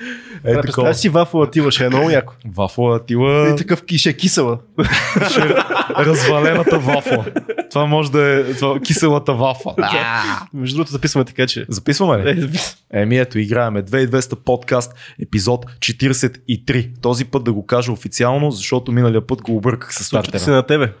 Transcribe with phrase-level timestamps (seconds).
[0.00, 0.94] Е, Представя такова.
[0.94, 2.34] си вафла Атила, ще е много яко.
[2.46, 3.48] Вафла Атила.
[3.48, 4.58] И такъв кише кисела.
[6.00, 7.24] е развалената вафла.
[7.70, 9.74] Това може да е това, киселата вафла.
[10.54, 11.66] Между другото записваме така, че...
[11.68, 12.50] Записваме ли?
[12.92, 16.90] Е, Еми ето, играеме 2200 подкаст, епизод 43.
[17.02, 20.56] Този път да го кажа официално, защото миналия път го обърках с Случват се стартера.
[20.56, 20.92] на тебе.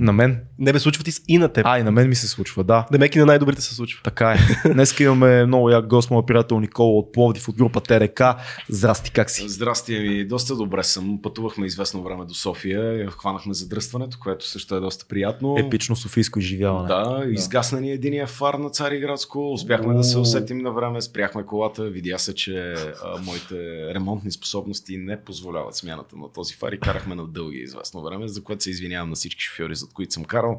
[0.00, 0.40] На мен?
[0.58, 1.66] Не бе, случват и с- и на теб.
[1.66, 2.86] А, и на мен ми се случва, да.
[2.92, 4.00] Демек и на най-добрите се случва.
[4.04, 4.32] Така
[4.64, 4.72] е.
[4.72, 8.20] Днес имаме много як гост, моят приятел Никола от Пловдив от група ТРК.
[8.68, 9.48] Здрасти, как си?
[9.48, 11.18] Здрасти, ми доста добре съм.
[11.22, 15.56] Пътувахме известно време до София, и хванахме задръстването, което също е доста приятно.
[15.58, 16.88] Епично софийско изживяване.
[16.88, 21.84] Да, изгасна ни единия фар на Цариградско, успяхме да се усетим на време, спряхме колата,
[21.84, 23.54] видя се, че а, моите
[23.94, 28.42] ремонтни способности не позволяват смяната на този фар и карахме на дълги известно време, за
[28.42, 30.58] което се извинявам на всички шофьори, зад които съм карал.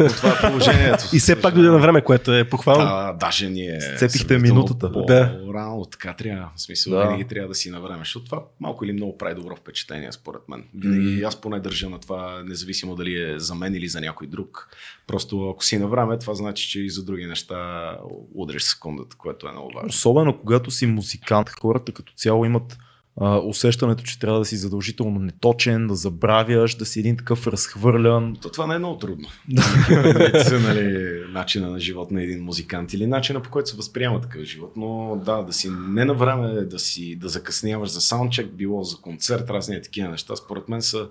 [0.00, 1.04] Но това е положението.
[1.14, 2.84] И все пак дойде на време, което е похвално.
[2.84, 3.80] Да, даже ние.
[3.80, 4.92] Сцепихте минутата.
[4.92, 6.50] По-рано, така трябва.
[6.56, 6.98] В смисъл, Да.
[6.98, 7.04] да.
[7.06, 7.98] винаги трябва да си на време.
[7.98, 10.64] Защото това малко или много прави добро впечатление, според мен.
[10.74, 14.68] Винаги аз поне държа на това, независимо дали е за мен или за някой друг.
[15.06, 17.90] Просто ако си на време, това значи, че и за други неща
[18.34, 19.88] удриш секундата, което е много важно.
[19.88, 22.78] Особено когато си музикант, хората като цяло имат
[23.20, 28.36] а, усещането, че трябва да си задължително неточен, да забравяш, да си един такъв разхвърлян.
[28.42, 29.28] То това не е много трудно.
[29.48, 30.60] Да.
[30.60, 34.72] нали, начина на живот на един музикант или начина по който се възприема такъв живот.
[34.76, 38.96] Но да, да си не на време, да си да закъсняваш за саундчек, било за
[38.96, 41.08] концерт, разни такива неща, според мен са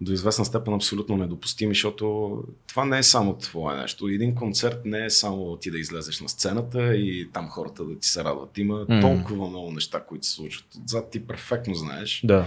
[0.00, 4.08] до известна степен абсолютно недопустими, защото това не е само твое нещо.
[4.08, 8.08] Един концерт не е само ти да излезеш на сцената и там хората да ти
[8.08, 8.58] се радват.
[8.58, 9.00] Има М.
[9.00, 10.66] толкова много неща, които се случват.
[10.84, 12.46] Отзад ти перфектно знаеш Да.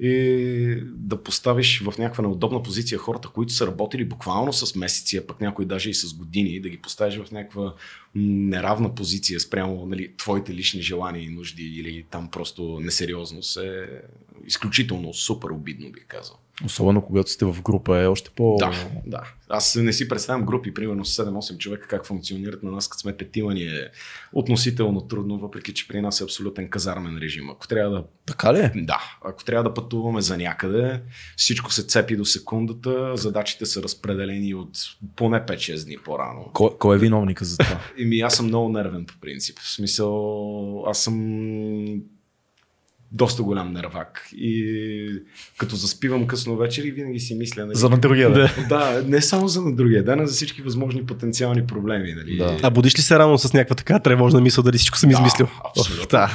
[0.00, 5.26] и да поставиш в някаква неудобна позиция хората, които са работили буквално с месеци, а
[5.26, 7.74] пък някои даже и с години, да ги поставиш в някаква
[8.14, 13.86] неравна позиция спрямо нали, твоите лични желания и нужди или там просто несериозност е
[14.48, 16.36] изключително супер обидно, бих казал.
[16.64, 18.56] Особено когато сте в група е още по...
[18.58, 18.72] Да,
[19.06, 19.22] да.
[19.48, 23.16] Аз не си представям групи, примерно с 7-8 човека, как функционират на нас, като сме
[23.16, 23.90] петима ни е
[24.32, 27.50] относително трудно, въпреки че при нас е абсолютен казармен режим.
[27.50, 28.58] Ако трябва да Така ли?
[28.58, 28.72] е?
[28.76, 31.02] да, ако трябва да пътуваме за някъде,
[31.36, 34.70] всичко се цепи до секундата, задачите са разпределени от
[35.16, 36.50] поне 5-6 дни по-рано.
[36.52, 37.80] Кой, кой е виновника за това?
[37.98, 39.58] Еми, аз съм много нервен по принцип.
[39.58, 41.14] В смисъл, аз съм
[43.12, 44.28] доста голям нервак.
[44.32, 45.22] И
[45.56, 47.66] като заспивам късно вечер и винаги си мисля...
[47.66, 48.48] Нали, за на другия ден.
[48.68, 52.14] Да, не само за на другия ден, а за всички възможни потенциални проблеми.
[52.16, 52.36] Нали?
[52.36, 52.58] Да.
[52.62, 55.48] А будиш ли се рано с някаква така тревожна мисъл, дали всичко съм Да, измислил?
[55.76, 56.06] абсолютно.
[56.10, 56.34] Да.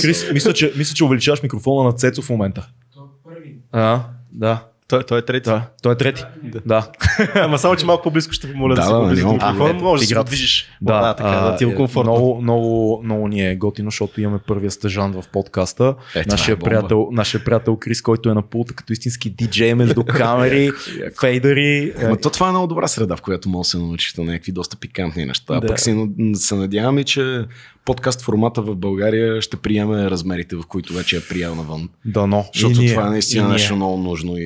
[0.00, 2.68] Крис, мисля че, мисля, че увеличаваш микрофона на Цецо в момента.
[3.72, 4.64] А, да.
[4.90, 5.50] Той, той е трети.
[5.50, 6.24] Да, той е трети.
[6.66, 6.90] Да.
[7.34, 9.72] Ама само, че малко по-близко ще помоля да, Да, се да, нямам до микрофона.
[9.72, 10.24] Може да Играта.
[10.24, 10.68] движиш.
[10.80, 12.12] Да, да, така, да ти е а, комфортно.
[12.12, 15.94] Много, много, много ни е готино, защото имаме първия стъжант в подкаста.
[16.14, 19.74] Е, това нашия, е приятел, нашия приятел Крис, който е на пулта като истински диджей
[19.74, 20.70] между камери,
[21.20, 21.92] фейдъри.
[22.02, 24.52] Ма то това е много добра среда, в която може да се научиш на някакви
[24.52, 25.54] доста пикантни неща.
[25.54, 25.60] Да.
[25.60, 25.66] Да.
[25.66, 27.44] Пък си, се надяваме, че
[27.84, 31.88] подкаст формата в България ще приеме размерите, в които вече е приял навън.
[32.04, 32.44] Дано.
[32.54, 34.42] Защото ние, това е наистина нещо много нужно и,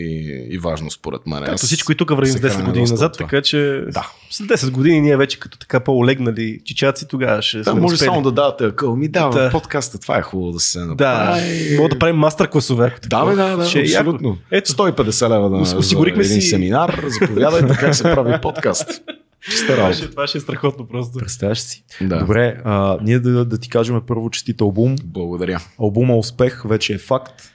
[0.50, 1.44] и важно според мен.
[1.44, 3.27] Както всичко и тук вървим с се 10 храня години назад, това.
[3.27, 4.11] така че Да.
[4.31, 8.06] след 10 години ние вече като така по-олегнали чичаци, тогава ще Да, може успели.
[8.06, 8.97] само да давате акъл.
[8.97, 9.50] Ми да, Да.
[9.50, 11.77] подкаста това е хубаво да се Да, направи.
[11.77, 12.94] мога да правим мастер класове.
[13.06, 14.37] Да, бе, да, да, Ще е абсолютно.
[14.50, 14.73] Ето.
[14.73, 17.00] 150 лева да, Ос- осигурихме си- семинар.
[17.21, 18.89] Заповядайте как се прави подкаст.
[19.50, 19.97] Чиста Това работа.
[19.99, 21.19] ще, това ще е страхотно просто.
[21.19, 21.84] Представяш си.
[22.00, 22.19] Да.
[22.19, 24.97] Добре, а, ние да, да ти кажем първо честит албум.
[25.05, 25.60] Благодаря.
[25.81, 27.54] Албума Успех вече е факт.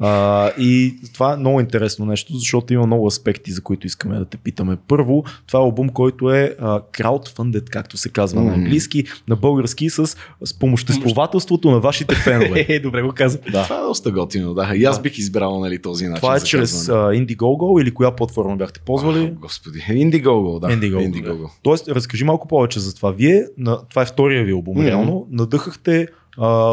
[0.00, 4.24] А, и това е много интересно нещо, защото има много аспекти, за които искаме да
[4.24, 4.76] те питаме.
[4.88, 8.54] Първо, това е албум, който е а, crowdfunded, както се казва на Мгм.
[8.60, 12.66] английски, на български с спомоществователството на вашите фенове.
[12.68, 13.38] Е, добре го каза.
[13.52, 13.62] Да.
[13.62, 14.72] Това е доста готино, да.
[14.76, 16.20] И аз бих избрал нали, този начин.
[16.20, 19.18] Това е чрез а, Indiegogo или коя платформа бяхте ползвали?
[19.18, 19.78] О, Господи.
[19.88, 20.66] Indiegogo, да.
[20.68, 21.12] Indiegogo.
[21.12, 21.48] Indiegogo.
[21.62, 23.10] Тоест, разкажи малко повече за това.
[23.10, 24.86] Вие, на, това е втория ви албум, Мгм.
[24.86, 26.06] реално, надъхахте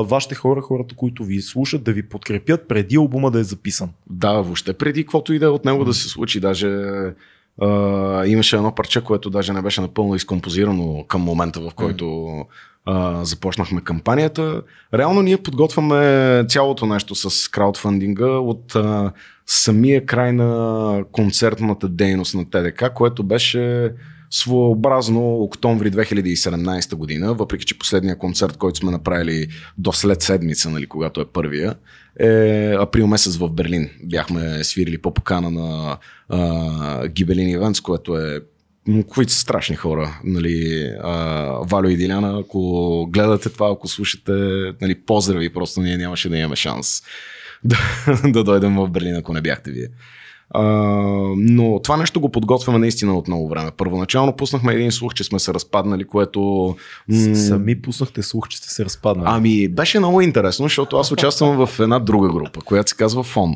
[0.03, 3.89] вашите хора, хората, които ви слушат, да ви подкрепят преди албума да е записан.
[4.09, 6.39] Да, въобще преди каквото и да е от него да се случи.
[6.39, 6.67] Даже
[7.61, 12.35] а, имаше едно парче, което даже не беше напълно изкомпозирано към момента, в който
[12.85, 14.61] а, започнахме кампанията.
[14.93, 19.11] Реално ние подготвяме цялото нещо с краудфандинга от а,
[19.45, 23.91] самия край на концертната дейност на ТДК, което беше
[24.31, 29.47] своеобразно октомври 2017 година, въпреки че последния концерт, който сме направили
[29.77, 31.75] до след седмица, нали, когато е първия,
[32.19, 33.89] е април месец в Берлин.
[34.03, 35.97] Бяхме свирили по покана на
[36.29, 38.39] а, Гибелин Ивенс, което е
[39.07, 40.19] които са страшни хора.
[40.23, 41.13] Нали, а,
[41.63, 44.31] Валю и Диляна, ако гледате това, ако слушате,
[44.81, 47.01] нали, поздрави, просто ние нямаше да имаме шанс
[47.63, 47.77] да,
[48.25, 49.87] да дойдем в Берлин, ако не бяхте вие.
[50.53, 50.63] А,
[51.37, 53.71] но това нещо го подготвяме наистина от много време.
[53.77, 56.75] Първоначално пуснахме един слух, че сме се разпаднали, което...
[57.09, 59.27] м, Сами пуснахте слух, че сте се разпаднали.
[59.29, 63.55] Ами, беше много интересно, защото аз участвам в една друга група, която се казва Фон.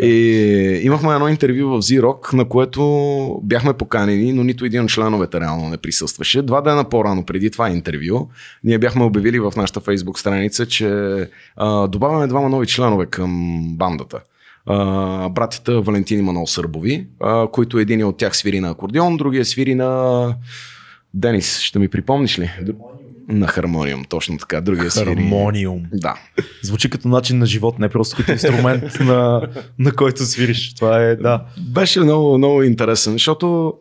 [0.00, 5.40] И имахме едно интервю в Z-Rock, на което бяхме поканени, но нито един от членовете
[5.40, 6.42] реално не присъстваше.
[6.42, 8.28] Два дена по-рано преди това интервю,
[8.64, 10.88] ние бяхме обявили в нашата фейсбук страница, че
[11.56, 14.20] а, добавяме двама нови членове към бандата.
[14.66, 19.44] А, братята Валентин и Манол Сърбови, а, които един от тях свири на акордеон, другия
[19.44, 20.34] свири на
[21.14, 21.58] Денис.
[21.58, 22.50] Ще ми припомниш ли?
[23.28, 24.60] На хармониум, точно така.
[24.60, 25.06] Другия свири.
[25.06, 25.82] Хармониум.
[25.92, 26.14] Да.
[26.62, 29.48] Звучи като начин на живот, не просто като инструмент, на,
[29.78, 30.74] на който свириш.
[30.74, 31.44] Това е, да.
[31.58, 33.74] Беше много, много интересен, защото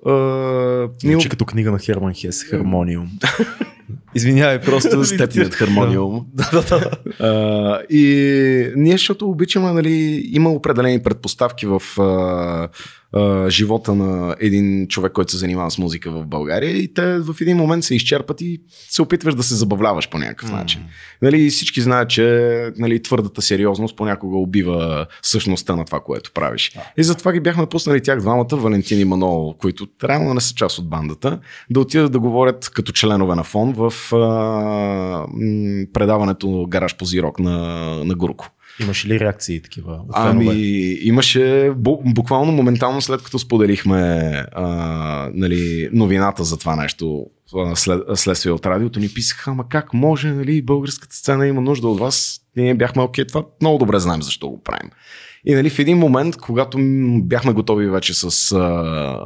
[1.04, 3.10] ние Звучи като книга на Херман Хес, Хармониум.
[4.16, 6.26] Извинявай, просто степният хармониум.
[6.34, 6.92] Да, да, да.
[7.20, 12.70] А, и ние, защото обичаме, нали, има определени предпоставки в а,
[13.14, 17.36] а, живота на един човек, който се занимава с музика в България и те в
[17.42, 20.82] един момент се изчерпат и се опитваш да се забавляваш по някакъв начин.
[21.22, 22.26] Нали, всички знаят, че
[22.78, 26.72] нали, твърдата сериозност понякога убива същността на това, което правиш.
[26.98, 30.80] И затова ги бяхме пуснали тях двамата, Валентин и Манол, които реално не са част
[30.80, 31.40] от бандата,
[31.70, 37.40] да отидат да говорят като членове на фон в а, м, предаването Гараж по Зирок
[37.40, 37.58] на,
[38.06, 38.50] на Гурко.
[38.80, 40.00] Имаш ли реакции такива?
[40.14, 40.46] Ами,
[41.02, 43.98] имаше бу- буквално моментално след като споделихме
[44.52, 44.66] а,
[45.34, 47.26] нали, новината за това нещо
[47.76, 52.00] след, следствие от радиото, ни писаха, ама как може, нали, българската сцена има нужда от
[52.00, 52.42] вас.
[52.56, 54.90] Ние бяхме, окей, това много добре знаем защо го правим.
[55.46, 56.78] И нали, в един момент, когато
[57.22, 59.18] бяхме готови вече с а,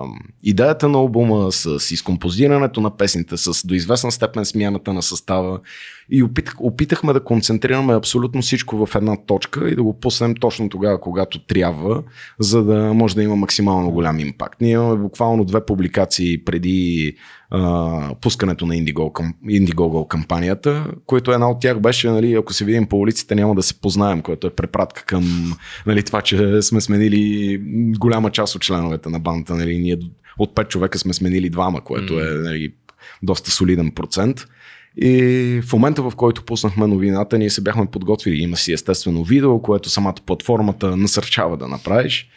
[0.43, 5.59] идеята на албума, с изкомпозирането на песните, с до известна степен смяната на състава
[6.09, 10.69] и опитах, опитахме да концентрираме абсолютно всичко в една точка и да го пуснем точно
[10.69, 12.03] тогава, когато трябва,
[12.39, 14.61] за да може да има максимално голям импакт.
[14.61, 17.13] Ние имаме буквално две публикации преди
[17.49, 22.65] а, пускането на Indiegogo, кам, Indiegogo кампанията, които една от тях беше, нали, ако се
[22.65, 25.53] видим по улиците, няма да се познаем, което е препратка към
[25.85, 27.57] нали, това, че сме сменили
[27.99, 29.55] голяма част от членовете на бандата.
[29.55, 29.97] Нали, ние
[30.37, 32.73] от пет човека сме сменили двама, което е нали,
[33.23, 34.47] доста солиден процент.
[34.97, 38.41] И в момента, в който пуснахме новината, ние се бяхме подготвили.
[38.41, 42.29] Има си естествено видео, което самата платформата насърчава да направиш.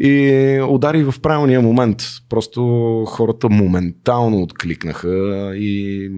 [0.00, 2.02] И удари в правилния момент.
[2.28, 2.62] Просто
[3.08, 5.08] хората моментално откликнаха
[5.56, 6.08] и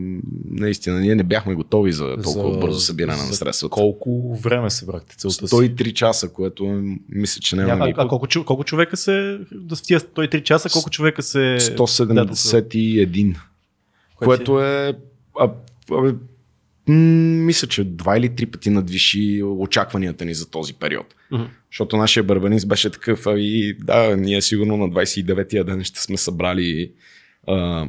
[0.51, 3.73] наистина ние не бяхме готови за толкова бързо събиране на за средствата.
[3.73, 5.55] Колко време събрахте целта си?
[5.55, 9.77] 103 часа, което е, мисля, че няма А, да а, колко, колко човека се, да
[9.77, 11.57] в тия 103 часа, колко човека се...
[11.61, 13.37] 171.
[14.17, 14.93] Което е.
[15.41, 15.51] А,
[15.91, 16.15] а,
[16.89, 16.95] м,
[17.45, 21.15] мисля, че два или три пъти надвиши очакванията ни за този период.
[21.31, 21.45] Мгм.
[21.71, 26.93] Защото нашия бърбанист беше такъв, и да, ние сигурно на 29-я ден ще сме събрали
[27.49, 27.87] а,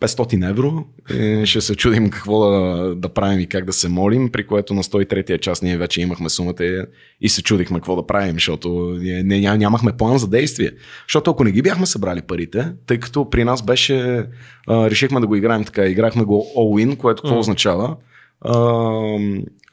[0.00, 0.84] 500 евро.
[1.14, 4.74] И ще се чудим какво да, да правим и как да се молим, при което
[4.74, 6.82] на 103-я час ние вече имахме сумата и,
[7.20, 8.68] и се чудихме какво да правим, защото
[9.00, 10.70] не, ня- нямахме план за действие.
[11.08, 14.26] Защото ако не ги бяхме събрали парите, тъй като при нас беше,
[14.68, 17.40] а, решихме да го играем така, играхме го all-in, което какво Мгм.
[17.40, 17.96] означава?
[18.40, 19.18] А,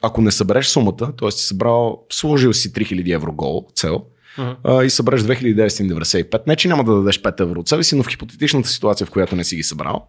[0.02, 1.30] ако не събереш сумата, т.е.
[1.30, 4.04] си събрал, сложил си 3000 евро гол, цел,
[4.64, 6.46] а, и събереш 2995.
[6.46, 9.10] Не, че няма да дадеш 5 евро от себе си, но в хипотетичната ситуация, в
[9.10, 10.06] която не си ги събрал,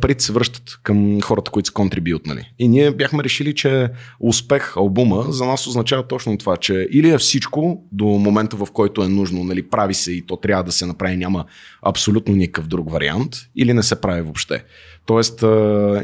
[0.00, 2.52] парите се връщат към хората, които са контрибютнали.
[2.58, 3.88] И ние бяхме решили, че
[4.20, 9.02] успех албума за нас означава точно това, че или е всичко до момента, в който
[9.02, 11.44] е нужно, нали, прави се и то трябва да се направи, няма
[11.82, 14.64] абсолютно никакъв друг вариант, или не се прави въобще.
[15.08, 15.44] Тоест,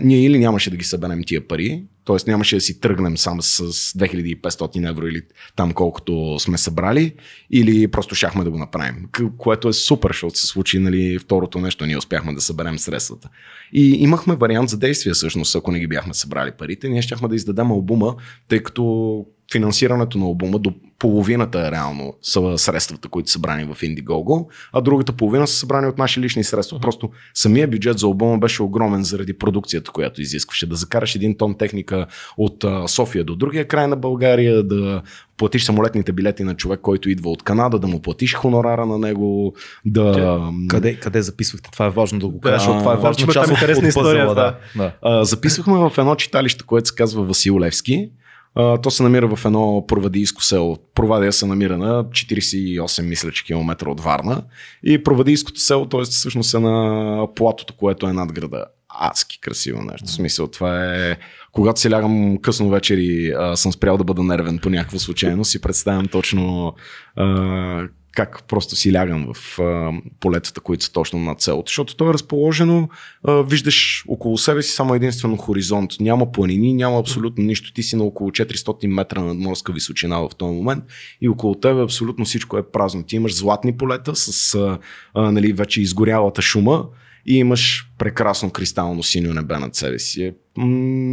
[0.02, 2.16] ние или нямаше да ги съберем тия пари, т.е.
[2.26, 5.22] нямаше да си тръгнем сам с 2500 евро или
[5.56, 7.14] там колкото сме събрали,
[7.50, 9.08] или просто щяхме да го направим.
[9.38, 13.28] Което е супер, защото се случи нали, второто нещо, ние успяхме да съберем средствата.
[13.72, 16.88] И имахме вариант за действие всъщност, ако не ги бяхме събрали парите.
[16.88, 18.16] Ние щяхме да издадем албума,
[18.48, 23.74] тъй като финансирането на албума до половината е реално са средствата, които са събрани в
[23.74, 26.80] Indiegogo, а другата половина са събрани от наши лични средства.
[26.80, 30.66] Просто самия бюджет за албума беше огромен заради продукцията, която изискваше.
[30.66, 35.02] Да закараш един тон техника от София до другия край на България, да
[35.36, 39.54] платиш самолетните билети на човек, който идва от Канада, да му платиш хонорара на него,
[39.84, 40.40] да...
[40.68, 41.70] Къде, къде записвахте?
[41.72, 43.94] Това е важно да го кажа, защото това е важна част там от, от история,
[43.94, 44.58] пъзела, да.
[44.76, 44.82] да.
[44.82, 44.92] да.
[45.02, 48.10] А, записвахме в едно читалище, което се казва Васил Левски.
[48.54, 50.78] То се намира в едно провадийско село.
[50.94, 54.42] Провадия се намира на 48, мисля, че километра от Варна.
[54.84, 56.02] И провадийското село, т.е.
[56.02, 58.64] всъщност е на платото, което е над града.
[58.88, 60.06] Адски красиво нещо.
[60.06, 61.16] В смисъл, това е...
[61.52, 65.50] Когато си лягам късно вечер и а, съм спрял да бъда нервен по някаква случайност,
[65.50, 66.74] си представям точно
[67.16, 71.70] а, как просто си лягам в а, полетата, които са точно над селото.
[71.70, 72.88] Защото то е разположено,
[73.24, 75.90] а, виждаш около себе си само единствено хоризонт.
[76.00, 77.72] Няма планини, няма абсолютно нищо.
[77.72, 80.84] Ти си на около 400 метра над морска височина в този момент
[81.20, 83.02] и около тебе абсолютно всичко е празно.
[83.02, 84.78] Ти имаш златни полета с а,
[85.14, 86.86] а, нали, вече изгорялата шума
[87.26, 90.22] и имаш прекрасно кристално синьо небе над себе си.
[90.22, 90.66] Е, м-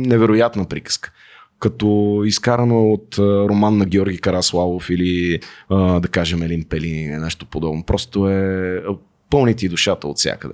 [0.07, 1.11] невероятна приказка
[1.61, 5.39] като изкарано от роман на Георги Караславов или
[5.69, 7.83] да кажем Елин Пелин или нещо подобно.
[7.83, 8.83] Просто е
[9.29, 10.53] пълни ти душата от всякъде.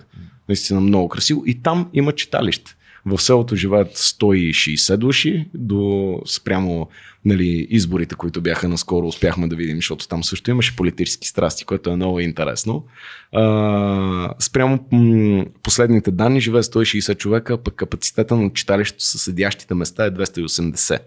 [0.50, 1.44] Наистина много красиво.
[1.46, 2.76] И там има читалище.
[3.08, 6.90] В селото живеят 160 души, до спрямо
[7.26, 11.90] нали, изборите, които бяха наскоро, успяхме да видим, защото там също имаше политически страсти, което
[11.90, 12.86] е много интересно.
[13.32, 20.06] А, спрямо м- последните данни живее 160 човека, пък капацитета на читалището с седящите места
[20.06, 21.00] е 280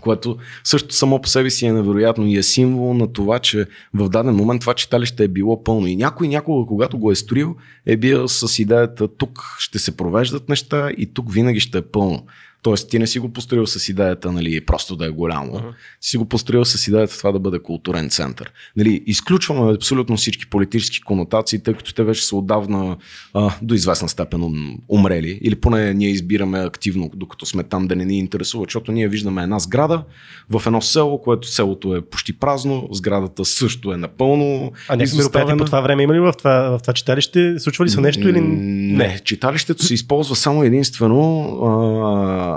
[0.00, 4.08] което също само по себе си е невероятно и е символ на това, че в
[4.08, 5.86] даден момент това читалище е било пълно.
[5.86, 10.48] И някой някога, когато го е строил, е бил с идеята тук ще се провеждат
[10.48, 12.22] неща и тук винаги ще е пълно.
[12.64, 15.52] Тоест, ти не си го построил с идеята, нали, просто да е голямо.
[15.52, 15.72] Uh-huh.
[16.00, 18.52] Си го построил с идеята това да бъде културен център.
[18.76, 22.96] Нали, изключваме абсолютно всички политически конотации, тъй като те вече са отдавна
[23.34, 24.40] а, до известна степен
[24.88, 25.38] умрели.
[25.42, 29.42] Или поне ние избираме активно, докато сме там да не ни интересува, защото ние виждаме
[29.42, 30.02] една сграда
[30.50, 34.72] в едно село, което селото е почти празно, сградата също е напълно.
[34.88, 37.58] А някакви мероприятия по това време има ли в това, в това читалище?
[37.58, 38.56] Случва ли се нещо или не?
[38.96, 42.53] Не, читалището се използва само единствено а,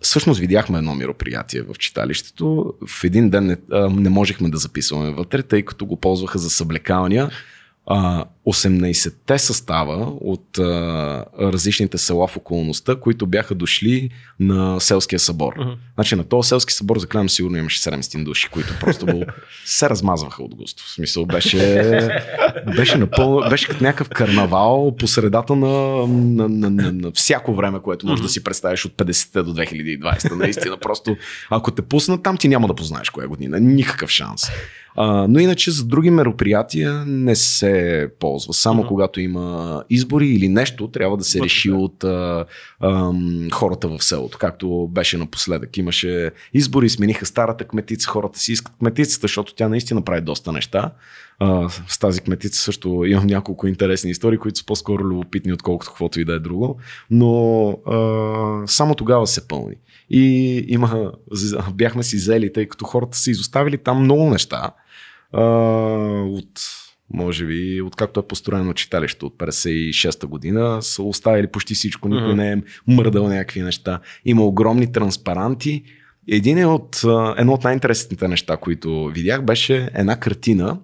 [0.00, 2.74] всъщност видяхме едно мероприятие в читалището.
[2.86, 3.56] В един ден не,
[3.88, 7.30] не можехме да записваме вътре, тъй като го ползваха за съблекалния.
[7.88, 15.54] 18-те състава от а, различните села в околността, които бяха дошли на селския събор.
[15.54, 15.76] Uh-huh.
[15.94, 19.24] Значи на този селски събор, заклевам сигурно имаше 700 души, които просто го
[19.64, 20.82] се размазваха от густо.
[20.82, 22.22] В смисъл беше,
[22.76, 27.78] беше напълно, беше като някакъв карнавал по средата на, на, на, на, на всяко време,
[27.82, 28.26] което можеш uh-huh.
[28.26, 30.34] да си представиш от 50 до 2020.
[30.34, 31.16] Наистина просто,
[31.50, 33.60] ако те пуснат там, ти няма да познаеш коя година.
[33.60, 34.42] Никакъв шанс.
[35.00, 38.54] А, но иначе за други мероприятия не се ползва.
[38.54, 38.88] Само mm-hmm.
[38.88, 42.44] когато има избори или нещо, трябва да се реши от а,
[42.80, 43.12] а,
[43.52, 44.38] хората в селото.
[44.38, 45.76] Както беше напоследък.
[45.76, 50.90] Имаше избори, смениха старата кметица, хората си искат кметицата, защото тя наистина прави доста неща.
[51.38, 56.20] А, с тази кметица също имам няколко интересни истории, които са по-скоро любопитни, отколкото каквото
[56.20, 56.78] и да е друго.
[57.10, 59.74] Но а, само тогава се пълни.
[60.10, 61.12] И има,
[61.74, 64.70] бяхме си взели, тъй като хората са изоставили там много неща
[65.32, 65.42] а,
[66.28, 66.60] от
[67.14, 72.36] може би, откакто е построено читалище от 56-та година, са оставили почти всичко, никой mm-hmm.
[72.36, 74.00] не е мърдал някакви неща.
[74.24, 75.82] Има огромни транспаранти.
[76.28, 77.02] Един е от,
[77.36, 80.78] едно от най-интересните неща, които видях, беше една картина,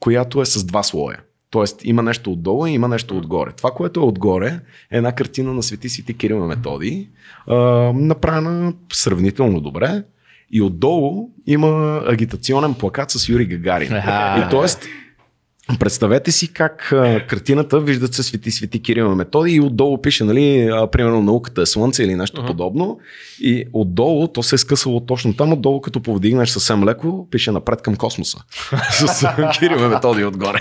[0.00, 1.20] която е с два слоя.
[1.50, 3.52] Тоест има нещо отдолу и има нещо отгоре.
[3.56, 4.60] Това, което е отгоре,
[4.90, 7.08] е една картина на Свети Свети Кирил Методи,
[7.94, 10.02] направена сравнително добре.
[10.54, 13.92] И отдолу има агитационен плакат с Юрий Гагарин.
[14.38, 14.88] И т.е.
[15.80, 20.68] Представете си как а, картината виждат се свети свети Кирил Методи и отдолу пише, нали,
[20.72, 22.46] а, примерно науката е слънце или нещо uh-huh.
[22.46, 22.98] подобно.
[23.40, 27.82] И отдолу, то се е скъсало точно там, отдолу като повдигнеш съвсем леко, пише напред
[27.82, 28.38] към космоса.
[28.90, 29.28] С
[29.58, 30.58] Кирил Методи отгоре.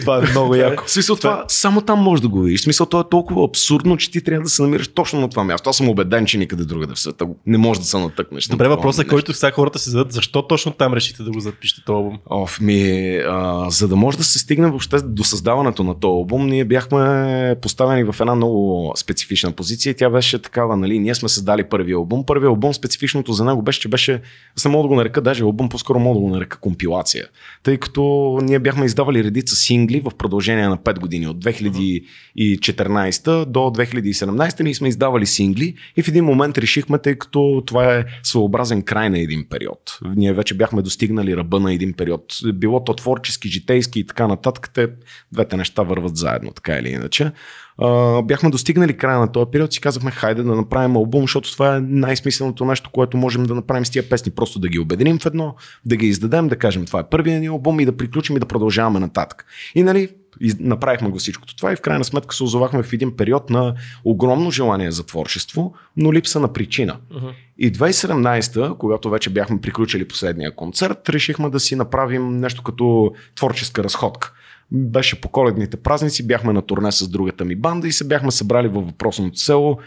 [0.00, 0.84] това е много яко.
[0.86, 2.62] смисъл, това, това само там може да го видиш.
[2.62, 5.70] Смисъл, това е толкова абсурдно, че ти трябва да се намираш точно на това място.
[5.70, 8.46] Аз съм убеден, че никъде другаде в света не може да се натъкнеш.
[8.46, 11.82] Добре, въпросът е, който сега хората се зададат, защо точно там решите да го запишете
[11.86, 12.18] този албум?
[12.30, 16.10] Оф, ми, а, за да може може да се стигне въобще до създаването на този
[16.10, 21.14] албум, ние бяхме поставени в една много специфична позиция и тя беше такава, нали, ние
[21.14, 22.26] сме създали първи албум.
[22.26, 24.20] Първи албум, специфичното за него беше, че беше,
[24.56, 27.26] аз не мога да го нарека даже албум, по-скоро мога да го нарека компилация.
[27.62, 33.58] Тъй като ние бяхме издавали редица сингли в продължение на 5 години, от 2014 до
[33.58, 38.82] 2017 ние сме издавали сингли и в един момент решихме, тъй като това е своеобразен
[38.82, 39.98] край на един период.
[40.16, 42.24] Ние вече бяхме достигнали ръба на един период.
[42.54, 44.88] Било то творчески, житейски и така нататък, те
[45.32, 47.32] двете неща върват заедно, така или иначе.
[47.78, 51.76] А, бяхме достигнали края на този период, си казахме, хайде да направим албум, защото това
[51.76, 54.32] е най-смисленото нещо, което можем да направим с тия песни.
[54.32, 57.46] Просто да ги обединим в едно, да ги издадем, да кажем, това е първият ни
[57.46, 59.46] албум и да приключим и да продължаваме нататък.
[59.74, 60.08] И нали,
[60.40, 63.74] и направихме го всичкото това и в крайна сметка се озовахме в един период на
[64.04, 66.96] огромно желание за творчество, но липса на причина.
[67.12, 67.32] Uh-huh.
[67.58, 73.84] И 2017, когато вече бяхме приключили последния концерт, решихме да си направим нещо като творческа
[73.84, 74.32] разходка.
[74.74, 78.68] Беше по коледните празници, бяхме на турне с другата ми банда и се бяхме събрали
[78.68, 79.78] във въпросното село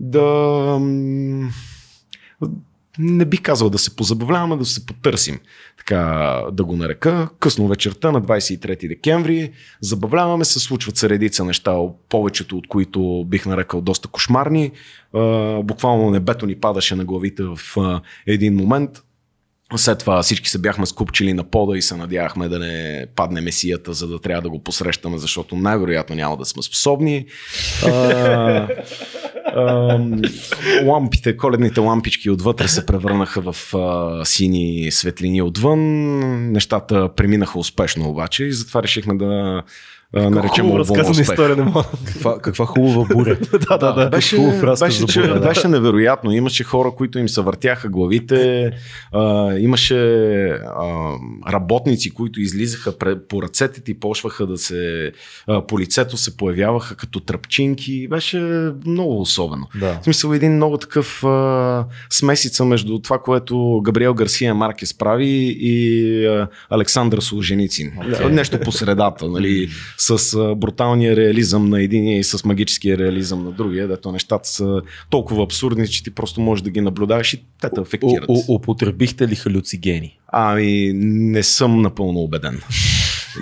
[0.00, 0.78] да
[2.98, 5.40] не бих казал да се позабавляваме, да се потърсим,
[5.78, 7.28] така да го нарека.
[7.40, 11.76] Късно вечерта на 23 декември забавляваме се, случват се редица неща,
[12.08, 14.70] повечето от които бих нарекал доста кошмарни.
[15.62, 17.58] Буквално небето ни падаше на главите в
[18.26, 19.02] един момент.
[19.74, 23.92] След това всички се бяхме скупчили на пода и се надявахме да не падне месията,
[23.92, 27.26] за да трябва да го посрещаме, защото най-вероятно няма да сме способни.
[27.84, 27.90] А,
[29.44, 30.00] а,
[30.84, 35.80] лампите, коледните лампички отвътре се превърнаха в а, сини светлини отвън.
[36.52, 39.62] Нещата преминаха успешно обаче и затова решихме да
[40.14, 41.84] наречем разказана история не мога.
[42.06, 43.38] Каква, каква хубава буря.
[43.68, 44.10] да, да, да.
[44.10, 44.36] Беше,
[44.80, 45.40] беше, че, да.
[45.40, 46.32] беше невероятно.
[46.32, 48.70] Имаше хора, които им се въртяха главите.
[49.12, 49.96] А, имаше
[50.48, 51.12] а,
[51.52, 52.92] работници, които излизаха
[53.28, 55.12] по ръцете ти, почваха да се...
[55.46, 58.08] А, по лицето се появяваха като тръпчинки.
[58.08, 58.38] Беше
[58.86, 59.66] много особено.
[59.80, 59.98] Да.
[60.00, 66.26] В смисъл един много такъв а, смесица между това, което Габриел Гарсия Маркес прави и
[66.26, 67.92] а, Александър Солженицин.
[67.98, 68.28] Okay.
[68.28, 69.28] Нещо по средата.
[69.28, 69.68] Нали?
[69.98, 75.44] С бруталния реализъм на единия и с магическия реализъм на другия, дето нещата са толкова
[75.44, 78.30] абсурдни, че ти просто можеш да ги наблюдаваш и те те афектират.
[78.48, 80.18] Употребихте ли халюцигени?
[80.28, 82.60] Ами, не съм напълно убеден.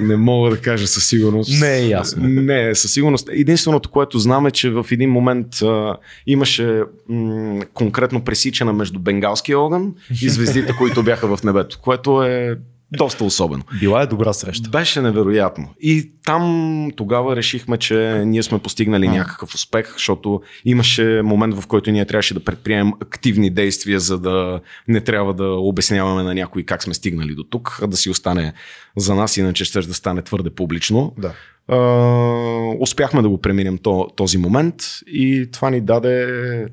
[0.00, 1.60] Не мога да кажа със сигурност.
[1.60, 2.28] Не е ясно.
[2.28, 3.28] Не, със сигурност.
[3.32, 5.96] Единственото, което знам е, че в един момент а,
[6.26, 12.58] имаше м- конкретно пресичане между бенгалския огън и звездите, които бяха в небето, което е
[12.96, 13.62] доста особено.
[13.80, 14.70] Била е добра среща.
[14.70, 15.68] Беше невероятно.
[15.80, 21.90] И там тогава решихме, че ние сме постигнали някакъв успех, защото имаше момент, в който
[21.90, 26.82] ние трябваше да предприемем активни действия, за да не трябва да обясняваме на някой как
[26.82, 28.52] сме стигнали до тук, а да си остане
[28.96, 31.14] за нас, иначе ще да стане твърде публично.
[31.18, 31.32] Да.
[31.70, 34.74] Uh, успяхме да го преминем то, този момент
[35.06, 36.26] и това ни даде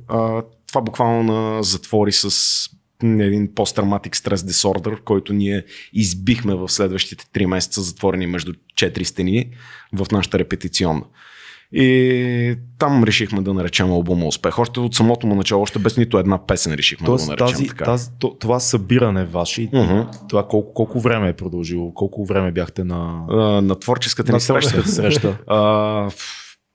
[0.10, 2.30] uh, това буквално затвори с
[3.04, 9.50] един пост-травматик стрес дисордър, който ние избихме в следващите 3 месеца, затворени между 4 стени
[9.94, 11.04] в нашата репетиционна.
[11.74, 14.60] И там решихме да наречем албума успех.
[14.60, 17.58] Още от самото му начало, още без нито една песен решихме Тоест, да го наречем
[17.58, 17.86] тази, така.
[17.86, 18.10] Тази,
[18.40, 20.30] това събиране ваше, uh-huh.
[20.30, 21.94] това колко, колко време е продължило?
[21.94, 23.26] Колко време бяхте на...
[23.30, 24.88] Uh, на творческата на ни среща.
[24.88, 25.38] среща.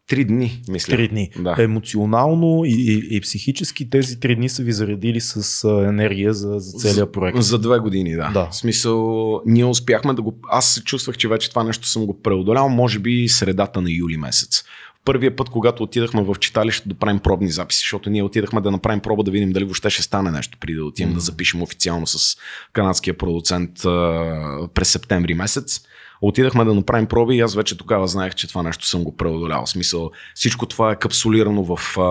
[0.08, 0.96] Три дни, мисля.
[0.96, 1.30] Три дни.
[1.38, 1.56] Да.
[1.58, 6.78] Емоционално и, и, и психически тези три дни са ви заредили с енергия за, за
[6.78, 7.36] целия проект.
[7.36, 8.30] За, за две години, да.
[8.30, 8.48] да.
[8.50, 10.34] В смисъл, ние успяхме да го...
[10.50, 14.16] Аз се чувствах, че вече това нещо съм го преодолял, може би средата на юли
[14.16, 14.64] месец.
[15.04, 19.00] Първия път, когато отидахме в читалището да правим пробни записи, защото ние отидахме да направим
[19.00, 21.14] проба да видим дали въобще ще стане нещо, преди да отидем mm.
[21.14, 22.36] да запишем официално с
[22.72, 25.80] канадския продуцент а, през септември месец.
[26.20, 29.66] Отидахме да направим проби и аз вече тогава знаех, че това нещо съм го преодолял.
[29.66, 32.02] Смисъл, всичко това е капсулирано в а,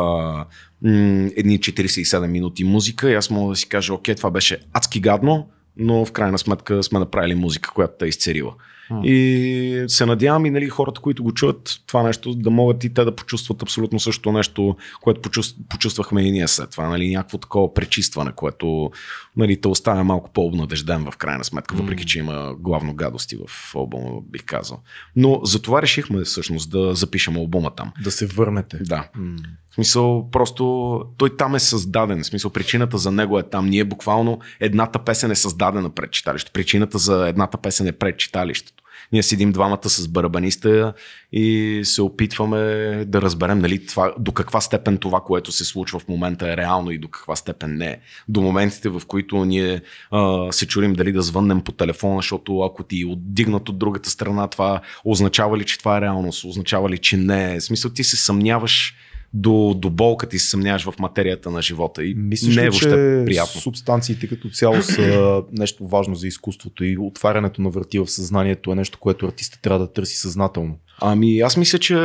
[0.82, 5.00] м- едни 47 минути музика и аз мога да си кажа, окей, това беше адски
[5.00, 8.54] гадно, но в крайна сметка сме направили музика, която те е изцерила.
[9.04, 13.04] И се надявам и нали, хората, които го чуят това нещо, да могат и те
[13.04, 15.32] да почувстват абсолютно същото нещо, което
[15.70, 16.90] почувствахме и ние след това.
[16.90, 18.92] Нали, някакво такова пречистване, което
[19.38, 24.22] нали, те оставя малко по-обнадежден в крайна сметка, въпреки че има главно гадости в албума,
[24.32, 24.80] бих казал.
[25.16, 27.92] Но за това решихме всъщност да запишем албума там.
[28.04, 28.78] Да се върнете.
[28.82, 29.10] Да.
[29.72, 32.24] В смисъл, просто той там е създаден.
[32.24, 33.66] В смисъл, причината за него е там.
[33.66, 36.54] Ние буквално едната песен е създадена пред читалището.
[36.54, 38.84] Причината за едната песен е пред читалището.
[39.12, 40.94] Ние седим двамата с барабаниста
[41.32, 42.58] и се опитваме
[43.08, 46.92] да разберем нали, това, до каква степен това, което се случва в момента е реално
[46.92, 48.00] и до каква степен не е.
[48.28, 52.84] До моментите, в които ние а, се чурим дали да звъннем по телефона, защото ако
[52.84, 56.98] ти е отдигнат от другата страна, това означава ли, че това е реалност, означава ли,
[56.98, 57.60] че не е.
[57.60, 58.96] В смисъл ти се съмняваш
[59.36, 63.24] до, до болка ти се съмняваш в материята на живота и Мислиш не е въобще
[63.26, 63.62] приятно.
[63.62, 68.76] субстанциите като цяло са нещо важно за изкуството и отварянето на врати в съзнанието е
[68.76, 70.78] нещо, което артиста трябва да търси съзнателно.
[71.02, 71.96] Ами аз мисля, че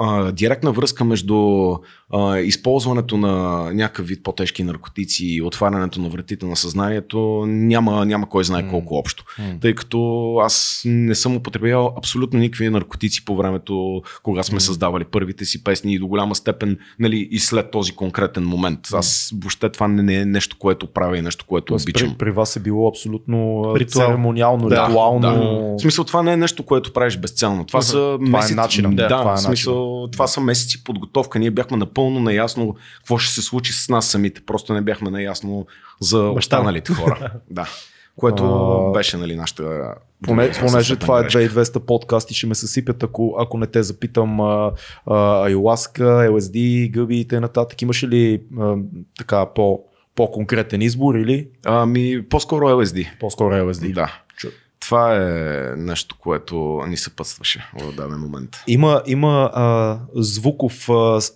[0.00, 1.70] а, директна връзка между
[2.12, 8.28] а, използването на някакъв вид по-тежки наркотици и отварянето на вратите на съзнанието няма, няма
[8.28, 9.24] кой знае колко общо.
[9.24, 9.60] Mm.
[9.60, 15.44] Тъй като аз не съм употребявал абсолютно никакви наркотици по времето, кога сме създавали първите
[15.44, 18.80] си песни и до голяма степен нали, и след този конкретен момент.
[18.92, 22.08] Аз въобще това не, е нещо, което правя и нещо, което Тоест, обичам.
[22.08, 24.06] при, при вас е било абсолютно Ритуал.
[24.06, 25.20] церемониално, Да, ритуално.
[25.20, 25.76] Да.
[25.78, 27.64] В смисъл, това не е нещо, което правиш безцелно.
[27.66, 28.54] Това са Това е месеци.
[28.54, 28.96] начинът.
[28.96, 31.38] Да, това е смисъл, това са месеци подготовка.
[31.38, 34.40] Ние бяхме напълно наясно какво ще се случи с нас самите.
[34.40, 35.66] Просто не бяхме наясно
[36.00, 37.30] за останалите хора.
[37.50, 37.68] да.
[38.16, 39.94] Което А, беше, нали, нашата.
[40.22, 41.38] Поне, понеже това е грешка.
[41.38, 44.72] 2200 подкаст и ще ме съсипят, ако, ако не те запитам а,
[45.06, 47.48] а, Айласка, LSD, гъби и т.н.
[47.82, 48.74] Имаше ли а,
[49.18, 49.80] така по,
[50.14, 53.18] по-конкретен избор или Ами, по-скоро LSD.
[53.20, 53.94] по-скоро LSD?
[53.94, 54.20] Да.
[54.90, 55.20] Това е
[55.76, 56.54] нещо, което
[56.88, 58.50] ни съпътстваше в даден момент.
[58.66, 61.32] Има, има а, звуков а, с-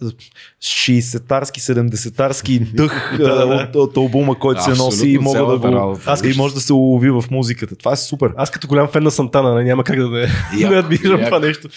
[0.62, 3.54] 60-тарски, 70-тарски дъх Да, да, да.
[3.54, 6.02] от, от албума, който се Абсолютно носи и мога да го, работа.
[6.06, 7.76] Аз и може да се улови в музиката.
[7.76, 8.32] Това е супер.
[8.36, 10.20] Аз като голям фен на Сантана, няма как да не,
[10.58, 11.24] Яко, не адмирам яко.
[11.24, 11.68] това нещо.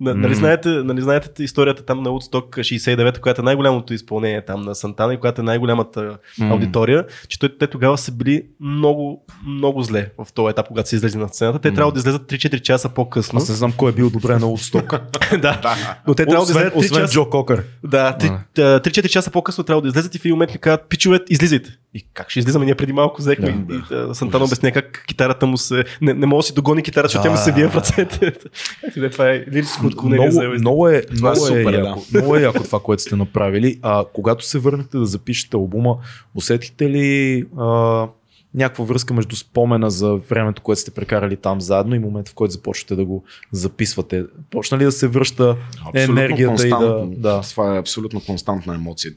[0.00, 4.62] На, нали, знаете, нали знаете историята там на Woodstock 69, която е най-голямото изпълнение там
[4.62, 6.50] на Сантана и която е най-голямата М.
[6.52, 10.96] аудитория, че той, те тогава са били много, много зле в този етап, когато са
[10.96, 11.58] излезли на сцената.
[11.58, 13.36] Те трябва да излезат 3-4 часа по-късно.
[13.36, 15.00] Аз не знам кой е бил добре на Woodstock.
[15.40, 15.76] да.
[16.06, 17.12] Но те трябва да освен излезат 3 освен часа.
[17.14, 17.64] Джо Кокър.
[17.84, 20.88] Да, три- та, 3-4 часа по-късно трябва да излезат и в един момент ми казват,
[20.88, 21.70] пичове, излизайте.
[21.96, 22.64] И как ще излизаме?
[22.64, 23.52] Ние преди малко взехме.
[23.52, 25.84] Да, и, и, а, Сантана обясня как китарата му се...
[26.00, 28.32] Не, не може да си догони китарата, защото тя му се вие в ръцете.
[28.96, 31.78] Да, това е лирическо отклонение Много, много, е, Това е много, е супер, да.
[31.78, 33.78] яко, много е яко това, което сте направили.
[33.82, 35.96] А когато се върнахте да запишете албума,
[36.34, 38.06] усетихте ли а,
[38.54, 42.52] някаква връзка между спомена за времето, което сте прекарали там заедно и момента, в който
[42.52, 44.24] започвате да го записвате?
[44.50, 45.56] Почна ли да се връща
[45.94, 46.76] енергията и да...
[46.76, 47.14] константно.
[47.16, 47.40] да.
[47.40, 49.12] Това е абсолютно константна емоция.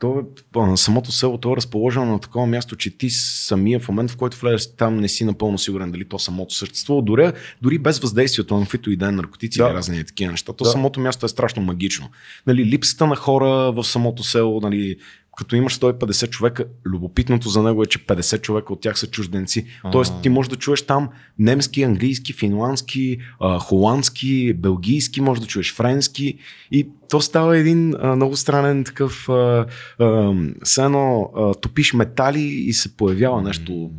[0.00, 0.24] То,
[0.72, 4.16] е- самото село то е разположено на такова място, че ти самия в момент, в
[4.16, 7.02] който влезеш там, не си напълно сигурен дали то самото съществува.
[7.02, 7.32] Дори,
[7.62, 9.64] дори без въздействието на каквито и да е наркотици Да.
[9.64, 10.52] или разни такива неща.
[10.52, 10.70] То Да.
[10.70, 12.10] самото място е страшно магично.
[12.46, 14.96] Нали, липсата на хора в самото село, нали,
[15.40, 19.66] като имаш 150 човека, любопитното за него е, че 50 човека от тях са чужденци.
[19.92, 23.18] Тоест ти можеш да чуеш там немски, английски, финландски,
[23.60, 26.38] холандски, белгийски, можеш да чуеш френски.
[26.72, 29.66] И то става един а, много странен такъв а,
[29.98, 33.90] а, все едно а, топиш метали и се появява нещо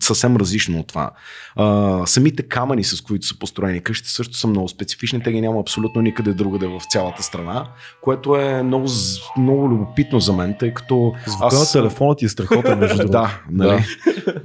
[0.00, 1.10] съвсем различно от това.
[1.56, 5.22] А, самите камъни, с които са построени къщите, също са много специфични.
[5.22, 7.68] Те ги няма абсолютно никъде другаде в цялата страна,
[8.00, 8.86] което е много,
[9.38, 13.12] много любопитно за мен, тъй като Звука на телефона ти е страхотен, между другото.
[13.12, 13.84] да, нали?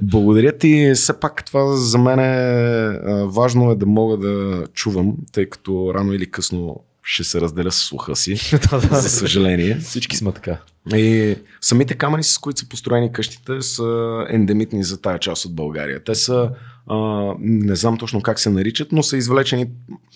[0.00, 0.92] Благодаря ти.
[0.94, 6.12] Все пак това за мен е важно е да мога да чувам, тъй като рано
[6.12, 8.36] или късно ще се разделя с слуха си,
[8.90, 9.78] за съжаление.
[9.78, 10.58] Всички сме така.
[10.94, 16.04] И самите камъни, с които са построени къщите, са ендемитни за тая част от България.
[16.04, 16.50] Те са,
[16.86, 16.96] а,
[17.38, 19.66] не знам точно как се наричат, но са извлечени,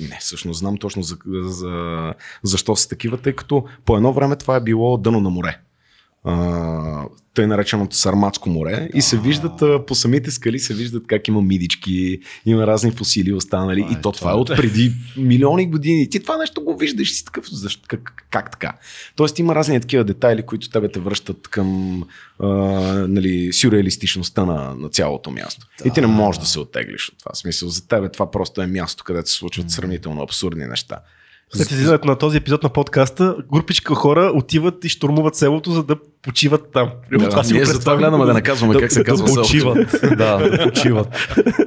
[0.01, 4.57] не, всъщност знам точно за, за, защо са такива, тъй като по едно време това
[4.57, 5.59] е било дъно на море.
[6.25, 7.05] А,
[7.35, 11.43] тъй нареченото Сарматско море и се виждат а, по самите скали се виждат как има
[11.43, 16.11] мидички, има разни фосили останали Това и е, то това е от преди милиони години.
[16.11, 18.73] Ти това нещо го виждаш и си такъв, защо, как, как така?
[19.17, 22.03] Тоест има разни такива детайли, които тебе те връщат към
[22.39, 22.49] а,
[23.09, 25.67] нали, сюрреалистичността на, на цялото място.
[25.85, 27.31] И ти не можеш да се оттеглиш от това.
[27.35, 30.99] В смисъл, за тебе това просто е място, където се случват сравнително абсурдни неща.
[31.55, 35.97] След излизането на този епизод на подкаста, групичка хора отиват и штурмуват селото, за да
[36.23, 36.91] почиват там.
[37.19, 39.49] Да, Това си ние за това гледаме да наказваме как се да, казва да селото.
[39.49, 39.91] почиват.
[40.19, 41.09] да, да почиват.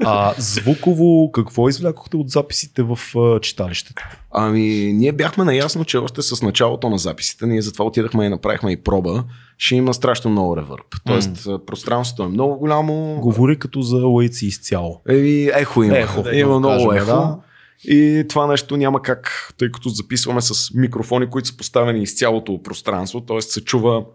[0.05, 4.03] А звуково, какво извлякохте от записите в а, читалището?
[4.31, 8.71] Ами, ние бяхме наясно, че още с началото на записите, ние затова отидахме и направихме
[8.71, 9.23] и проба,
[9.57, 10.85] ще има страшно много ревърб.
[11.05, 11.65] Тоест, mm.
[11.65, 13.19] пространството е много голямо.
[13.21, 15.01] Говори като за лаици изцяло.
[15.09, 15.97] Еми, ехо има.
[15.97, 17.05] Ехо, да има го много кажем, ехо.
[17.05, 17.37] да.
[17.83, 22.63] И това нещо няма как, тъй като записваме с микрофони, които са поставени из цялото
[22.63, 23.41] пространство, т.е.
[23.41, 24.05] се чува,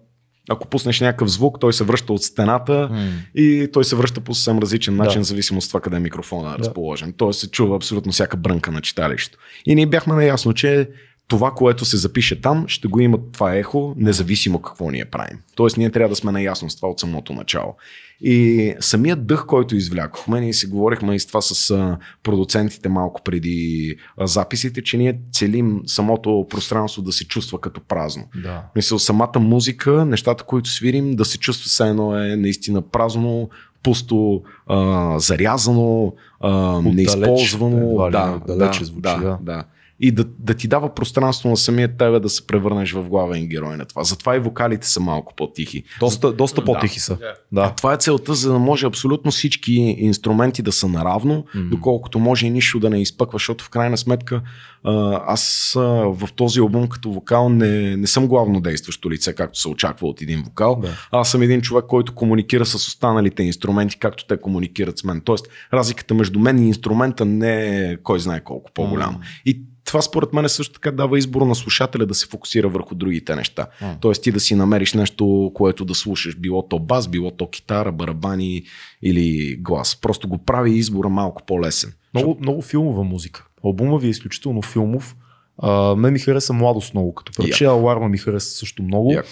[0.51, 2.88] ако пуснеш някакъв звук, той се връща от стената
[3.35, 5.25] и той се връща по съвсем различен начин, Да.
[5.25, 7.12] в зависимост от това къде микрофона е разположен.
[7.16, 9.38] Тоест се чува абсолютно всяка брънка на читалището.
[9.66, 10.88] И ние бяхме наясно, че
[11.31, 15.38] това, което се запише там, ще го има това ехо, независимо какво ние правим.
[15.55, 17.75] Тоест ние трябва да сме наясно с това от самото начало.
[18.21, 23.95] И самият дъх, който извлякохме, ние си говорихме и с това с продуцентите малко преди
[24.21, 28.25] записите, че ние целим самото пространство да се чувства като празно.
[28.43, 28.62] Да.
[28.77, 33.49] Мисля, самата музика, нещата, които свирим, да се чувства все едно е наистина празно,
[33.83, 37.90] пусто, а, зарязано, а, Отдалеч, неизползвано.
[37.90, 39.38] едва ли Да, не, отдалече да, звучи, да, да.
[39.43, 39.64] да.
[40.01, 43.77] И да, да ти дава пространство на самия тебе да се превърнеш в главен герой
[43.77, 44.05] на това.
[44.05, 45.85] Затова и вокалите са малко по-тихи.
[46.01, 47.19] Доста, доста по-тихи са.
[47.53, 47.75] Да.
[47.77, 51.71] Това е целта, за да може абсолютно всички инструменти да са наравно, Мгм.
[51.71, 54.43] доколкото може и нищо да не изпъква, защото в крайна сметка
[54.85, 59.61] а, аз а, в този албум като вокал не, не съм главно действащо лице, както
[59.61, 60.79] се очаква от един вокал.
[60.83, 60.89] Да.
[61.13, 65.21] Аз съм един човек, който комуникира с останалите инструменти, както те комуникират с мен.
[65.25, 69.19] Тоест, разликата между мен и инструмента не е кой знае колко по-голяма.
[69.47, 73.37] И това според мен също така дава избор на слушателя да се фокусира върху другите
[73.37, 73.66] неща.
[73.81, 73.96] М.
[74.00, 77.92] Тоест ти да си намериш нещо, което да слушаш, било то бас, било то китара,
[77.92, 78.62] барабани
[79.03, 79.98] или глас.
[80.00, 81.92] Просто го прави избора малко по-лесен.
[82.14, 83.46] Много, много филмова музика.
[83.64, 85.16] Албума ви е изключително филмов.
[85.59, 89.12] А, мен ми хареса младост много като парче, Аларма ми хареса също много.
[89.12, 89.29] Яко.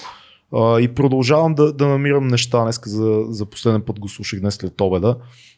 [0.55, 2.62] А, и продължавам да, да намирам неща.
[2.62, 5.16] Днеска за, за последен път го слушах днес след обеда.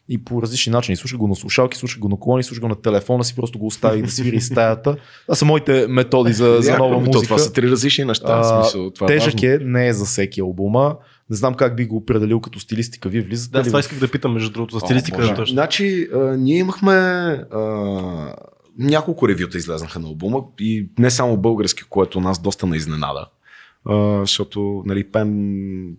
[0.09, 0.95] И по различни начини.
[0.95, 3.67] Слушах го на слушалки, слушах го на колони, слушах го на телефона си, просто го
[3.67, 4.95] оставих да свири стаята.
[5.21, 7.23] Това са моите методи за, за нова то музика.
[7.23, 8.25] Това са три различни неща.
[8.29, 10.95] А, смисъл, това Тежък е, не е за всеки албума.
[11.29, 13.09] Не знам как би го определил като стилистика.
[13.09, 15.21] Вие влизате Да, ли това в- исках да питам, между другото, за О, стилистиката.
[15.21, 15.35] Боже.
[15.35, 15.53] точно.
[15.53, 17.59] Значи, а, ние имахме а,
[18.79, 23.25] няколко ревюта излезнаха на албума и не само български, което нас доста на изненада.
[23.85, 25.95] А, защото нали, пен,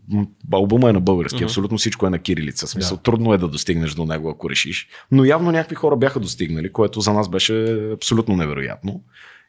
[0.53, 1.45] албума е на български, Мгм.
[1.45, 2.67] абсолютно всичко е на кирилица.
[2.67, 4.89] Смисъл, трудно е да достигнеш до него, ако решиш.
[5.11, 9.01] Но явно някакви хора бяха достигнали, което за нас беше абсолютно невероятно.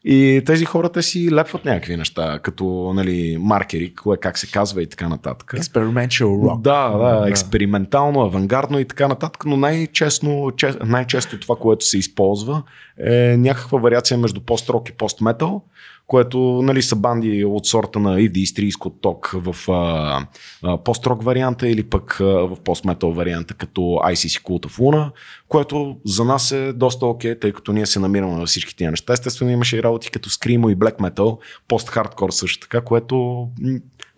[0.05, 4.81] И тези хора те си лепват някакви неща, като нали, маркери, кое как се казва
[4.83, 5.51] и така нататък.
[5.57, 6.61] Experimental rock.
[6.61, 7.29] Да, да, Да.
[7.29, 12.63] експериментално, авангардно и така нататък, но най-честно, че, най-често това, което се използва
[13.05, 15.61] е някаква вариация между пост-рок и пост-метал,
[16.07, 20.27] което нали, са банди от сорта на Scott Talk в а,
[20.63, 25.11] а, пост-рок варианта или пък а, в пост-метал варианта като ICC Cult of Luna,
[25.47, 29.13] което за нас е доста окей, тъй като ние се намираме във всички тия неща.
[29.13, 31.37] Естествено имаше и работи като Screamo и Black Metal,
[31.67, 33.47] пост-хардкор също така, което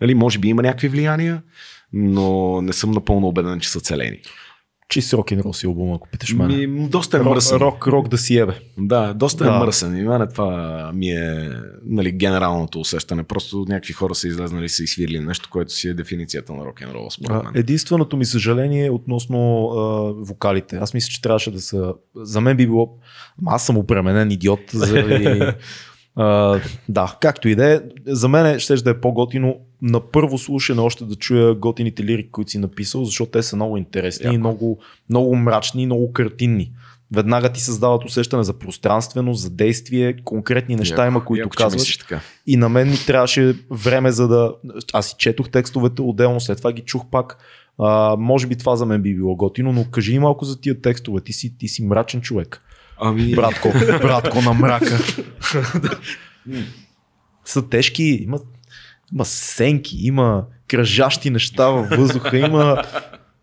[0.00, 1.42] нали, може би има някакви влияния,
[1.92, 4.18] но не съм напълно убеден, че са целени.
[4.88, 6.72] Чист рок н рол си албума, ако питаш мен.
[6.72, 7.58] Ми, доста е Рок, мръсен.
[7.58, 8.52] рок, рок да си ебе.
[8.78, 9.50] Да, доста Да.
[9.56, 9.96] е мръсен.
[9.96, 11.50] И мене това ми е
[11.84, 13.22] нали, генералното усещане.
[13.22, 16.80] Просто някакви хора са излезнали и са изсвирили нещо, което си е дефиницията на рок
[16.80, 17.52] н рол според мен.
[17.54, 19.78] Единственото ми съжаление е относно а,
[20.12, 20.76] вокалите.
[20.76, 21.94] Аз мисля, че трябваше да са.
[22.16, 22.98] За мен би било.
[23.46, 24.60] Аз съм опременен идиот.
[24.72, 25.42] Заради,
[26.16, 27.80] а, да, както и да е.
[28.06, 32.50] За мен ще да е по-готино на първо слушане още да чуя готините лирики, които
[32.50, 34.34] си написал, защото те са много интересни Яко.
[34.34, 34.78] и много,
[35.10, 36.72] много мрачни и много картинни.
[37.12, 41.96] Веднага ти създават усещане за пространственост, за действие, конкретни неща Яко, има, които яко, казваш.
[41.96, 42.20] така.
[42.46, 44.52] И на мен ми трябваше време за да...
[44.92, 47.38] Аз си четох текстовете отделно, след това ги чух пак.
[47.78, 50.80] А, може би това за мен би било готино, но кажи ни малко за тия
[50.80, 51.20] текстове.
[51.20, 52.62] Ти си, ти си мрачен човек.
[53.00, 53.68] Ами, Братко,
[54.02, 54.98] братко на мрака.
[57.44, 58.38] Са тежки, има,
[59.12, 62.82] има сенки, има кръжащи неща във въздуха, има...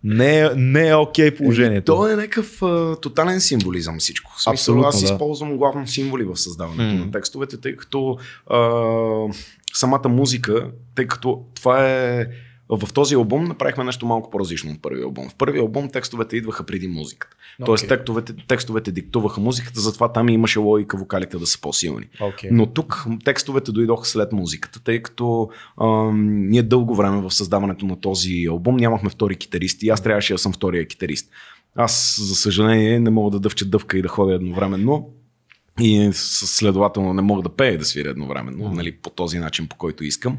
[0.05, 1.95] Не, не е окей положението.
[1.95, 4.31] То е някакъв а, тотален символизъм всичко.
[4.31, 5.05] В смисъл, Абсолютно, аз да.
[5.05, 7.05] използвам главно символи в създаването М.
[7.05, 8.17] на текстовете, тъй като
[8.49, 8.59] а,
[9.73, 12.27] самата музика, тъй като това е
[12.69, 15.29] в този албум направихме нещо малко по-различно от първия албум.
[15.29, 17.35] В първия албум текстовете идваха преди музиката.
[17.59, 17.65] Окей.
[17.65, 22.05] Тоест текстовете, текстовете диктуваха музиката, затова там имаше логика вокалите да са по-силни.
[22.19, 22.47] Okay.
[22.51, 25.49] Но тук текстовете дойдоха след музиката, тъй като
[25.81, 30.33] ам, ние дълго време в създаването на този албум нямахме втори китарист и аз трябваше
[30.33, 31.29] да съм втория китарист.
[31.75, 35.09] Аз, за съжаление, не мога да дъвча дъвка и да ходя едновременно.
[35.81, 38.75] И следователно не мога да пея и да свиря едновременно, Мгм.
[38.75, 40.37] нали, по този начин, по който искам.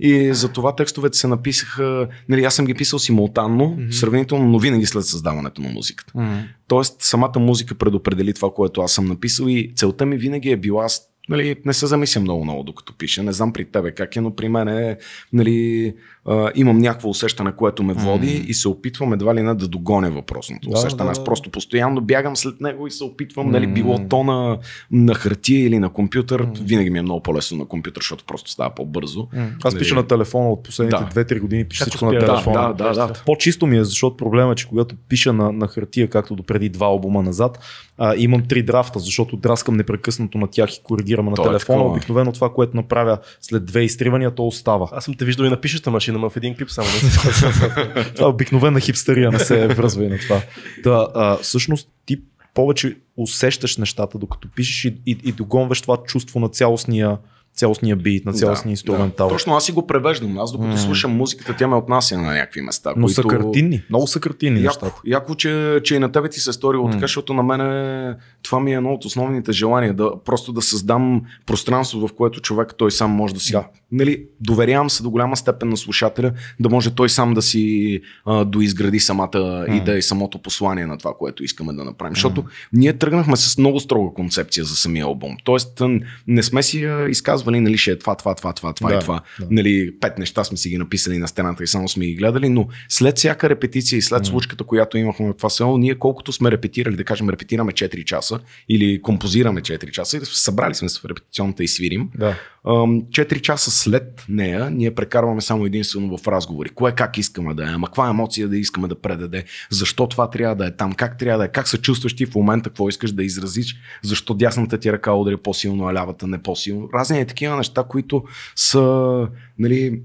[0.00, 3.92] И за това текстовете се написаха, нали, аз съм ги писал симултанно, Мгм.
[3.92, 6.12] сравнително, но винаги след създаването на музиката.
[6.14, 6.44] М.
[6.68, 10.84] Тоест, самата музика предопредели това, което аз съм написал и целта ми винаги е била,
[10.84, 13.22] аз, нали, не се замисля много-много докато пиша.
[13.22, 14.98] Не знам при тебе как е, но при мен е,
[15.32, 15.94] нали,
[16.26, 18.44] а, имам някакво усещане, което ме води Мгм.
[18.48, 21.04] и се опитвам едва ли не да догоня въпросното Да, усещане.
[21.04, 23.74] да, Аз просто постоянно бягам след него и се опитвам, нали, Мгм.
[23.74, 24.58] било то на,
[24.92, 26.42] на хартия или на компютър.
[26.42, 26.52] Мгм.
[26.56, 29.28] Винаги ми е много по-лесно на компютър, защото просто става по-бързо.
[29.32, 29.46] М.
[29.64, 29.82] Аз Нали?
[29.82, 31.10] пиша на телефона от последните Да.
[31.10, 32.20] 2-3 години, пиша Как всичко на успя?
[32.20, 32.74] Да, телефона.
[32.74, 33.12] да, да, да.
[33.26, 36.68] По-чисто ми е, защото проблема е, че когато пиша на, на хартия, както до преди
[36.68, 37.58] два албума назад,
[37.98, 41.78] а, имам три драфта, защото драскам непрекъснато на тях и коригирам на То е телефона.
[41.78, 41.90] такова.
[41.92, 44.88] Обикновено това, което направя след две изтривания, то остава.
[44.92, 46.88] Аз съм те виждал и на пишеща машина, но в един клип само.
[48.14, 50.40] Това е обикновена хипстерия, не се връзва и на това.
[50.82, 52.16] Да, а, всъщност ти
[52.54, 57.18] повече усещаш нещата, докато пишеш и, и, и догонваш това чувство на цялостния
[57.56, 59.28] цялостния бит, на цялостния инструментал.
[59.28, 59.34] Да.
[59.34, 60.38] Точно аз си го превеждам.
[60.38, 60.78] Аз докато М.
[60.78, 62.92] слушам музиката, тя ме отнася на някакви места.
[62.96, 63.38] Но са които...
[63.44, 63.82] картинни.
[63.90, 65.00] Много са картинни Яко, нещата.
[65.06, 66.90] яко че, че и на тебе ти се е сторило М.
[66.90, 71.22] така, защото на мен това ми е едно от основните желания, да просто да създам
[71.46, 73.52] пространство, в което човек той сам може да си.
[73.52, 73.68] Да.
[73.92, 78.44] Нали, доверявам се до голяма степен на слушателя, да може той сам да си а,
[78.44, 82.14] доизгради самата идея и самото послание на това, което искаме да направим.
[82.14, 85.36] Защото ние тръгнахме с много строга концепция за самия албум.
[85.44, 85.82] Тоест,
[86.26, 89.20] не сме си изказвали, нали, ще е това, това, това, това, това Да, и това.
[89.40, 89.46] да.
[89.50, 92.68] Нали, пет неща сме си ги написали на стената и само сме ги гледали, но
[92.88, 96.96] след всяка репетиция и след случката, която имахме в това село, ние колкото сме репетирали,
[96.96, 101.64] да кажем, репетираме 4 часа или композираме 4 часа, и събрали сме се в репетиционната
[101.64, 102.08] и свирим.
[102.18, 102.34] Да.
[102.68, 106.68] Ам, 4 часа след нея ние прекарваме само единствено в разговори.
[106.68, 110.56] Кое как искаме да е, ама каква емоция да искаме да предаде, защо това трябва
[110.56, 113.12] да е там, как трябва да е, как се чувстваш ти в момента, какво искаш
[113.12, 116.88] да изразиш, защо дясната ти ръка удари по-силно, а лявата не по-силно.
[116.94, 118.24] Разни е такива неща, които
[118.56, 120.00] са, нали,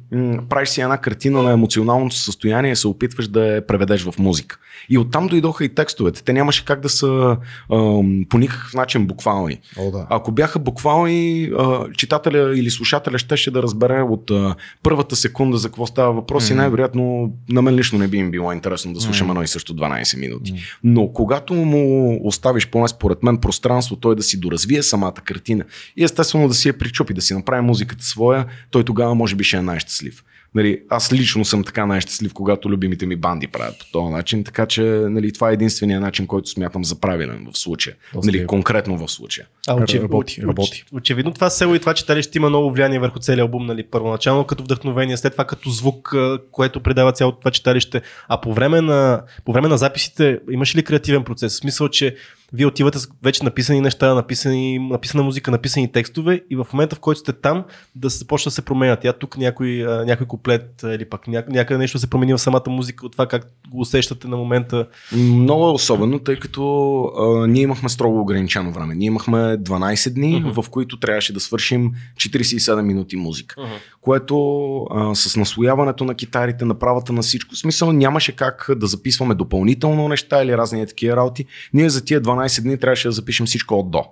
[0.49, 4.57] правиш си една картина на емоционалното състояние и се опитваш да я преведеш в музика.
[4.89, 6.23] И оттам дойдоха и текстовете.
[6.23, 7.37] Те нямаше как да са
[7.73, 9.57] ам, по никакъв начин буквални.
[9.79, 10.07] О, да.
[10.09, 15.67] Ако бяха буквални, а, читателя или слушателя щеше да разбере от а, първата секунда за
[15.67, 16.61] какво става въпрос и Мгм.
[16.61, 19.31] най-вероятно на мен лично не би им било интересно да слушам Мгм.
[19.31, 20.51] едно и също 12 минути.
[20.51, 20.61] Мгм.
[20.83, 25.63] Но когато му оставиш поне според мен пространство, той да си доразвие самата картина
[25.97, 29.45] и естествено да си я причупи, да си направи музиката своя, той тогава може би
[29.45, 30.23] ще е най-щастлив.
[30.55, 34.65] Нали, аз лично съм така най-щастлив, когато любимите ми банди правят по този начин, така
[34.65, 37.95] че нали, това е единствения начин, който смятам за правилен в случая.
[38.23, 39.47] Нали, конкретно в случая.
[39.67, 40.03] А, очев...
[40.03, 40.61] Работи, работи.
[40.61, 44.43] оч- Очевидно това село и това читалище има много влияние върху целия албум, нали, първоначално
[44.43, 46.15] като вдъхновение, след това като звук,
[46.51, 48.01] което предава цялото това читалище.
[48.27, 51.53] А по време на, по време на записите имаш ли креативен процес?
[51.53, 52.15] В смисъл, че
[52.53, 56.99] вие отивате с вече написани неща, написани, написана музика, написани текстове и в момента, в
[56.99, 57.63] който сте там,
[57.95, 59.03] да се започне да се променят.
[59.03, 63.05] Я тук някой, някой куплет или пък ня, някъде нещо се промени в самата музика
[63.05, 64.87] от това как го усещате на момента.
[65.15, 68.95] Много е особено, тъй като а, ние имахме строго ограничено време.
[68.95, 70.61] Ние имахме 12 дни, Мгм.
[70.61, 73.55] в които трябваше да свършим 47 минути музика.
[74.01, 80.07] Което а, с наслояването на китарите, направата на всичко, смисъл нямаше как да записваме допълнително
[80.07, 81.45] неща или разни такива работи.
[81.73, 84.03] Ние за тия 12 дни трябваше да запишем всичко от до.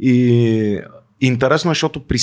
[0.00, 0.80] И
[1.20, 2.18] Интересно е, защото при,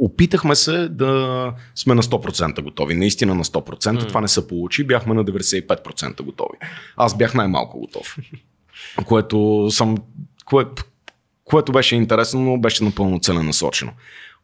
[0.00, 2.94] опитахме се да сме на 100% готови.
[2.94, 3.92] Наистина на 100%.
[3.92, 4.06] Мгм.
[4.06, 4.84] Това не се получи.
[4.84, 6.58] Бяхме на 95% готови.
[6.96, 8.16] Аз бях най-малко готов.
[9.06, 9.96] което съм...
[10.44, 10.64] Кое,
[11.44, 13.92] което беше интересно, но беше напълно целенасочено.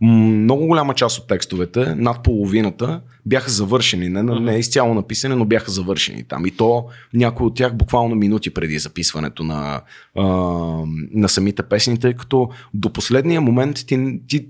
[0.03, 4.09] Много голяма част от текстовете, над половината, бяха завършени.
[4.09, 4.45] Не, Мгм.
[4.45, 6.47] не изцяло написани, но бяха завършени там.
[6.47, 6.85] И то
[7.15, 9.81] някои от тях буквално минути преди записването на,
[10.19, 10.25] а,
[11.13, 14.47] на самите песни, тъй като до последния момент ти, ти,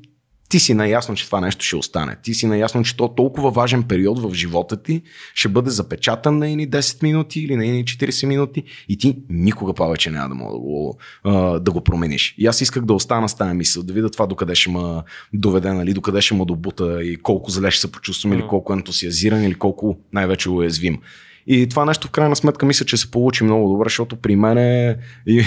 [0.52, 2.16] ти си наясно, че това нещо ще остане.
[2.22, 5.02] Ти си наясно, че то толкова важен период в живота ти
[5.34, 9.74] ще бъде запечатан на едни 10 минути или на едни 40 минути и ти никога
[9.74, 10.98] повече няма да мога да го,
[11.60, 12.34] да го промениш.
[12.38, 15.72] И аз исках да остана с тази мисъл, да видя това докъде ще ме доведе,
[15.72, 18.48] нали, докъде ще ме добута и колко зле ще се почувствам или Мгм.
[18.48, 20.98] колко ентусиазиран или колко най-вече уязвим.
[21.46, 24.58] И това нещо в крайна сметка мисля, че се получи много добре, защото при мен
[24.58, 24.98] е,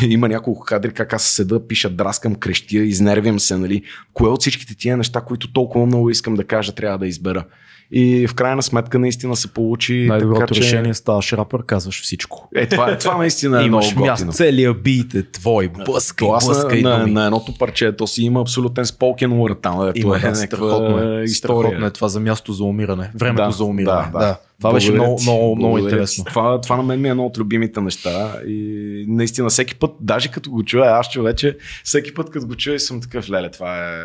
[0.07, 3.83] има няколко кадри, как аз седа, пиша, драскам, крещя, изнервям се, нали.
[4.13, 7.45] Кое от всичките тия неща, които толкова много искам да кажа, трябва да избера.
[7.91, 10.05] И в крайна сметка наистина се получи.
[10.09, 10.61] Най-доброто така, че...
[10.61, 12.49] решение ставаш рапър, казваш всичко.
[12.55, 16.81] Е, това, това наистина е Имаш много място, целият бит е твой, блъскай, аз блъскай
[16.81, 17.11] на, думи.
[17.11, 19.91] на, едното парче, то си има абсолютен спокен word там.
[19.95, 21.27] Има, е да, някаква страхотно е.
[21.27, 23.11] Страхотно е това за място за умиране.
[23.15, 24.01] Времето Да, за умиране.
[24.01, 24.37] да, Да, да.
[24.59, 26.23] Това беше много, много, много интересно.
[26.23, 30.31] Това, това на мен ми е едно от любимите неща и наистина всеки път, даже
[30.31, 33.99] като го чуя, аз човече, всеки път като го чуя съм такъв, леле, това е...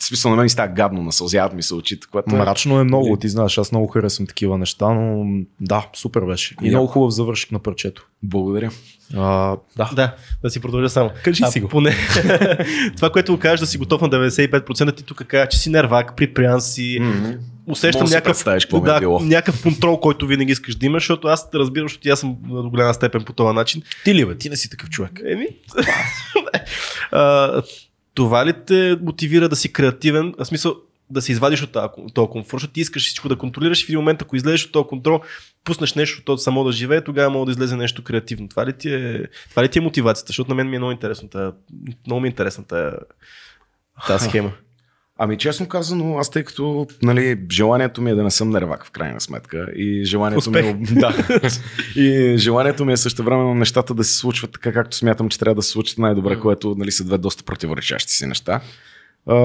[0.00, 2.38] В смисъл на мен ми става гадно, насълзяват ми се очите, което е...
[2.38, 5.26] Мрачно е много, ти знаеш, аз много харесвам такива неща, но
[5.60, 6.54] да, супер беше.
[6.62, 6.76] И Яко.
[6.76, 8.06] много хубав завършик на парчето.
[8.22, 8.70] Благодаря.
[9.14, 9.90] А, да.
[9.94, 11.10] Да, да си продължа само.
[11.24, 11.68] Кажи а, си го.
[11.68, 11.94] Поне,
[12.96, 16.16] това, което го кажеш да си готов на 95%, ти тук кажа, че си нервак,
[16.16, 17.38] припрян си, Mm-hmm.
[17.66, 21.28] усещам Може да си някакъв, е да, някакъв контрол, който винаги искаш да имаш, защото
[21.28, 23.82] аз разбирам, защото аз съм до голяма степен по този начин.
[24.04, 25.20] Ти ли бе, ти не си такъв човек.
[25.26, 25.46] Еми,
[27.12, 27.62] а,
[28.20, 30.34] това ли те мотивира да си креативен?
[30.38, 30.76] В смисъл,
[31.10, 31.72] да се извадиш от
[32.14, 34.72] този- комфорт, защото ти искаш всичко да контролираш и в един момент, ако излезеш от
[34.72, 35.20] този контрол,
[35.64, 38.48] пуснеш нещо, то само да живее, тогава може да излезе нещо креативно.
[38.48, 40.28] Това ли ти е, това ли ти е мотивацията?
[40.28, 41.28] Защото на мен ми е много интересно.
[42.06, 42.64] Много ми е интересна
[44.06, 44.52] тази схема.
[45.22, 48.90] Ами честно казано, аз тъй като нали, желанието ми е да не съм нервак в
[48.90, 51.14] крайна сметка и желанието ми е, да,
[51.96, 55.54] и желанието ми е също време нещата да се случват така, както смятам, че трябва
[55.54, 56.42] да се случат най-добре, Мгм.
[56.42, 58.60] което нали, са две доста противоречащи си неща.
[59.26, 59.36] а,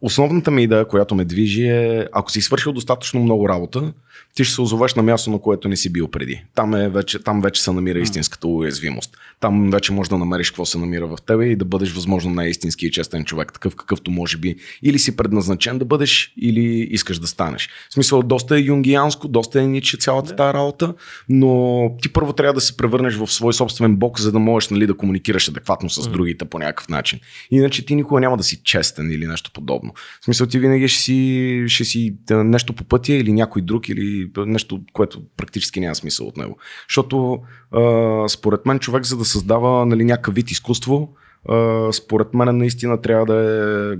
[0.00, 3.92] основната ми идея, която ме движи е, ако си свършил достатъчно много работа,
[4.38, 6.44] ти ще се озовеш на място, на което не си бил преди.
[6.54, 9.16] Там, е вече, там вече се намира истинската уязвимост.
[9.40, 12.86] Там вече можеш да намериш какво се намира в тебе и да бъдеш възможно най-истински
[12.86, 17.26] и честен човек, такъв какъвто може би или си предназначен да бъдеш, или искаш да
[17.26, 17.68] станеш.
[17.90, 20.94] В смисъл, доста е юнгианско, доста е ниче цялата тази работа,
[21.28, 24.86] но ти първо трябва да се превърнеш в свой собствен бог, за да можеш нали,
[24.86, 27.20] да комуникираш адекватно с другите по някакъв начин.
[27.50, 29.92] Иначе ти никога няма да си честен или нещо подобно.
[30.20, 34.27] В смисъл, ти винаги ще си, ще си нещо по пътя или някой друг или
[34.36, 36.56] нещо, което практически няма смисъл от него.
[36.88, 37.38] Защото
[37.72, 41.14] а, според мен човек, за да създава нали, някакъв вид изкуство,
[41.48, 43.96] а, според мен наистина трябва да е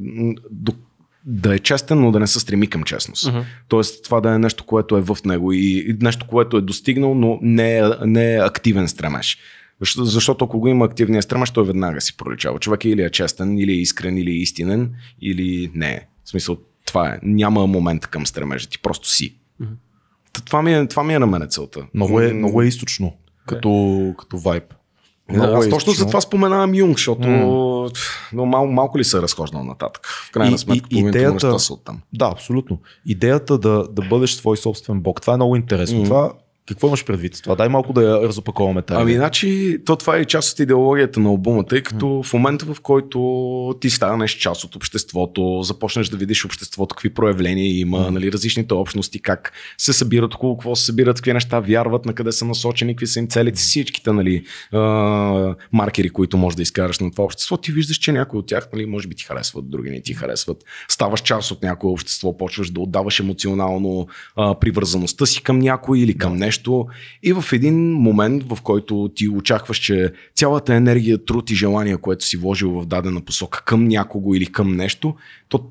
[1.24, 3.24] да е честен, но да не се стреми към честност.
[3.24, 3.44] Uh-huh.
[3.68, 7.38] Тоест това да е нещо, което е в него и, нещо, което е достигнал, но
[7.42, 9.38] не е, не е активен стремеж.
[9.98, 12.58] Защото, ако го има активния стремеж, той веднага си проличава.
[12.58, 16.06] Човек или е честен, или е искрен, или е истинен, или не е.
[16.24, 17.18] В смисъл, това е.
[17.22, 19.34] Няма момент към стремежа, ти просто си.
[19.62, 19.68] Uh-huh.
[20.44, 21.80] Това, ми е, това ми е на мене целта.
[21.94, 23.12] Много е, много е източно,
[23.46, 24.64] като, като вайб.
[25.32, 27.96] Да, аз точно за това споменавам Юнг, защото mm.
[28.32, 30.06] но мал, малко ли се е разхождал нататък.
[30.06, 32.00] В крайна и, сметка, и, идеята, са оттам.
[32.12, 32.78] Да, абсолютно.
[33.06, 35.98] Идеята да, да бъдеш свой собствен бог, това е много интересно.
[35.98, 36.04] Mm.
[36.04, 36.32] Това
[36.68, 37.54] какво имаш предвид с това?
[37.54, 39.02] Дай малко да я разопаковаме тази.
[39.02, 42.22] Ами, значи, то това е част от идеологията на обума, тъй като mm.
[42.22, 47.78] в момента, в който ти станеш част от обществото, започнеш да видиш обществото, какви проявления
[47.78, 48.10] има, mm.
[48.10, 52.32] нали, различните общности, как се събират, около какво се събират, какви неща вярват, на къде
[52.32, 54.78] са насочени, какви са им целите, всичките нали, а,
[55.72, 58.86] маркери, които можеш да изкараш на това общество, ти виждаш, че някои от тях, нали,
[58.86, 60.64] може би ти харесват, други не ти харесват.
[60.88, 64.06] Ставаш част от някое общество, почваш да отдаваш емоционално
[64.36, 66.86] а, привързаността си към някой или към нещо нещо
[67.22, 72.24] и в един момент, в който ти очакваш, че цялата енергия, труд и желание, което
[72.24, 75.14] си вложил в дадена посока към някого или към нещо,
[75.48, 75.64] то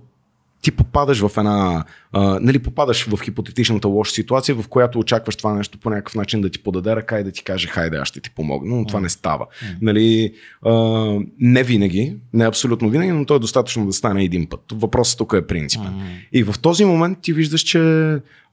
[0.61, 5.53] ти попадаш в една, а, нали, попадаш в хипотетичната лоша ситуация, в която очакваш това
[5.53, 8.19] нещо по някакъв начин да ти подаде ръка и да ти каже, хайде, аз ще
[8.21, 9.45] ти помогна, но това не става.
[9.81, 10.33] Нали,
[10.65, 10.71] а,
[11.39, 14.61] не винаги, не абсолютно винаги, но то е достатъчно да стане един път.
[14.71, 15.93] Въпросът тук е принципен.
[16.33, 17.79] И в този момент ти виждаш, че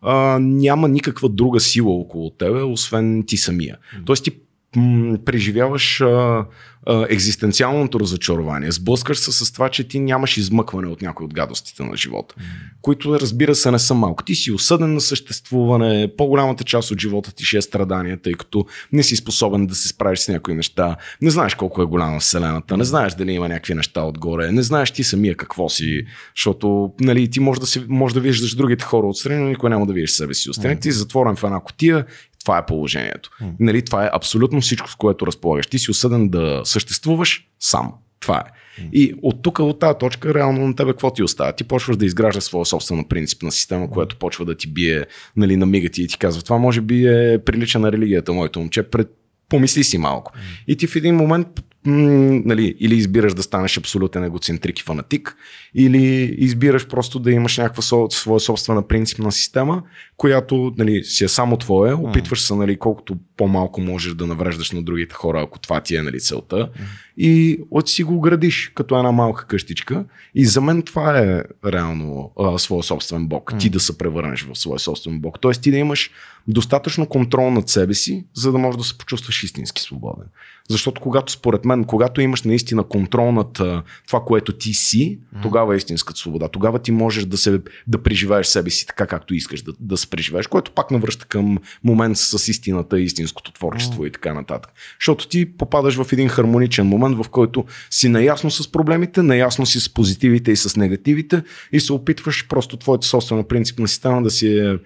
[0.03, 3.77] а, няма никаква друга сила около тебе, освен ти самия.
[4.05, 4.31] Тоест ти
[4.77, 6.45] м- преживяваш а,
[6.87, 8.73] а, екзистенциалното разочарование.
[8.73, 12.35] Сблъскаш се с това, че ти нямаш измъкване от някои от гадостите на живота,
[12.83, 14.25] които разбира се не са малко.
[14.25, 18.67] Ти си осъден на съществуване, по-голямата част от живота ти ще е страдание, тъй като
[18.93, 20.97] не си способен да се справиш с някои неща.
[21.23, 24.91] Не знаеш колко е голяма Вселената, не знаеш дали има някакви неща отгоре, не знаеш
[24.91, 26.07] ти самия какво си,
[26.37, 29.87] защото нали, ти можеш да, си, може да виждаш другите хора отстрани, но никой няма
[29.87, 30.81] да видиш себе си отстрани.
[30.81, 32.07] Ти си затворен в една котия
[32.45, 33.31] това е положението.
[33.61, 35.67] Нали, това е абсолютно всичко, с което разполагаш.
[35.67, 37.93] Ти си осъден да съществуваш сам.
[38.21, 38.51] Това е.
[38.93, 41.53] И от тук, от тази точка, реално на тебе какво ти остава?
[41.53, 45.05] Ти почваш да изграждаш своя собствена принципна система, която почва да ти бие
[45.37, 48.61] нали, на мига ти и ти казва, това може би е прилича на религията, моето
[48.61, 49.09] момче, пред
[49.49, 50.33] помисли си малко.
[50.69, 51.49] И ти в един момент
[51.87, 55.37] нали, или избираш да станеш абсолютен егоцентрик и фанатик,
[55.75, 59.83] или избираш просто да имаш някаква своя собствена принципна система,
[60.17, 64.83] която нали, си е само твоя, опитваш се нали, колкото по-малко можеш да навреждаш на
[64.83, 66.69] другите хора, ако това ти е нали, целта,
[67.17, 70.05] и от си го градиш като една малка къщичка.
[70.35, 74.59] И за мен това е реално а, своя собствен бог, ти да се превърнеш в
[74.59, 75.41] своя собствен бог.
[75.41, 76.11] Тоест ти да имаш
[76.49, 80.27] достатъчно контрол над себе си, за да можеш да се почувстваш истински свободен.
[80.71, 83.61] Защото когато според мен, когато имаш наистина контрол над
[84.07, 86.49] това, което ти си, тогава е истинската свобода.
[86.49, 90.11] Тогава ти можеш да, се, да преживееш себе си така, както искаш да, да се
[90.11, 94.07] преживееш, което пак навръща към момент с истината, истинското творчество mm.
[94.07, 94.73] и така нататък.
[95.01, 99.81] Защото ти попадаш в един хармоничен момент, в който си наясно с проблемите, наясно си
[99.81, 101.43] с позитивите и с негативите
[101.73, 104.79] и се опитваш просто твоята собствена принципна система да си е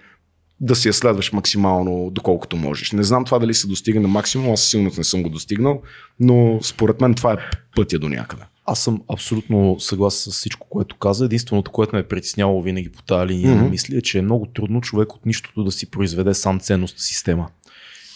[0.61, 2.91] да си я следваш максимално, доколкото можеш.
[2.91, 5.81] Не знам това дали се достига на максимум, аз силно не съм го достигнал,
[6.19, 7.37] но според мен това е
[7.75, 8.43] пътя до някъде.
[8.65, 11.25] Аз съм абсолютно съгласен с всичко, което каза.
[11.25, 13.69] Единственото, което ме е притесняло винаги по тази линия mm-hmm.
[13.69, 17.47] мисли е, че е много трудно човек от нищото да си произведе сам ценностна система.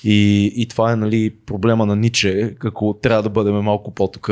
[0.04, 4.30] И, и това е нали, проблема на Ниче, ако трябва да бъдем малко по-тук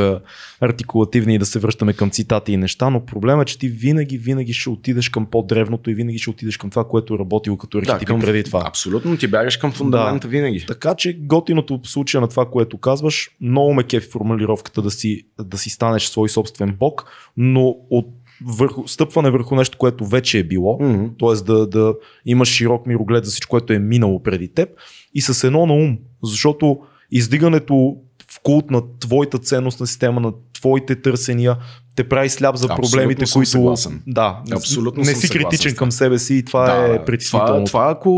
[0.62, 4.18] артикулативни и да се връщаме към цитати и неща, но проблема е, че ти винаги,
[4.18, 7.78] винаги ще отидеш към по-древното и винаги ще отидеш към това, което е работило като
[7.78, 8.64] архетип да, към, преди това.
[8.68, 10.32] Абсолютно, ти бягаш към фундамента да.
[10.32, 10.66] винаги.
[10.68, 15.24] Така че готиното в случая на това, което казваш, много ме кефи формулировката да си,
[15.40, 17.06] да си станеш свой собствен бог,
[17.38, 18.08] но от
[18.46, 21.20] върху, стъпване върху нещо, което вече е било, mm-hmm.
[21.20, 21.46] т.е.
[21.46, 24.70] Да, да имаш широк мироглед за всичко, което е минало преди теб
[25.14, 26.80] и с едно на ум, защото
[27.12, 27.96] издигането
[28.32, 31.58] в култ на твоята ценностна система, на твоите търсения,
[32.04, 33.50] те прави сляп за Абсолютно проблемите, съм които.
[33.50, 34.02] съгласен.
[34.08, 37.66] Да, Абсолютно не съм си съгласен критичен към себе си и това е това, притеснително.
[37.66, 38.12] това ако,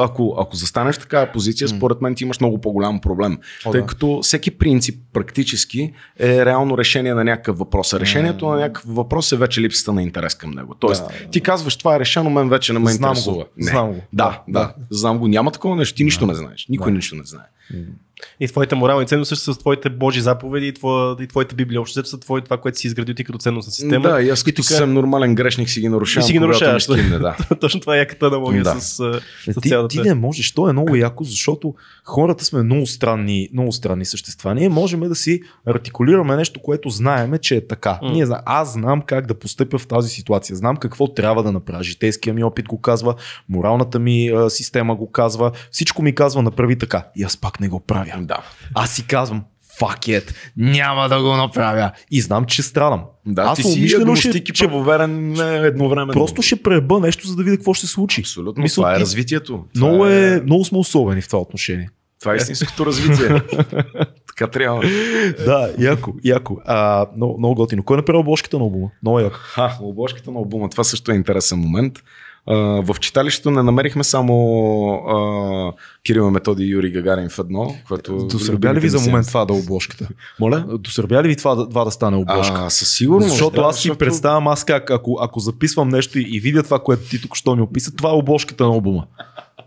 [0.00, 3.38] ако, ако застанеш в такава позиция, според мен ти имаш много по-голям проблем.
[3.66, 3.86] О, тъй да.
[3.86, 7.92] като всеки принцип практически е реално решение на някакъв въпрос.
[7.92, 10.74] А решението на някакъв въпрос е вече липсата на интерес към него.
[10.74, 13.36] Тоест, Да, ти казваш това е решено, мен вече не ме Знам интересува.
[13.36, 13.70] го, Не.
[13.70, 14.00] знам го.
[14.12, 15.28] Да, да, да, знам го.
[15.28, 15.96] Няма такова нещо.
[15.96, 16.66] Ти нищо не знаеш.
[16.68, 16.96] Никой Да.
[16.96, 17.44] нищо не знае.
[18.40, 21.80] И твоите морални ценности са с твоите божи заповеди и, твоя, и твоите библия.
[21.80, 24.08] Общо са твое, това, което си изградил ти като ценностна система.
[24.08, 26.24] Да, и аз като тук- съвсем нормален грешник си ги нарушавам.
[26.24, 26.88] И си ги нарушаваш.
[26.88, 27.36] ми скимне, да.
[27.60, 28.80] Точно това е яката аналогия Да.
[28.80, 29.88] с, Е, с ти, цялата.
[29.88, 34.54] ти не можеш, то е много яко, защото хората сме много странни, много странни същества.
[34.54, 37.98] Ние можем да си артикулираме нещо, което знаеме, че е така.
[38.02, 38.10] М.
[38.10, 40.56] Ние, зна- аз знам как да постъпя в тази ситуация.
[40.56, 41.82] Знам какво трябва да направя.
[41.82, 43.14] Житейския ми опит го казва,
[43.48, 47.06] моралната ми а, система го казва, всичко ми казва направи така.
[47.16, 48.09] И аз пак не го правя.
[48.18, 48.38] Да.
[48.74, 49.44] Аз си казвам,
[49.80, 51.90] fuck it, няма да го направя.
[52.10, 53.02] И знам, че страдам.
[53.26, 56.12] Да, аз ти си агностик и правоверен не, едновременно.
[56.12, 58.20] Просто ще преба нещо, за да видя какво ще се случи.
[58.20, 58.62] Абсолютно.
[58.62, 59.64] Мисъл, това е ти- развитието.
[59.74, 61.90] Това Много, е, много сме особени в това отношение.
[62.20, 63.28] Това е истинското развитие.
[64.26, 64.82] така трябва.
[65.44, 66.56] да, яко, яко.
[66.66, 67.82] А, много, много готино.
[67.82, 68.90] Кой е направил обложката на албума?
[69.02, 69.36] Много яко.
[69.40, 70.68] Ха, обложката на албума.
[70.68, 71.98] Това също е интересен момент.
[72.46, 74.34] В читалището не намерихме само
[74.94, 75.72] а,
[76.06, 78.26] Кирил Методи и Юрий Гагарин в едно, което...
[78.26, 80.08] Досърбя ли ви за момент това да е обложката?
[80.40, 80.64] Моля?
[80.78, 82.62] Досърбя ли ви това, да- това да стане обложка?
[82.66, 83.30] А, със сигурност.
[83.30, 86.78] защото да, аз си представям аз как, ако, ако записвам нещо и, и видя това,
[86.78, 89.04] което ти тук що ми описа, това е обложката на албума.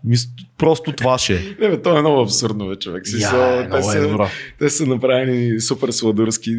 [0.06, 0.28] Мис-
[0.58, 1.38] Просто това ще е.
[1.60, 3.08] Не, бе, то е много абсурдно, бе, човек.
[3.08, 4.26] Си, Я, са, те, много е са, добро.
[4.58, 6.50] те са направени супер сладурски.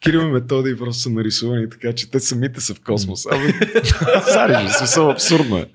[0.00, 3.26] Кирил и Методи просто са нарисувани така, че те самите са в космос.
[3.26, 3.46] Абе,
[4.26, 5.66] Зари, смисъл абсурдно е.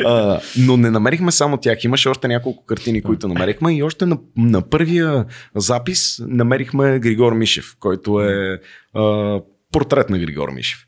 [0.00, 1.84] А, но не намерихме само тях.
[1.84, 5.24] Имаше още няколко картини, които намерихме и още на, на първия
[5.54, 8.60] запис намерихме Григор Мишев, който е
[8.94, 9.40] а,
[9.72, 10.85] портрет на Григор Мишев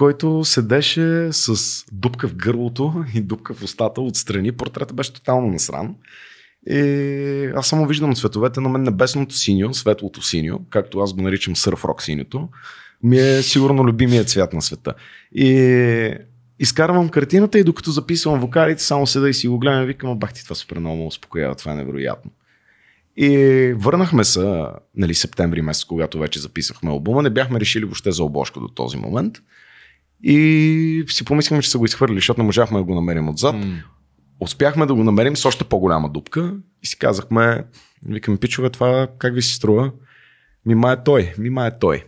[0.00, 1.54] който седеше с
[1.92, 4.52] дупка в гърлото и дупка в устата отстрани.
[4.52, 5.94] Портретът беше тотално насран.
[6.66, 11.56] И аз само виждам цветовете на мен небесното синьо, светлото синьо, както аз го наричам
[11.56, 12.48] сърфрок синьото,
[13.02, 14.94] ми е сигурно любимият цвят на света.
[15.34, 16.14] И
[16.58, 20.32] изкарвам картината и докато записвам вокалите, само седа и си го гледам и викам, бах
[20.32, 22.30] ти това супер много успокоява, това е невероятно.
[23.16, 23.28] И
[23.76, 24.64] върнахме се,
[24.96, 27.22] нали, септември месец, когато вече записахме албума.
[27.22, 29.38] Не бяхме решили въобще за обложка до този момент.
[30.22, 33.56] И си помислихме, че са го изхвърли, защото не можахме да го намерим отзад.
[34.40, 37.64] Успяхме да го намерим с още по-голяма дупка и си казахме,
[38.08, 39.92] викаме, пичове, това как ви се струва?
[40.66, 42.04] Мима е той, мима е той.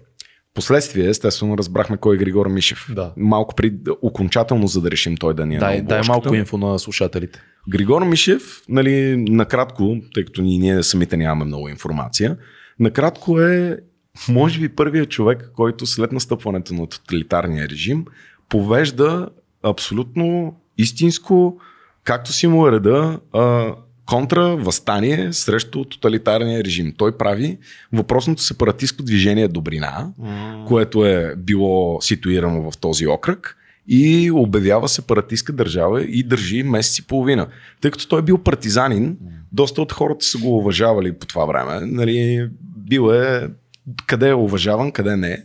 [0.55, 2.87] Последствие, естествено, разбрахме кой е Григор Мишев.
[2.95, 3.13] Да.
[3.17, 6.79] Малко при, окончателно, за да решим той да ни е Дай, дай малко инфо на
[6.79, 7.43] слушателите.
[7.69, 12.37] Григор Мишев, нали, накратко, тъй като ние, ние самите нямаме много информация,
[12.81, 13.79] накратко е,
[14.29, 18.05] може би, първият човек, който след настъпването на тоталитарния режим
[18.49, 19.29] повежда
[19.63, 21.59] абсолютно истинско,
[22.05, 23.21] както си му е реда,
[24.07, 26.95] контра възстание срещу тоталитарния режим.
[26.97, 27.59] Той прави
[27.93, 30.13] въпросното сепаратистско движение Добрина,
[30.69, 33.57] което е било ситуирано в този окръг
[33.89, 37.47] и обявява сепаратистка държава и държи месец и половина.
[37.81, 39.17] Тъй като той е бил партизанин,
[39.53, 41.87] доста от хората са го уважавали по това време.
[41.87, 43.49] Нали, бил е
[44.07, 45.45] къде е уважаван, къде не.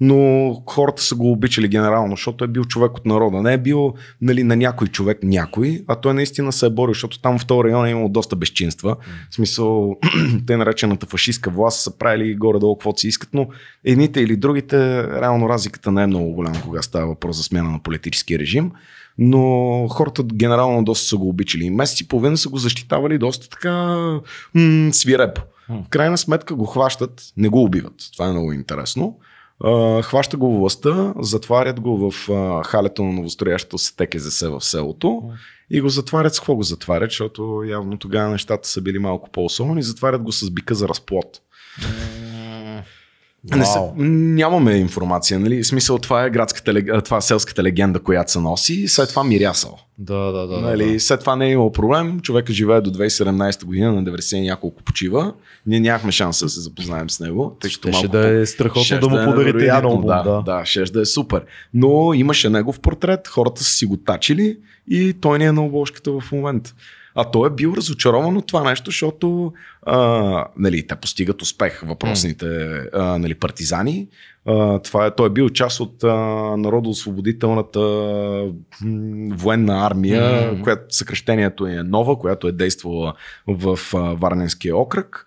[0.00, 3.42] Но хората са го обичали генерално, защото е бил човек от народа.
[3.42, 7.20] Не е бил нали, на някой човек някой, а той наистина се е борил, защото
[7.20, 8.96] там в този район е имало доста безчинства.
[9.30, 9.96] В смисъл,
[10.46, 13.48] те наречената фашистска власт са правили горе-долу каквото си искат, но
[13.84, 17.82] едните или другите, реално разликата не е много голяма, кога става въпрос за смяна на
[17.82, 18.72] политически режим.
[19.18, 21.70] Но хората генерално доста са го обичали.
[21.70, 23.72] Месец и половина са го защитавали доста така
[24.54, 25.42] м- свирепо.
[25.68, 27.94] В крайна сметка го хващат, не го убиват.
[28.12, 29.18] Това е много интересно.
[29.64, 35.22] Uh, хваща го властта, затварят го в uh, халето на новостроящото се ТКЗС в селото
[35.70, 39.82] и го затварят с какво го затварят, защото явно тогава нещата са били малко по-особени.
[39.82, 41.40] Затварят го с бика за разплод.
[43.54, 43.92] Не Вау.
[43.98, 45.62] нямаме информация, нали?
[45.62, 49.24] В смисъл, това е градската, това е селската легенда, която се носи и след това
[49.24, 49.78] мирясал.
[49.98, 50.60] Да, да, да.
[50.60, 51.00] нали, да.
[51.00, 52.20] След това не е имало проблем.
[52.20, 55.32] Човека живее до 2017 година, на 90 и няколко почива.
[55.66, 57.56] Ние нямахме шанс да се запознаем с него.
[57.60, 60.06] Тъй, Щеше малко да е страхотно да му е подарите един албум.
[60.06, 60.42] Да, Да.
[60.42, 61.44] да, ще да е супер.
[61.74, 64.58] Но имаше негов портрет, хората са си го тачили
[64.88, 66.74] и той ни е на обложката в момента.
[67.16, 69.52] А той е бил разочарован от това нещо, защото
[69.82, 72.46] а, нали, те постигат успех, въпросните
[72.92, 74.08] а, нали, партизани.
[74.46, 76.16] А, това е, той е бил част от а,
[76.56, 77.80] народоосвободителната
[79.30, 80.62] военна армия, Мгм.
[80.62, 83.14] която съкрещението е нова, която е действала
[83.48, 85.26] в а, Варненския окръг.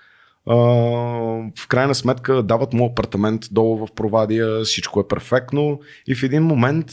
[0.50, 6.44] В крайна сметка дават му апартамент долу в Провадия, всичко е перфектно и в един
[6.44, 6.86] момент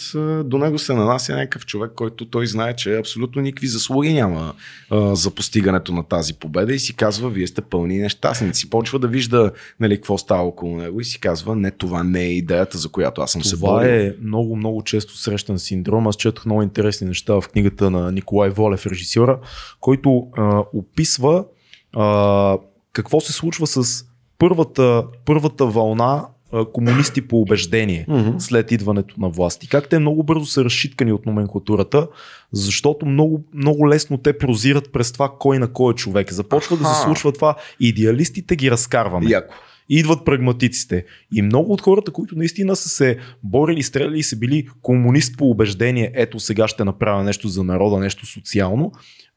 [0.45, 4.55] до него се нанася някакъв човек, който той знае, че абсолютно никакви заслуги няма
[4.93, 8.71] за постигането на тази победа и си казва, вие сте пълни нещастници.
[8.71, 12.33] Почва да вижда нали, какво става около него и си казва, не, това не е
[12.33, 13.89] идеята, за която аз съм се Това борил.
[13.89, 16.07] е много, много често срещан синдром.
[16.07, 19.41] Аз четох много интересни неща в книгата на Николай Волев, режисьора,
[19.81, 21.45] който а, описва
[21.93, 22.59] а,
[22.97, 24.05] какво се случва с
[24.39, 26.27] първата, първата вълна
[26.73, 28.39] комунисти по убеждение Мгм.
[28.39, 29.65] след идването на власт.
[29.65, 32.09] И как те много бързо са разшиткани от номенклатурата,
[32.53, 36.33] защото много, много лесно те прозират през това кой на кой е човек.
[36.33, 37.03] Започва да се Аха.
[37.03, 37.55] случва това.
[37.81, 39.55] Идеалистите ги разкарваме Яко.
[39.89, 41.05] идват прагматиците.
[41.35, 45.51] И много от хората, които наистина са се борили, стреляли и са били комунист по
[45.51, 48.93] убеждение, ето сега ще направя нещо за народа, нещо социално,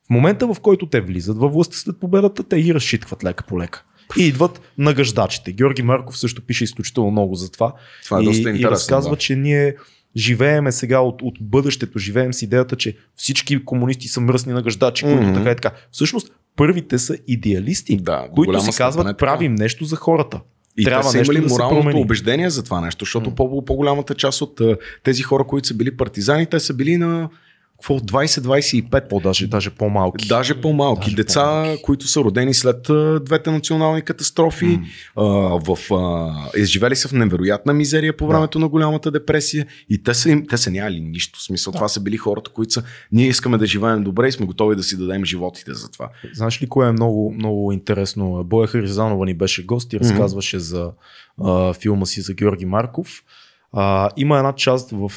[0.10, 3.60] в момента в който те влизат във властта след победата, те ги разшиткват лека по
[3.60, 3.84] лека.
[4.18, 5.52] И идват нагаждачите.
[5.52, 7.74] Георги Марков също пише изключително много за това.
[8.06, 8.72] Това е и, доста и интересно.
[8.72, 9.18] разказва, да.
[9.18, 9.76] че ние
[10.18, 15.22] живееме сега от, от бъдещето, живеем с идеята, че всички комунисти са мръсни нагаждачи, които
[15.24, 15.34] Мгм.
[15.34, 15.72] така и така.
[15.92, 19.18] Всъщност, първите са идеалисти, Да, които си казват, е така.
[19.18, 20.40] правим нещо за хората.
[20.78, 24.16] И Трябва те са нещо имали да моралното убеждение за това нещо, защото по- по-голямата
[24.16, 24.62] част от
[25.04, 27.30] тези хора, които са били партизани, те са били на
[27.80, 29.08] какво, 20-25.
[29.10, 30.28] По, даже, по-малки.
[30.28, 31.04] Даже по-малки.
[31.06, 31.82] Даже Деца, по-малки.
[31.82, 34.84] които са родени след а, двете национални катастрофи, М.
[35.16, 35.24] а,
[35.60, 40.30] в, а, изживели са в невероятна мизерия по времето на голямата депресия и те са,
[40.32, 41.40] им, те са нямали нищо.
[41.40, 44.46] В смисъл, това са били хората, които са, ние искаме да живеем добре и сме
[44.46, 46.10] готови да си дадем животите за това.
[46.34, 48.44] Знаеш ли кое е много, много интересно?
[48.44, 50.92] Боя Харизанова ни беше гост и разказваше за
[51.44, 53.24] а, филма си за Георги Марков.
[53.72, 55.12] А, има една част в,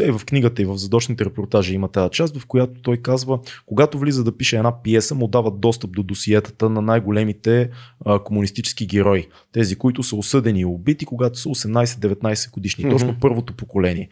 [0.00, 3.98] и в книгата и в задочните репортажи има тази част, в която той казва, когато
[3.98, 7.70] влиза да пише една пиеса, му дават достъп до досиетата на най-големите
[8.04, 9.26] а, комунистически герои.
[9.52, 12.84] Тези, които са осъдени и убити, когато са 18-19 годишни.
[12.84, 12.94] Мгм.
[12.94, 14.08] Точно първото поколение.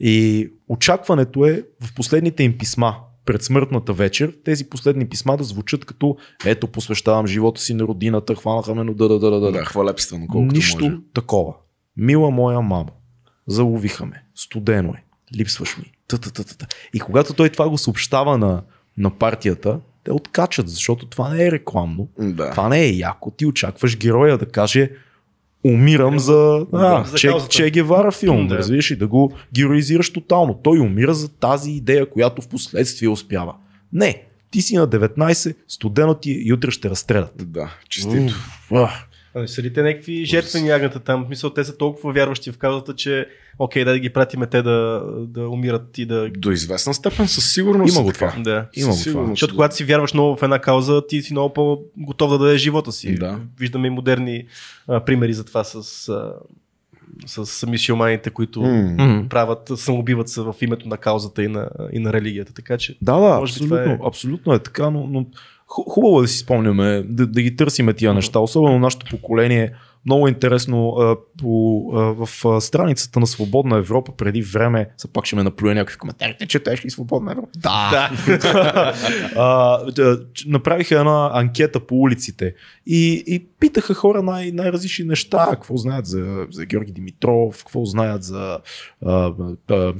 [0.00, 5.84] И очакването е в последните им писма пред смъртната вечер, тези последни писма да звучат
[5.84, 6.16] като
[6.46, 9.64] ето посвещавам живота си на родината, хванаха ме, но да, да, да, да, Да, да.
[9.64, 10.96] хвалепствено, колкото Нищо може.
[11.14, 11.54] такова.
[11.96, 12.88] Мила моя мамо,
[13.50, 15.02] заловиха ме, студено е,
[15.36, 15.92] липсваш ми.
[16.08, 16.66] Та-та-та-та.
[16.94, 18.62] И когато той това го съобщава на,
[18.98, 22.08] на партията, те откачат, защото това не е рекламно.
[22.18, 22.50] Да.
[22.50, 23.30] Това не е яко.
[23.30, 24.90] Ти очакваш героя да каже
[25.64, 28.54] умирам за, а, за че, Гевара филм, Да.
[28.54, 28.58] да.
[28.58, 30.54] разбираш и да го героизираш тотално.
[30.54, 33.54] Той умира за тази идея, която в последствие успява.
[33.92, 37.32] Не, ти си на 19, студено ти е и утре ще разстрелят.
[37.38, 38.34] Да, честито.
[38.72, 41.26] Ах, А не са ли те някакви жертвени агнета там?
[41.28, 43.26] Мисъл, те са толкова вярващи в каузата, че
[43.58, 46.30] окей, да ги пратиме те да, да умират и да...
[46.30, 47.94] До известна степен със сигурност.
[47.94, 48.34] Има го това.
[48.38, 48.66] Да.
[48.76, 49.26] Има го това.
[49.26, 52.92] Защото когато си вярваш много в една кауза, ти си много по-готов да дадеш живота
[52.92, 53.14] си.
[53.14, 53.40] Да.
[53.58, 54.44] Виждаме и модерни
[54.88, 56.32] а, примери за това с, а,
[57.26, 58.62] с мисиоманите, които.
[58.62, 59.26] М.
[59.30, 62.52] правят, самоубиват се в името на каузата и на, и на религията.
[62.52, 65.26] Така че Да, да, абсолютно, е- абсолютно е така, но, но
[65.70, 69.72] хубаво е да си спомняме, да, да ги търсиме тия неща, особено нашето поколение.
[70.06, 75.26] Много интересно а, по, а, в а, страницата на Свободна Европа преди време, са пак
[75.26, 77.48] ще ме наплюя някакви коментари, не четеш ли Свободна Европа?
[77.56, 78.10] Да!
[79.36, 82.54] а, да, направиха една анкета по улиците
[82.86, 88.22] и, и питаха хора най- най-различни неща, какво знаят за, за Георги Димитров, какво знаят
[88.22, 88.58] за
[89.06, 89.32] а,
[89.70, 89.94] а,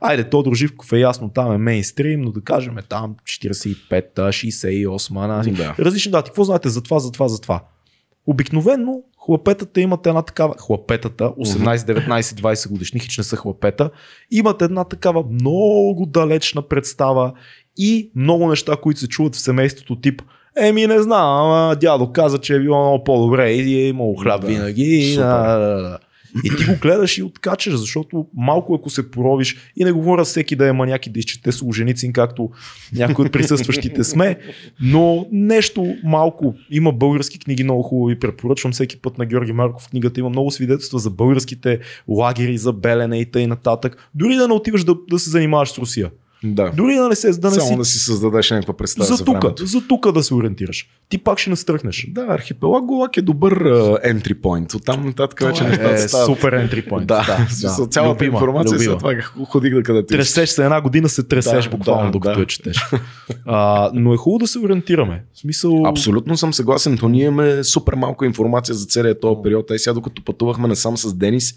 [0.00, 5.26] Айде, Тодор Живков е ясно, там е мейнстрим, но да кажем е там 45-та, 68-та,
[5.26, 5.50] нали?
[5.50, 5.74] Да.
[5.78, 6.30] различни дати.
[6.30, 7.64] Какво знаете за това, за това, за това?
[8.26, 13.90] Обикновенно хлапетата имат една такава, хлапетата, 18, 19, 20 годишни, хич не са хлапета,
[14.30, 17.32] имат една такава много далечна представа
[17.76, 20.22] и много неща, които се чуват в семейството тип
[20.56, 24.40] Еми не знам, ама дядо каза, че е било много по-добре и е имало хляб
[24.40, 24.82] Да, винаги.
[24.82, 25.24] И, супер.
[25.24, 25.98] да, да, да.
[26.44, 30.56] И ти го гледаш и откачаш, защото малко ако се поровиш и не говоря всеки
[30.56, 32.50] да е маняк и да изчете Солженицин, както
[32.94, 34.36] някои от присъстващите сме,
[34.80, 36.54] но нещо малко.
[36.70, 40.20] Има български книги много хубави, препоръчвам всеки път на Георги Марков книгата.
[40.20, 41.78] Има много свидетелства за българските
[42.08, 43.56] лагери, за Белене и т.н.
[44.14, 46.10] Дори да не отиваш да, да се занимаваш с Русия.
[46.44, 46.70] Да.
[46.76, 49.24] Дори да не се да не Само си да си създадеш някаква представа за, за
[49.24, 49.66] тука, времето.
[49.66, 50.88] за тука да се ориентираш.
[51.08, 52.06] Ти пак ще настръхнеш.
[52.10, 54.74] Да, архипелаг Голак е добър uh, entry point.
[54.74, 56.26] Оттам нататък вече нещата е стават.
[56.26, 57.04] супер entry point.
[57.04, 58.90] Да, да, цялата Любима, информация любима.
[58.90, 62.34] след това ходих да където Тресеш се една година, се тресеш Да, буквално да, докато
[62.34, 62.40] да.
[62.40, 62.76] я четеш.
[63.46, 65.24] А, но е хубаво да се ориентираме.
[65.34, 65.86] В смисъл...
[65.86, 69.70] Абсолютно съм съгласен, но ние имаме супер малко информация за целият този период.
[69.70, 71.54] Ей сега докато пътувахме насам с Денис,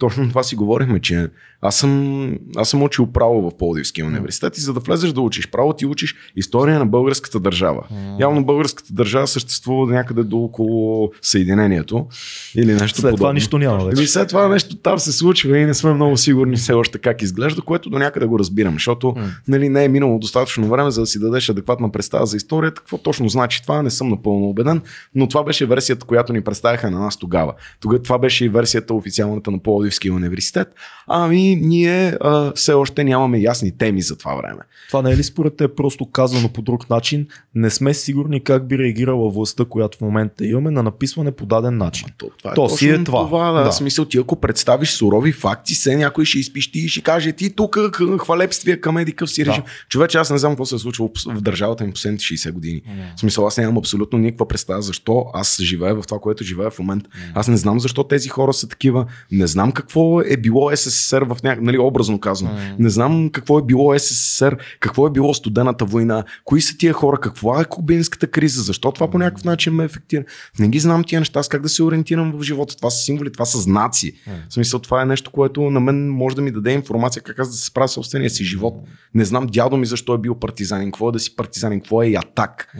[0.00, 1.28] точно това си говорихме, че
[1.62, 5.50] аз съм, аз съм учил право в Пловдивския университет и за да влезеш да учиш
[5.50, 7.82] право, ти учиш история на българската държава.
[7.92, 8.20] Mm.
[8.20, 12.06] Явно българската държава съществува някъде до около Съединението
[12.54, 13.16] или нещо След подобно.
[13.16, 13.94] това нищо няма вече.
[13.98, 17.22] Ами след това нещо там се случва и не сме много сигурни все още как
[17.22, 19.24] изглежда, което до някъде го разбирам, защото Mm.
[19.48, 22.80] нали, не е минало достатъчно време, за да си дадеш адекватна представа за историята.
[22.80, 24.80] Какво точно значи това, не съм напълно убеден,
[25.14, 27.52] но това беше версията, която ни представяха на нас тогава.
[27.80, 29.58] Тогава това беше и версията официалната на
[29.90, 30.68] Пловдивския университет.
[31.08, 34.58] Ами ние а, все още нямаме ясни теми за това време.
[34.88, 37.26] Това не е ли според те просто казано по друг начин?
[37.54, 41.76] Не сме сигурни как би реагирала властта, която в момента имаме на написване по даден
[41.76, 42.08] начин.
[42.18, 43.24] То, това То е си е това.
[43.24, 43.62] това да.
[43.62, 43.72] Да.
[43.72, 47.78] Смисъл ти ако представиш сурови факти, се някой ще изпищи и ще каже ти тук
[48.20, 49.50] хвалепствия към еди къв си Да.
[49.50, 49.62] режим.
[49.88, 52.82] Човече аз не знам какво се е случвало в- държавата ми последните 60 години.
[53.16, 56.78] В смисъл аз нямам абсолютно никаква представа защо аз живея в това, което живея в
[56.78, 57.10] момента.
[57.34, 59.06] Аз не знам защо тези хора са такива.
[59.30, 62.50] Не знам какво е било СССР в някакъв, нали, образно казано.
[62.78, 67.16] Не знам какво е било СССР, какво е било студената война, кои са тия хора,
[67.20, 70.24] каква е кубинската криза, защо това по някакъв начин ме ефектира.
[70.58, 72.76] Не ги знам тия неща, аз как да се ориентирам в живота.
[72.76, 74.12] Това са символи, това са знаци.
[74.48, 77.48] В смисъл, това е нещо, което на мен може да ми даде информация как аз
[77.48, 78.74] да се справя собствения си живот.
[79.14, 82.06] Не знам дядо ми защо е бил партизанин, какво е да си партизанин, какво е
[82.06, 82.76] и атак.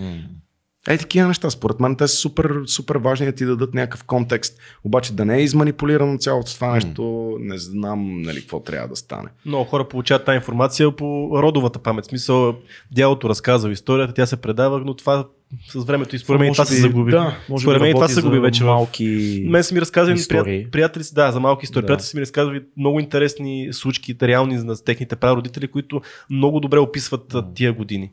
[0.89, 1.51] Е, такива неща.
[1.51, 4.59] Според мен те са супер, супер важни да ти дадат някакъв контекст.
[4.85, 7.03] Обаче да не е изманипулирано цялото това нещо,
[7.41, 9.29] не знам нали, какво трябва да стане.
[9.47, 12.05] Много хора получават тази информация по родовата памет.
[12.05, 12.55] В смисъл,
[12.91, 15.27] дялото разказва историята, тя се предава, но това
[15.69, 17.11] с времето и според мен това се загуби.
[17.11, 19.45] да, Може Според мен това се загуби за вече в- малки...
[19.47, 20.43] Мен са ми разказвали истории.
[20.45, 21.83] прият, приятели, си- да, за малки истории.
[21.83, 21.87] Да.
[21.87, 26.01] Приятели са ми разказвали много интересни случки, реални на техните прародители, които
[26.31, 28.11] много добре описват а, тия години.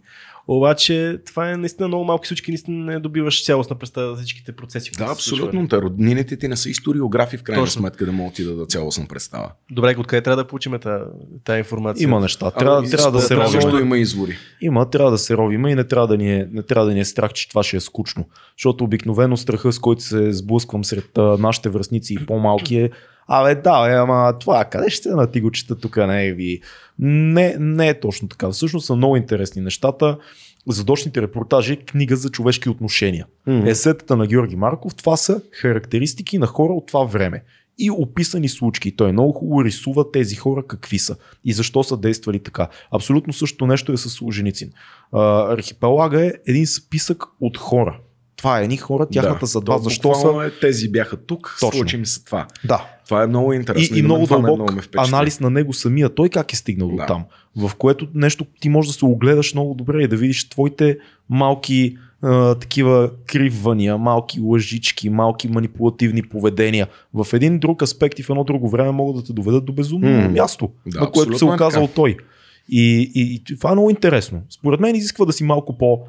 [0.50, 4.92] Обаче това е наистина много малки случки, наистина не добиваш цялостна представа за всичките процеси.
[4.98, 5.68] Да, абсолютно.
[5.68, 7.80] Те роднините ти не са историографи в крайна Точно.
[7.80, 9.52] сметка да могат ти да дадат цялостна представа.
[9.72, 10.80] Добре, откъде трябва да получим
[11.44, 12.04] тази информация?
[12.04, 12.52] Има неща.
[12.52, 13.62] Трябва, Ами, трябва да се трябва рови.
[13.62, 14.38] също има извори.
[14.62, 15.56] Има, трябва да се рови.
[15.56, 17.64] Има и не трябва да ни е, не трябва да ни е страх, че това
[17.64, 18.26] ще е скучно.
[18.58, 22.90] Защото обикновено страха, с който се сблъсквам сред а, нашите връзници и по-малки е
[23.28, 26.62] Абе, да, ама това, къде ще на ти го чета тук, не е ви.
[27.00, 28.50] Не, не е точно така.
[28.50, 30.18] Всъщност са много интересни нещата.
[30.68, 33.26] Задочните репортажи, книга за човешки отношения.
[33.48, 33.68] Мгм.
[33.68, 37.44] Есетата на Георги Марков, това са характеристики на хора от това време.
[37.80, 38.96] И описани случки.
[38.96, 41.16] Той много хубаво рисува тези хора какви са
[41.46, 42.68] и защо са действали така.
[42.92, 44.72] Абсолютно същото нещо е с Солженицин.
[45.14, 48.00] Архипелага е един списък от хора.
[48.38, 50.46] Това е едни хора, тяхната да, то Защо са.
[50.46, 51.78] Е, тези бяха тук, Точно.
[51.80, 52.48] случи ми се това.
[52.66, 52.86] Да.
[53.06, 53.96] Това е много интересно.
[53.96, 55.10] И, и мен много дълбок впечатли.
[55.14, 56.10] анализ на него самия.
[56.16, 56.96] Той как е стигнал Да.
[56.96, 57.24] до там.
[57.56, 60.98] В което нещо ти можеш да се огледаш много добре и да видиш твоите
[61.30, 66.88] малки а, такива криввания, малки лъжички, малки манипулативни поведения.
[67.14, 70.10] В един друг аспект и в едно друго време могат да те доведат до безумно
[70.10, 70.30] М.
[70.30, 71.94] място, Да, на което се е оказал така.
[71.94, 72.18] той.
[72.70, 74.42] И, и, и това е много интересно.
[74.50, 76.00] Според мен изисква да си малко по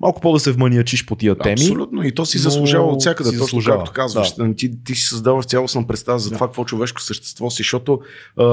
[0.00, 1.52] малко по да се вманиачиш по тия теми.
[1.52, 2.02] Абсолютно.
[2.02, 3.28] И то си заслужава от всякъде.
[3.30, 4.34] Точно заслужава, както казваш.
[4.56, 6.34] Ти, ти си създаваш цялостна представа за Да.
[6.34, 8.00] това какво човешко същество си, защото
[8.36, 8.44] а,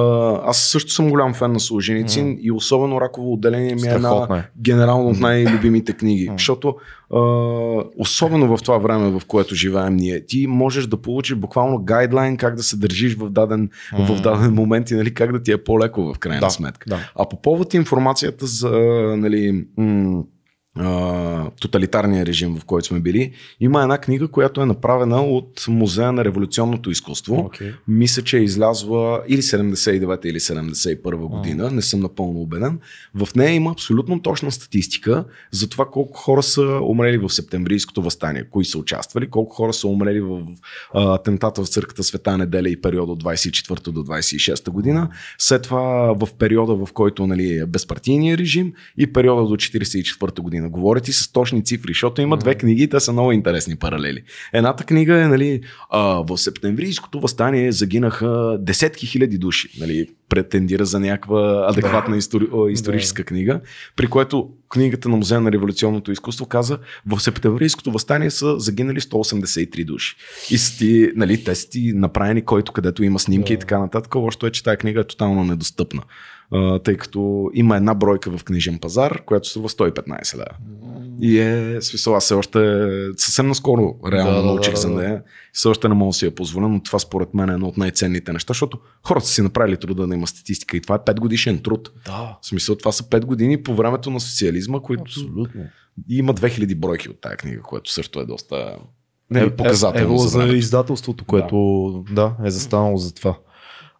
[0.44, 4.62] аз също съм голям фен на Солженицин и особено Раково отделение ми е една е.
[4.62, 6.24] генерално от най-любимите книги.
[6.26, 6.34] Мгм.
[6.38, 6.76] Защото
[7.14, 7.20] а,
[7.98, 12.56] особено в това време, в което живеем ние, ти можеш да получиш буквално гайдлайн как
[12.56, 13.70] да се държиш в даден,
[14.00, 16.90] в даден момент и нали, как да ти е по-леко в крайна Да, сметка.
[16.90, 17.00] да.
[17.16, 18.70] А по повод информацията за
[19.18, 20.24] нали, м-
[20.76, 26.12] а, тоталитарния режим, в който сме били, има една книга, която е направена от Музея
[26.12, 27.34] на революционното изкуство.
[27.54, 27.74] Okay.
[27.88, 32.80] Мисля, че е излязла или 79-та или 71 година, не съм напълно убеден.
[33.16, 38.44] В нея има абсолютно точна статистика за това колко хора са умрели в септемврийското възстание,
[38.52, 40.42] кои са участвали, колко хора са умрели в
[40.94, 45.10] а, атентата в църквата Света неделя и периода от 24 до 26 година.
[45.38, 50.61] След това в периода, в който нали, е безпартийния режим и периода до 44 година.
[50.70, 54.24] Говорят и с точни цифри, защото има две книги и те са много интересни паралели.
[54.54, 59.70] Едната книга е нали, а, в септемврийското възстание загинаха десетки хиляди души.
[59.80, 63.62] Нали, претендира за някаква адекватна истори, историческа книга,
[63.96, 69.86] при което книгата на Музея на революционното изкуство каза в септемврийското възстание са загинали 183
[69.86, 70.16] души.
[70.52, 74.16] И са ти, нали, те са ти направени, който където има снимки и така нататък.
[74.16, 76.02] Лошото е, че тази книга е тотално недостъпна.
[76.52, 80.46] Uh, тъй като има една бройка в книжен пазар, която струва 115 лева.
[81.22, 82.88] И е, смисъл, аз все още
[83.18, 84.96] съвсем наскоро реално Да, да, научих да, за да.
[84.96, 85.24] нея.
[85.54, 87.78] Все още не мога да си я позволя, но това според мен е едно от
[87.78, 91.20] най-ценните неща, защото хората са си направили труда да има статистика и това е 5
[91.20, 91.92] годишен труд.
[92.06, 95.62] Да, В смисъл, това са 5 години по времето на социализма, които абсолютно.
[96.10, 98.76] и има 2000 бройки от тази книга, което също е доста
[99.30, 100.56] нали, Е, показателно е, е, за за времето.
[100.56, 102.36] издателството, което да.
[102.46, 103.38] е застанало за това.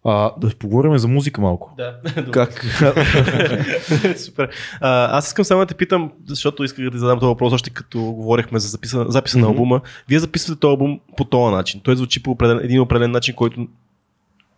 [0.04, 1.74] А, да поговорим за музика малко.
[1.76, 2.00] Да.
[2.30, 2.64] Как?
[4.16, 4.48] Супер.
[4.80, 7.70] А, аз искам само да те питам, защото исках да ти задам този въпрос, още
[7.70, 9.40] като говорихме за записа, записа mm-hmm.
[9.40, 9.80] на албума.
[10.08, 11.80] Вие записвате този албум по този начин.
[11.84, 13.66] Той звучи по определен, един определен начин, който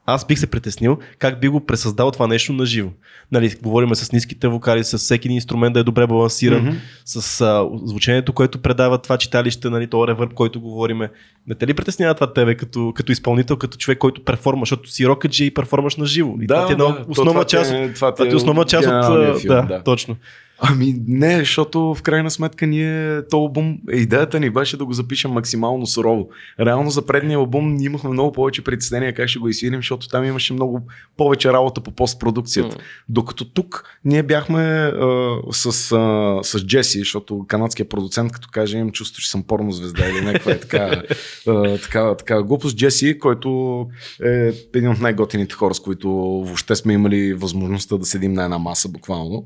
[0.07, 2.91] аз бих се притеснил как би го пресъздал това нещо на живо.
[3.33, 6.77] Нали, говорим с ниските вокали, с всеки един инструмент да е добре балансиран, mm-hmm.
[7.05, 11.11] с а, звучението, което предава това читалище, нали, този ревърб, който говориме.
[11.47, 15.07] Не те ли притеснява това тебе като, като изпълнител, като човек, който перформа, защото си
[15.07, 16.35] рокаджи и перформаш на живо.
[16.41, 17.71] И да, това ти е да, основна това част.
[17.71, 19.41] Ти е, това ти е основна част от...
[19.41, 20.17] филм, да, да, точно.
[20.59, 25.31] Ами не, защото в крайна сметка ние, то албум, идеята ни беше да го запишем
[25.31, 26.29] максимално сурово.
[26.61, 30.53] Реално за предния албум имахме много повече притеснения как ще го изсвирим, защото там имаше
[30.53, 30.81] много
[31.17, 32.77] повече работа по постпродукцията.
[32.77, 32.81] Mm.
[33.09, 38.93] Докато тук ние бяхме а, с, а, с Джеси, защото канадският продуцент, като каже, имам
[38.93, 41.03] чувство, че съм порно звезда или някаква е така,
[41.49, 42.77] а, така, така глупост.
[42.77, 43.81] Джеси, който
[44.25, 46.11] е един от най-готините хора, с които
[46.47, 49.45] въобще сме имали възможността да седим на една маса буквално.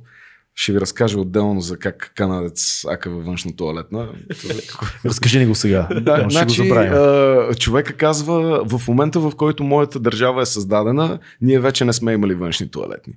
[0.60, 4.08] Ще ви разкажа отделно за как канадец ака във външна туалетна.
[5.04, 5.88] Разкажи ни го сега.
[6.00, 11.60] Да, значи, го а, човека казва, в момента в който моята държава е създадена, ние
[11.60, 13.14] вече не сме имали външни туалетни.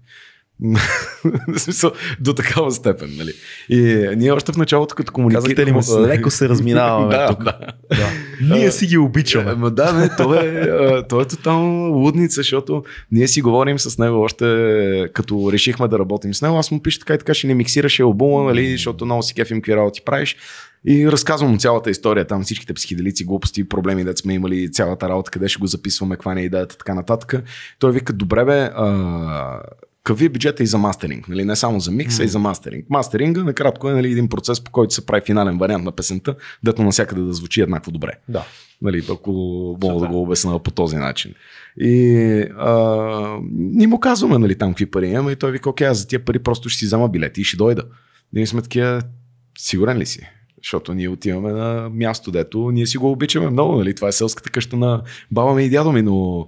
[2.19, 3.33] до такава степен, нали?
[3.69, 5.55] И ние още в началото, като комуникираме...
[5.55, 7.43] Казахте ли леко се разминаваме да, тук.
[7.43, 7.57] Да.
[7.89, 8.07] да.
[8.55, 9.55] Ние си ги обичаме.
[9.55, 14.21] Ма да, не, то е, то е тотално лудница, защото ние си говорим с него
[14.21, 14.45] още
[15.13, 16.57] като решихме да работим с него.
[16.57, 19.57] Аз му пиша така и така, ще не миксираше албума, нали, защото много си кефим
[19.57, 20.35] какви работи правиш.
[20.85, 25.31] И разказвам му цялата история, там всичките психиделици, глупости, проблеми, да сме имали цялата работа,
[25.31, 27.43] къде ще го записваме, каква не е идеята, така нататък.
[27.79, 29.61] Той вика, добре бе, а,
[30.03, 31.27] какви е бюджета и за мастеринг.
[31.27, 31.45] Нали?
[31.45, 32.85] Не само за микс, а и за мастеринг.
[32.89, 36.83] Мастеринга, накратко е нали, един процес, по който се прави финален вариант на песента, дето
[36.83, 38.11] навсякъде да звучи еднакво добре.
[38.29, 38.45] Да.
[38.81, 39.31] Нали, ако
[39.83, 41.33] мога да го обясня по този начин.
[41.77, 45.97] И а, ние му казваме нали, там какви пари имаме и той вика, окей, аз
[45.97, 47.83] за тия пари просто ще си взема билети и ще дойда.
[48.33, 49.01] Ние сме такива,
[49.57, 50.29] сигурен ли си?
[50.63, 53.77] Защото ние отиваме на място, дето ние си го обичаме много.
[53.77, 53.95] Нали?
[53.95, 56.47] Това е селската къща на баба ми и дядо ми, но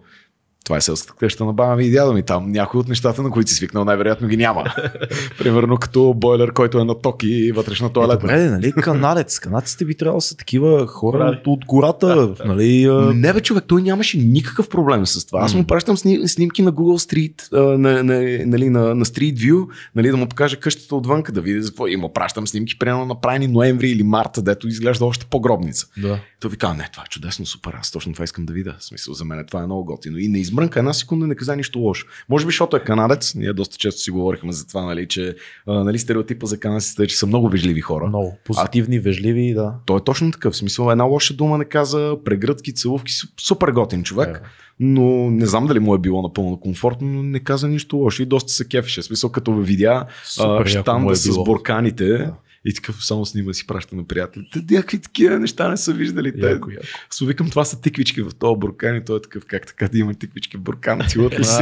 [0.63, 2.23] това е селската къща на баба ми и дядо ми.
[2.23, 4.63] Там някои от нещата, на които си свикнал, най-вероятно ги няма.
[5.37, 8.29] Примерно като бойлер, който е на ток и вътрешна туалетна.
[8.29, 9.39] Добре, нали, канадец.
[9.39, 12.33] Канадците би трябвало да са такива хора от, от гората.
[12.45, 13.13] Нали, а...
[13.13, 15.39] Не бе, човек, той нямаше никакъв проблем с това.
[15.41, 19.67] Аз му пращам сни, снимки на Google Street, на, на, нали, на, на Street View,
[19.95, 21.87] нали, да му покажа къщата отвънка, да види за какво.
[21.87, 25.87] И му пращам снимки, примерно направени ноември или марта, дето изглежда още по-гробница.
[25.97, 26.19] Да.
[26.39, 28.75] Той ви казва, не, това е чудесно, супер, аз точно това искам да видя.
[28.79, 30.17] В смисъл, за мен това е много готино.
[30.17, 32.07] И не измрънка една секунда, не каза нищо лошо.
[32.29, 33.35] Може би, защото е канадец.
[33.35, 35.35] Ние доста често си говорихме за това, нали, че
[35.67, 38.07] нали, стереотипа за канадците е, че са много вежливи хора.
[38.07, 39.73] Много позитивни, а, вежливи, да.
[39.85, 40.53] Той е точно такъв.
[40.53, 44.29] В смисъл, една лоша дума не каза, прегръдки, целувки, супер готин човек.
[44.37, 44.47] Yeah.
[44.79, 48.25] Но не знам дали му е било напълно комфортно, но не каза нищо лошо и
[48.25, 49.01] доста се кефеше.
[49.01, 50.05] В смисъл, като видя
[50.39, 52.31] а, щанда е с бурканите, yeah
[52.65, 54.63] и такъв само снима си праща на приятелите.
[54.71, 56.33] Някакви такива неща не са виждали.
[56.35, 56.85] Яко, яко.
[57.11, 59.97] Аз викам, това са тиквички в този буркан и той е такъв, как така да
[59.97, 61.57] има тиквички в буркан, ти ли си?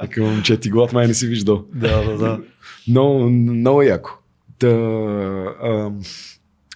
[0.00, 1.64] Така, момче, ти глад май не си виждал.
[1.74, 2.40] Да, да, да.
[2.88, 4.10] Много, много яко.
[4.58, 5.92] Та, а,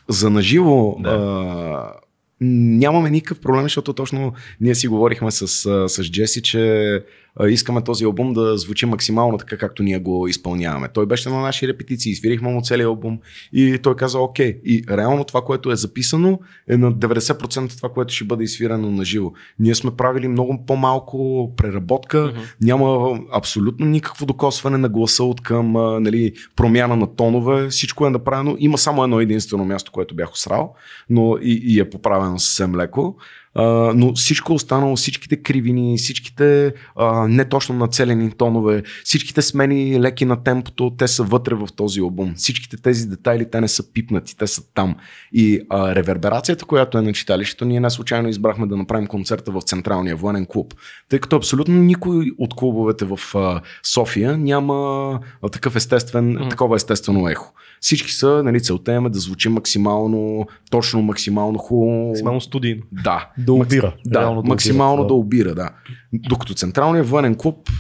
[0.09, 1.11] за наживо да.
[1.11, 1.93] а,
[2.41, 5.49] нямаме никакъв проблем, защото точно ние си говорихме с,
[5.89, 7.05] с Джеси, че
[7.49, 10.89] искаме този албум да звучи максимално така, както ние го изпълняваме.
[10.89, 13.19] Той беше на наши репетиции, свирихме му целият албум
[13.53, 14.61] и той каза окей.
[14.65, 19.05] И реално това, което е записано е на 90% това, което ще бъде изсвирано на
[19.05, 19.33] живо.
[19.59, 22.55] Ние сме правили много по-малко преработка, uh-huh.
[22.61, 25.73] няма абсолютно никакво докосване на гласа от към
[26.03, 28.57] нали, промяна на тонове, всичко е направено.
[28.59, 30.75] Има само едно единствено място, което бях осрал,
[31.11, 33.17] но и, и е поправено съвсем леко.
[33.57, 40.25] Uh, но всичко останало, всичките кривини, всичките uh, не точно нацелени тонове, всичките смени леки
[40.25, 42.35] на темпото, те са вътре в този албум.
[42.37, 44.97] Всичките тези детайли, те не са пипнати, те са там.
[45.33, 49.63] И uh, реверберацията, която е на читалището, ние не случайно избрахме да направим концерта в
[49.63, 50.75] Централния военен клуб.
[51.09, 55.21] Тъй като абсолютно никой от клубовете в uh, София няма
[55.53, 56.51] такъв естествен, mm.
[56.51, 57.53] такова естествено ехо.
[57.81, 62.09] Всички са, нали, целта им е да звучи максимално, точно максимално хубаво.
[62.09, 62.83] Максимално студийно.
[62.93, 63.31] Да.
[63.47, 63.95] Да обира.
[64.07, 65.71] Да, максимално да обира, да.
[66.13, 67.71] Докато Централният военен клуб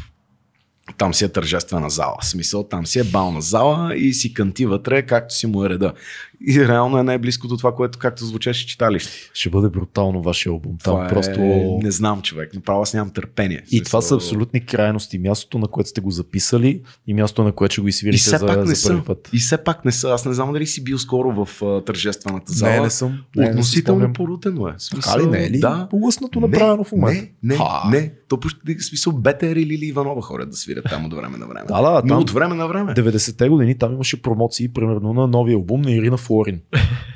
[0.98, 2.16] там си е тържествена зала.
[2.22, 5.92] Смисъл, там си е бална зала и си канти вътре, както си му е реда.
[6.49, 9.12] И реално е най-близко до това, което както звучеше читалище.
[9.34, 10.76] Ще бъде брутално вашия албум.
[10.84, 11.41] Там Това просто...
[11.41, 11.78] е...
[11.82, 12.55] Не знам, човек.
[12.55, 13.62] Направо аз нямам търпение.
[13.70, 15.18] И това са абсолютни крайности.
[15.18, 18.66] Мястото, на което сте го записали и мястото, на което ще го изсвирите за, пак
[18.66, 19.05] не за първи са.
[19.07, 19.30] път.
[19.32, 20.09] И все пак не са.
[20.09, 22.72] Аз не знам дали си бил скоро в а, тържествената зала.
[22.72, 23.18] Не, не съм.
[23.36, 24.12] Не, не Относително спомням.
[24.12, 24.74] порутено е.
[24.78, 25.61] Смисъл, Така ли не е ли?
[25.61, 25.86] Да.
[25.91, 27.22] Полъснато Не, направено в момента.
[27.22, 27.88] Не, не, Ха.
[27.91, 28.12] не.
[28.28, 31.66] То почти смисъл Бетер или Лили Иванова ходят да свирят там от време на време.
[31.68, 32.95] Да, да, Но там от време на време.
[32.95, 36.61] 90-те години там имаше промоции, примерно на новия албум на Ирина Флорин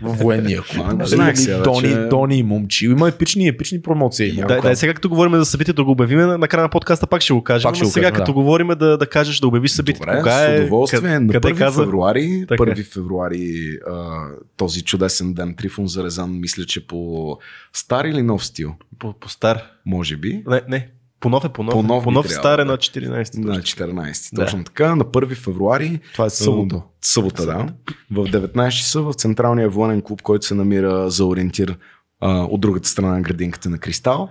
[0.03, 2.91] в военния не Нали, знаех сега, че- Дони и Момчил.
[2.91, 4.43] Има епични, епични промоции.
[4.49, 7.33] Дай- сега като говорим за събитието да го обявим, на- накрая на подкаста пак ще
[7.33, 7.69] го кажем.
[7.69, 10.01] Пак ще но сега като говорим да, да кажеш, да обявиш събитието.
[10.03, 11.01] Добре, Кога с е, удоволствие.
[11.01, 11.83] къде, на къде 1 каза?
[11.83, 12.63] февруари, Така.
[12.63, 13.55] 1 февруари
[13.91, 14.11] а,
[14.57, 17.39] този чудесен ден Трифон Зарезан, мисля, че по
[17.73, 19.63] стар или нов стил, По, по стар.
[19.87, 20.43] може би.
[20.47, 20.89] Не, не.
[21.25, 21.73] По нов е по нов.
[21.73, 22.71] По нов по би нов трябвало, стар е да.
[22.71, 23.39] на 14.
[23.39, 23.87] На точно.
[23.87, 24.35] 14.
[24.35, 24.45] Да.
[24.45, 24.97] Точно така.
[24.97, 26.83] На 1 февруари Това е събота.
[27.03, 27.69] Събота, да.
[28.11, 31.79] В 19 часа в Централния военен клуб, който се намира за ориентир
[32.21, 34.29] а, от другата страна на градинката на Кристал.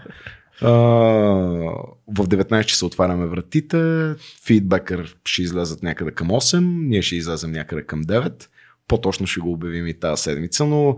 [0.62, 4.14] А, в 19 часа отваряме вратите.
[4.46, 6.88] Фидбекър ще излезат някъде към 8.
[6.88, 8.48] Ние ще излезем някъде към 9.
[8.88, 10.98] По-точно ще го обявим и тази седмица, но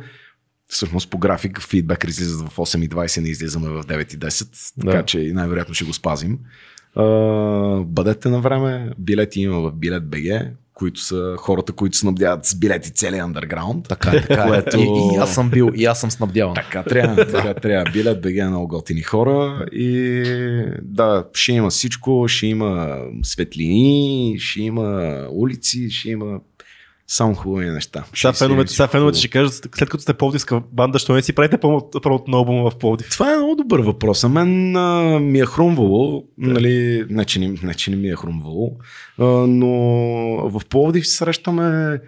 [0.67, 4.47] всъщност по график фидбекър излизат в 8.20, не излизаме в 9.10,
[4.81, 5.05] така Да.
[5.05, 6.39] че най-вероятно ще го спазим.
[7.85, 8.91] Бъдете на време.
[8.99, 10.41] Билети има в Билет БГ,
[10.73, 13.87] които са хората, които снабдяват с билети целия андерграунд.
[13.87, 14.47] Така така е.
[14.47, 16.55] Което- И, и, аз съм бил, и аз съм снабдяван.
[16.55, 17.91] Така трябва, така трябва.
[17.91, 20.23] Билет БГ е много готини хора и
[20.81, 26.39] да, ще има всичко, ще има светлини, ще има улици, ще има
[27.07, 28.03] само хубави неща.
[28.15, 31.57] Сега феновете, сега феновете ще кажат, след като сте пловдивска банда, що не си правите
[31.57, 33.09] пълно- първото на албума в Пловдив?
[33.09, 34.23] Това е много добър въпрос.
[34.23, 38.15] А мен а, ми е хрумвало, нали, не, че не, не, че не ми е
[38.15, 38.71] хрумвало,
[39.19, 39.67] а, но
[40.49, 41.99] в Пловдив срещаме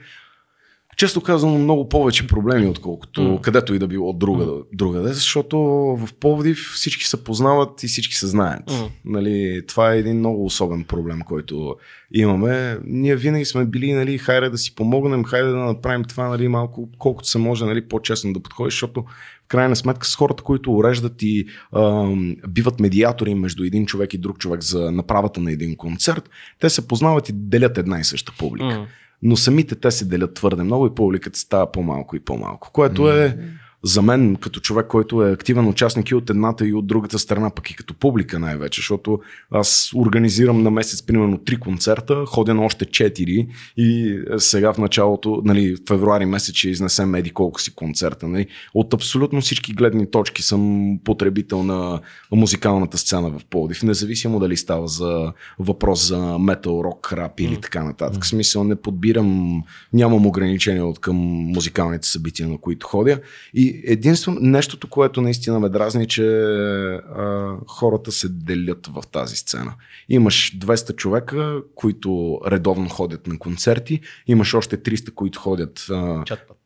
[0.98, 3.42] често казано много повече проблеми, отколкото М.
[3.42, 5.58] където и да било друга, другаде, защото
[6.00, 8.72] в Пловдив всички се познават и всички се знаят.
[8.72, 8.90] М.
[9.06, 11.76] Нали, това е един много особен проблем, който
[12.12, 12.78] имаме.
[12.86, 16.90] Ние винаги сме били, нали, хайде да си помогнем, хайде да направим това нали, малко,
[16.98, 19.06] колкото се може нали, по-честно да подходиш, защото
[19.48, 24.38] крайна сметка с хората, които уреждат и ам, биват медиатори между един човек и друг
[24.38, 26.30] човек за направата на един концерт,
[26.60, 28.80] те се познават и делят една и съща публика.
[28.80, 28.88] М.
[29.22, 33.38] Но самите те се делят твърде много и публиката става по-малко и по-малко, което е
[33.88, 37.50] за мен като човек, който е активен участник и от едната и от другата страна,
[37.50, 39.20] пък и като публика най-вече, защото
[39.52, 45.42] аз организирам на месец примерно три концерта, ходя на още четири и сега в началото,
[45.46, 48.28] нали, в февруари месец ще изнесем еди колко си концерта.
[48.28, 48.48] Нали.
[48.74, 52.00] От абсолютно всички гледни точки съм потребител на
[52.32, 57.84] музикалната сцена в Пловдив, независимо дали става за въпрос за метал, рок, рап или така
[57.84, 58.24] нататък.
[58.24, 59.62] В смисъл не подбирам,
[59.94, 61.16] нямам ограничения от към
[61.56, 63.20] музикалните събития, на които ходя.
[63.54, 69.74] И единствено нещото, което наистина ме дразни, че а, хората се делят в тази сцена.
[70.10, 76.58] Имаш 200 човека, които редовно ходят на концерти, имаш още 300, които ходят а, Чатпът.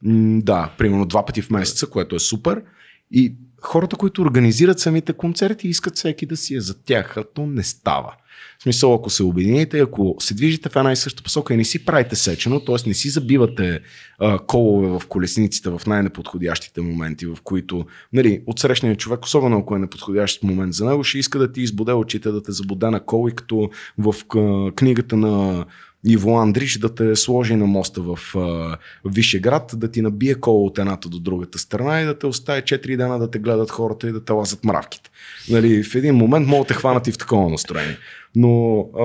[0.44, 2.64] Да, примерно два пъти в месеца, което е супер.
[3.12, 7.46] И хората, които организират самите концерти, искат всеки да си е за тях, а то
[7.46, 8.16] не става.
[8.60, 11.64] В смисъл, ако се обедините, ако се движите в една и съща посока и не
[11.64, 12.76] си правите сечено, т.е.
[12.88, 13.80] не си забивате
[14.20, 19.80] а, колове в колесниците в най-неподходящите моменти, в които нали, отсрещният човек, особено ако е
[19.80, 23.30] неподходящ момент за него, ще иска да ти избуде очите, да те забуде на кол
[23.30, 25.66] и като в а, книгата на
[26.06, 30.78] Иво Андриш да те сложи на моста в а, Вишеград, да ти набие кола от
[30.78, 34.12] едната до другата страна и да те остави 4 дена да те гледат хората и
[34.12, 35.10] да те лазат мравките.
[35.50, 37.98] Нали, в един момент могат да те хванат и в такова настроение.
[38.36, 39.04] Но а,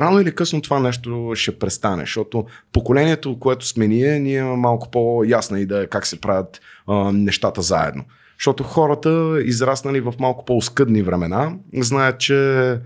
[0.00, 4.90] рано или късно това нещо ще престане, защото поколението, което сме ние, ние имаме малко
[4.90, 8.04] по-ясна идея как се правят а, нещата заедно.
[8.38, 12.78] Защото хората, израснали в малко по-оскъдни времена, знаят, че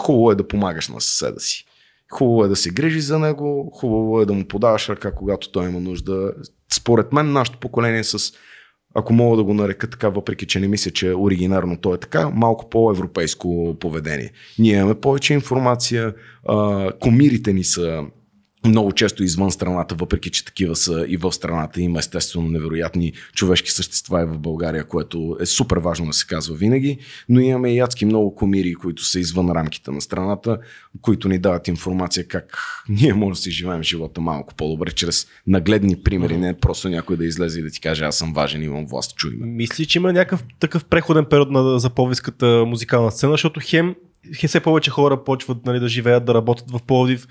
[0.00, 1.64] хубаво е да помагаш на съседа си.
[2.12, 5.68] Хубаво е да се грижи за него, хубаво е да му подаваш ръка, когато той
[5.68, 6.32] има нужда.
[6.72, 8.32] Според мен, нашето поколение с
[8.94, 12.30] ако мога да го нарека така, въпреки че не мисля, че оригинарно то е така,
[12.30, 14.32] малко по-европейско поведение.
[14.58, 16.14] Ние имаме повече информация,
[16.48, 18.04] а, комирите ни са
[18.66, 21.80] много често извън страната, въпреки че такива са и в страната.
[21.80, 26.56] Има естествено невероятни човешки същества и в България, което е супер важно да се казва
[26.56, 26.98] винаги,
[27.28, 30.58] но имаме и ядски много комири, които са извън рамките на страната,
[31.00, 32.58] които ни дават информация как
[32.88, 37.24] ние може да си живеем живота малко по-добре, чрез нагледни примери, не просто някой да
[37.24, 39.46] излезе и да ти каже аз съм важен, имам власт, чуй ме.
[39.46, 41.90] Мисли, че има някакъв такъв преходен период на, за
[42.66, 43.94] музикална сцена, защото хем,
[44.36, 47.26] хем все повече хора почват нали, да живеят, да работят в Пловдив,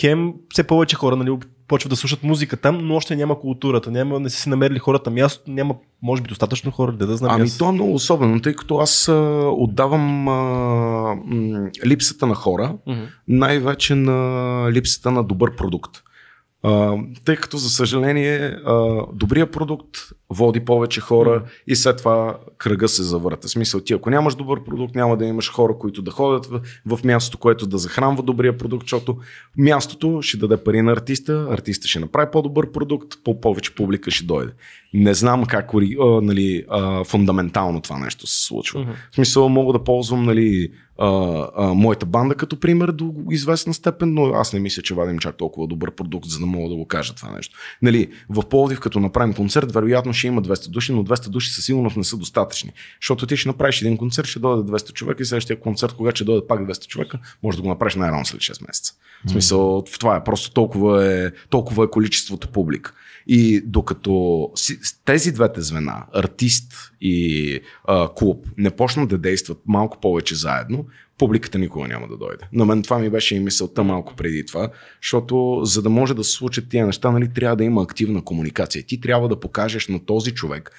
[0.00, 4.20] хем все повече хора нали, почват да слушат музика там, но още няма културата, няма,
[4.20, 7.30] не са си намерили хората място, няма, може би, достатъчно хора, да, да знам.
[7.34, 7.58] Ами аз.
[7.58, 9.14] то е много особено, тъй като аз а,
[9.52, 10.32] отдавам а,
[11.24, 13.00] м, липсата на хора, Мгм.
[13.28, 16.02] най-вече на липсата на добър продукт.
[16.62, 19.98] А, тъй като, за съжаление, а, добрия продукт
[20.30, 23.48] води повече хора и след това кръга се завърта.
[23.48, 27.04] Смисъл, ти ако нямаш добър продукт, няма да имаш хора, които да ходят в, в
[27.04, 29.16] мястото, което да захранва добрия продукт, защото
[29.58, 34.52] мястото ще даде пари на артиста, артиста ще направи по-добър продукт, по-повече публика ще дойде.
[34.94, 38.86] Не знам как а, нали, а, фундаментално това нещо се случва.
[39.10, 44.14] В смисъл мога да ползвам нали, а, а, моята банда като пример до известна степен,
[44.14, 46.86] но аз не мисля, че вадим чак толкова добър продукт, за да мога да го
[46.86, 47.58] кажа това нещо.
[47.82, 51.64] Нали, в Пловдив, като направим концерт, вероятно ще има 200 души, но 200 души със
[51.64, 52.72] сигурност не са достатъчни.
[53.00, 56.24] Защото ти ще направиш един концерт, ще дойде 200 човека и следващия концерт, когато ще
[56.24, 58.94] дойде пак 200 човека, може да го направиш най-рано след 6 месеца.
[59.26, 62.92] В смисъл, в това е просто толкова е, толкова е количеството публика.
[63.28, 64.48] И докато
[65.04, 70.86] тези двете звена, артист и а, клуб, не почнат да действат малко повече заедно,
[71.18, 72.44] публиката никога няма да дойде.
[72.52, 74.70] На мен това ми беше и мисълта малко преди това,
[75.02, 78.82] защото за да може да се случат тия неща, нали, трябва да има активна комуникация.
[78.82, 80.70] Ти трябва да покажеш на този човек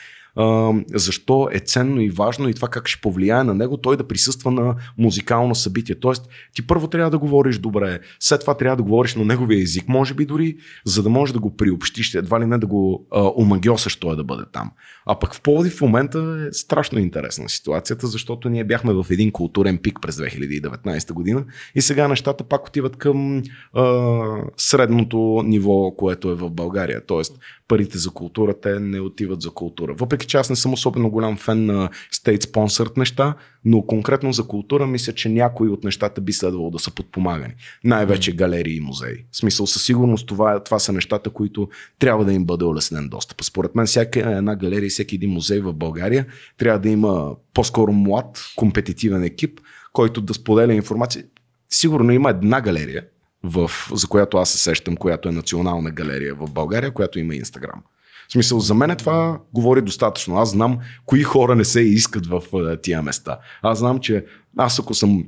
[0.96, 4.52] защо е ценно и важно и това как ще повлияе на него той да присъства
[4.52, 5.96] на музикално събитие.
[5.96, 9.88] Тоест, ти първо трябва да говориш добре, след това трябва да говориш на неговия език,
[9.88, 13.96] може би дори, за да можеш да го приобщиш, едва ли не да го омагиосаш
[13.96, 14.72] той да бъде там.
[15.06, 19.32] А пък в Пловдив в момента е страшно интересна ситуацията, защото ние бяхме в един
[19.32, 24.24] културен пик през 2019 година и сега нещата пак отиват към а,
[24.58, 27.02] средното ниво, което е в България.
[27.06, 29.94] Тоест, парите за култура, те не отиват за култура.
[29.94, 34.44] Въпреки че аз не съм особено голям фен на state sponsored неща, но конкретно за
[34.44, 37.54] култура мисля, че някои от нещата би следвало да са подпомагани.
[37.84, 39.26] Най-вече галерии и музеи.
[39.32, 43.44] В смисъл, със сигурност това, това са нещата, които трябва да им бъде улеснен достъп.
[43.44, 46.26] Според мен, всяка една галерия и всеки един музей в България
[46.58, 49.60] трябва да има по-скоро млад, компетитивен екип,
[49.94, 51.24] който да споделя информация.
[51.70, 53.06] Сигурно има една галерия,
[53.44, 57.84] в, за която аз се сещам, която е национална галерия в България, която има Инстаграм.
[58.28, 60.38] В смисъл, за мен това говори достатъчно.
[60.38, 62.42] Аз знам кои хора не се искат в
[62.82, 63.40] тия места.
[63.62, 64.26] Аз знам, че
[64.58, 65.26] аз ако съм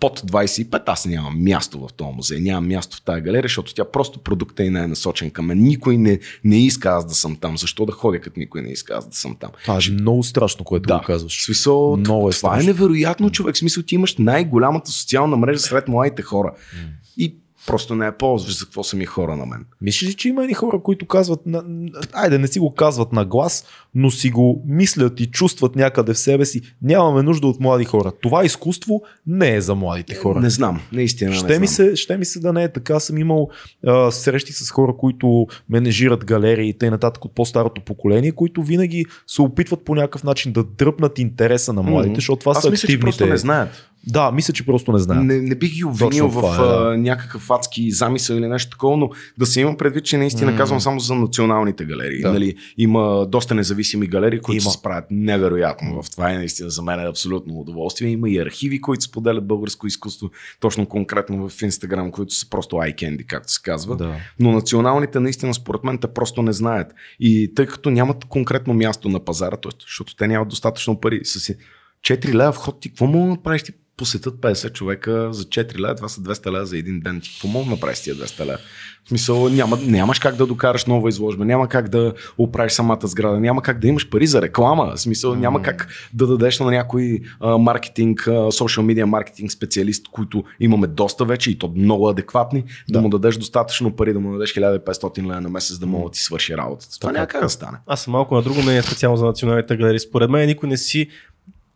[0.00, 3.84] под 25, аз нямам място в този музей, нямам място в тази галерия, защото тя
[3.84, 5.58] просто продукта и не е насочен към мен.
[5.58, 7.58] Никой не, не иска аз да съм там.
[7.58, 9.50] Защо да ходя, като никой не иска аз да съм там?
[9.62, 10.98] Това е много страшно, което Да.
[10.98, 11.44] го казваш.
[11.44, 12.66] Смисъл, Много е това е страшно.
[12.66, 13.54] невероятно, човек.
[13.54, 16.52] В смисъл, ти имаш най-голямата социална мрежа сред младите хора.
[17.16, 17.36] И
[17.66, 19.64] просто не я ползваш за какво са ми хора на мен.
[19.80, 21.62] Мислиш ли, че има едни хора, които казват, на...
[22.12, 26.18] айде не си го казват на глас, но си го мислят и чувстват някъде в
[26.18, 28.12] себе си, нямаме нужда от млади хора.
[28.22, 30.40] Това изкуство не е за младите хора.
[30.40, 31.88] Не знам, наистина не Ще ми, знам.
[31.88, 33.00] се, ще ми се да не е така.
[33.00, 33.48] Съм имал
[33.86, 36.98] а, срещи с хора, които менежират галерии и т.н.
[37.24, 42.14] от по-старото поколение, които винаги се опитват по някакъв начин да дръпнат интереса на младите,
[42.14, 43.04] защото това Аз са мисля, че активните.
[43.04, 43.91] просто не знаят.
[44.06, 45.24] Да, мисля, че просто не знаят.
[45.24, 46.96] Не, не бих ги обвинил Точно в това е, да.
[46.98, 50.56] някакъв адски замисъл или нещо такова, но да се има предвид, че наистина М.
[50.56, 52.20] казвам само за националните галерии.
[52.20, 52.32] Да.
[52.32, 54.70] Нали, има доста независими галерии, които Има.
[54.70, 58.08] се справят невероятно в това и наистина за мен е абсолютно удоволствие.
[58.10, 60.30] Има и архиви, които споделят българско изкуство,
[60.60, 63.96] точно конкретно в Инстаграм, които са просто candy, както се казва.
[63.96, 64.14] Да.
[64.40, 66.94] Но националните наистина според мен те просто не знаят.
[67.20, 69.72] И тъй като нямат конкретно място на пазара, т.е.
[69.80, 71.20] защото те нямат достатъчно пари.
[71.24, 71.54] С
[72.02, 73.62] 4 лева вход ти какво мога да направиш?
[73.62, 73.72] Ти
[74.02, 77.20] посетят 50 човека за 4 лева, това са 200 лева за един ден.
[77.20, 78.58] Ти да направиш тия 200 лева?
[79.04, 83.40] В смисъл, няма, нямаш как да докараш нова изложба, няма как да оправиш самата сграда,
[83.40, 84.92] няма как да имаш пари за реклама.
[84.96, 90.44] В смисъл, няма как да дадеш на някой а, маркетинг, социал медиа маркетинг специалист, които
[90.60, 94.32] имаме доста вече и то много адекватни, да, да му дадеш достатъчно пари, да му
[94.32, 96.98] дадеш 1500 лева на месец, да мога да ти свърши работата.
[97.00, 97.78] Това Така, няма как да стане.
[97.86, 100.00] Аз съм малко на друго мнение специално за националните галерии.
[100.00, 101.08] Според мен никой не си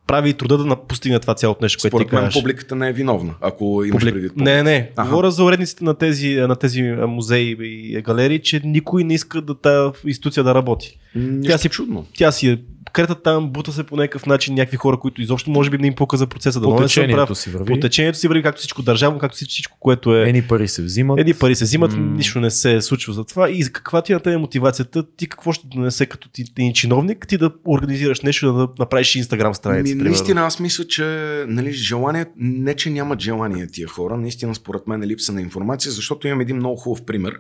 [0.07, 2.35] прави и труда да постигне това цялото нещо, което ти Според мен кажеш.
[2.35, 4.15] публиката не е виновна, ако имаш Публик...
[4.15, 4.37] предвид.
[4.37, 4.91] Не, не.
[4.97, 5.09] Аха.
[5.09, 9.55] Говоря за уредниците на тези, на тези музеи и галерии, че никой не иска да
[9.55, 10.99] тази институция да работи.
[11.15, 12.07] Нищо Тя си- чудно.
[12.15, 12.59] Тя си е
[12.93, 15.95] крета там, бута се по някакъв начин някакви хора, които изобщо може би не им
[15.95, 17.39] пука за процеса да По течението прав.
[17.39, 17.67] си върви.
[17.67, 20.29] По течението си върви, както всичко държавно, както всичко, което е.
[20.29, 21.19] Ени пари се взимат.
[21.21, 21.99] Еди пари се взимат, М.
[22.17, 23.51] нищо не се случва за това.
[23.51, 25.05] И каква ти е на тебе мотивацията?
[25.17, 29.55] Ти какво ще донесе като ти, ти чиновник, ти да организираш нещо, да направиш инстаграм
[29.55, 29.95] страница?
[29.95, 31.05] Ми, наистина, аз мисля, че
[31.49, 35.93] нали, желание, не че нямат желание тия хора, наистина според мен е липса на информация,
[35.93, 37.35] защото имам един много хубав пример.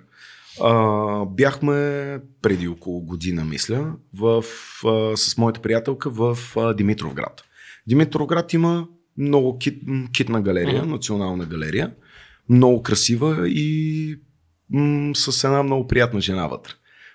[0.63, 1.75] А, бяхме
[2.43, 4.45] преди около година, мисля, в,
[4.87, 7.43] а, с моята приятелка в а, Димитровград.
[7.87, 8.89] Димитровград има
[9.19, 9.83] много кит,
[10.13, 10.91] китна галерия, Мгм.
[10.91, 11.93] национална галерия,
[12.49, 14.21] много красива и
[14.73, 16.73] м- с една много приятна жена вътре.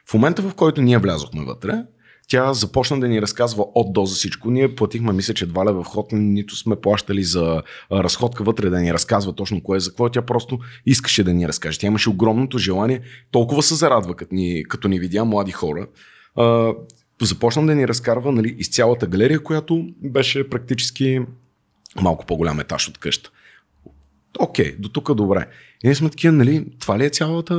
[0.10, 1.84] В момента, в който ние влязохме вътре,
[2.32, 4.52] тя започна да ни разказва от до за всичко.
[4.52, 8.94] Ние платихме, мисля, че два лева вход, нито сме плащали за разходка вътре да ни
[8.94, 10.10] разказва точно кое е за какво.
[10.10, 11.80] Тя просто искаше да ни разкаже.
[11.80, 13.02] Тя имаше огромното желание.
[13.32, 15.88] Толкова се зарадва, като ни, като ни видя млади хора.
[16.36, 16.74] А,
[17.22, 21.20] започна да ни разкарва нали, из цялата галерия, която беше практически
[22.02, 23.32] малко по-голям етаж от къща.
[24.40, 25.48] Окей, до тук добре.
[25.84, 27.54] И ние сме такива, нали, това ли, е цялата,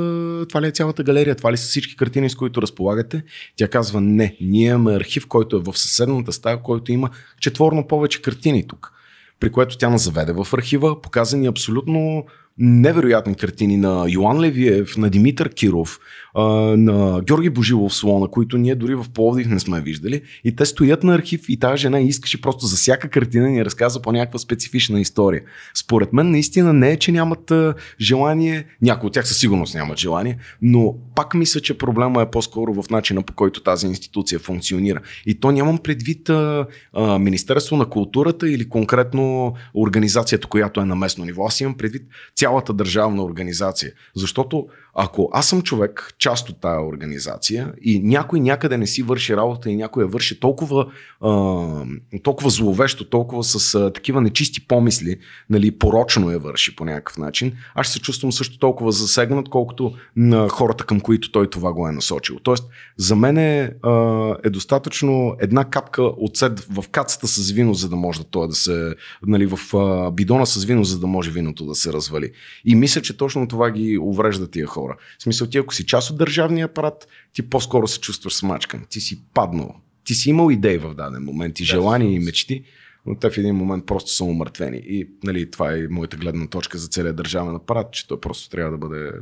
[0.49, 3.23] това ли е цялата галерия, това ли са всички картини, с които разполагате?
[3.57, 8.23] Тя казва, не, ние имаме архив, който е в съседната стая, който има четворно повече
[8.23, 8.93] картини тук.
[9.41, 12.25] При което тя нас заведе в архива, показа ни абсолютно
[12.59, 15.99] невероятни картини на Йоан Левиев, на Димитър Киров,
[16.35, 20.23] на Георги Божилов Слона, които ние дори в Пловдив не сме виждали.
[20.45, 24.03] И те стоят на архив и тази жена искаше просто за всяка картина ни разказва
[24.03, 25.43] по някаква специфична история.
[25.75, 27.53] Според мен наистина не е, че нямат
[28.01, 32.83] желание, някои от тях със сигурност нямат желание, но пак мисля, че проблема е по-скоро
[32.83, 35.01] в начина по който тази институция функционира.
[35.27, 40.97] И то нямам предвид а, а, Министерство на културата или конкретно организацията, която е на
[40.97, 41.47] местно ниво.
[41.47, 42.03] Аз имам предвид
[42.43, 43.93] цялата държавна организация.
[44.17, 49.37] Защото ако аз съм човек, част от тая организация и някой някъде не си върши
[49.37, 50.87] работа и някой я върши толкова,
[51.21, 51.31] а,
[52.23, 55.17] толкова зловещо, толкова с а, такива нечисти помисли,
[55.51, 59.93] нали, порочно я върши по някакъв начин, аз ще се чувствам също толкова засегнат, колкото
[60.17, 62.37] на хората към които той това го е насочил.
[62.43, 62.65] Тоест,
[62.97, 67.97] за мен е, а, е достатъчно една капка отсед в кацата с вино, за да
[67.97, 68.95] може да това да се,
[69.27, 72.33] нали, в а, бидона с вино, за да може виното да се развали.
[72.65, 74.97] И мисля, че точно това ги уврежда тия хора хора.
[75.19, 78.85] В смисъл, ти ако си част от държавния апарат, ти по-скоро се чувстваш смачкан.
[78.91, 79.75] Ти си паднал.
[80.05, 82.65] Ти си имал идеи в даден момент и желания и мечти,
[83.07, 84.83] но те в един момент просто са умъртвени.
[84.85, 88.71] И нали, това е моята гледна точка за целият държавен апарат, че той просто трябва
[88.71, 89.13] да бъде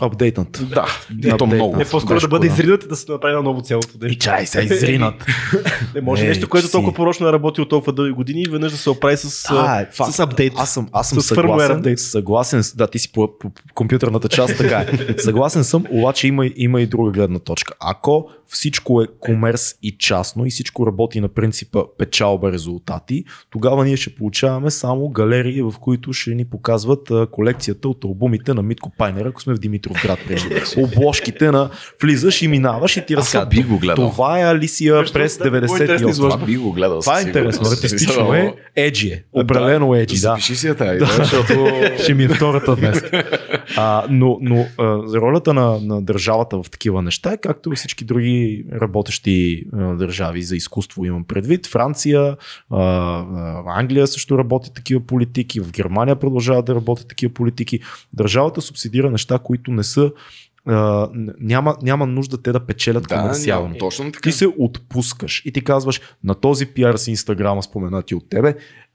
[0.00, 0.62] Апдейтнат.
[0.70, 0.86] Да,
[1.24, 1.76] и то много.
[1.76, 4.14] Не по-скоро да бъде изринат и да се направи на ново цялото нещо.
[4.14, 5.14] И чай се изринат.
[5.94, 6.72] не може Е, нещо, което си.
[6.72, 9.88] толкова порочно е работило толкова дълги години и веднъж да се оправи с, А, е,
[9.92, 10.12] факт.
[10.12, 10.52] с апдейт.
[10.56, 14.78] Аз съм, аз съм съгласен, съгласен, да, ти си по, по, по компютърната част, така
[14.80, 15.18] е.
[15.18, 17.74] Съгласен съм, обаче има, има и друга гледна точка.
[17.80, 23.96] Ако всичко е комерс и частно и всичко работи на принципа печалба резултати, тогава ние
[23.96, 28.92] ще получаваме само галерии, в които ще ни показват а, колекцията от албумите на Митко
[28.98, 30.18] Пайнер, ако сме в Димитров град.
[30.26, 30.60] примерно.
[30.76, 31.70] Обложките на
[32.02, 33.50] влизаш и минаваш и ти Аз разказват.
[33.50, 34.10] би го гледал.
[34.10, 36.10] Това е Алисия през другото, много интересна 98.
[36.10, 36.36] изложба.
[36.36, 37.00] Това би го гледал.
[37.00, 40.20] Това е интересно, артистично е, еджи е, определено еджи, да.
[40.20, 41.68] Запиши си я тази идея, защото...
[42.02, 43.02] Ще ми е втората днес.
[43.76, 47.76] А, но но а, за ролята на, на държавата в такива неща е както и
[47.76, 51.66] всички други работещи а, държави за изкуство имам предвид.
[51.66, 52.36] Франция, а,
[52.80, 57.80] а, Англия също работи такива политики, в Германия продължават да работят такива политики.
[58.12, 60.10] Държавата субсидира неща, които не са
[60.66, 61.08] а,
[61.40, 63.66] няма, няма нужда те да печелят Да, комерциално.
[63.66, 64.20] няма, точно така.
[64.22, 68.54] Ти се отпускаш и ти казваш на този пиар с Инстаграма споменати от тебе,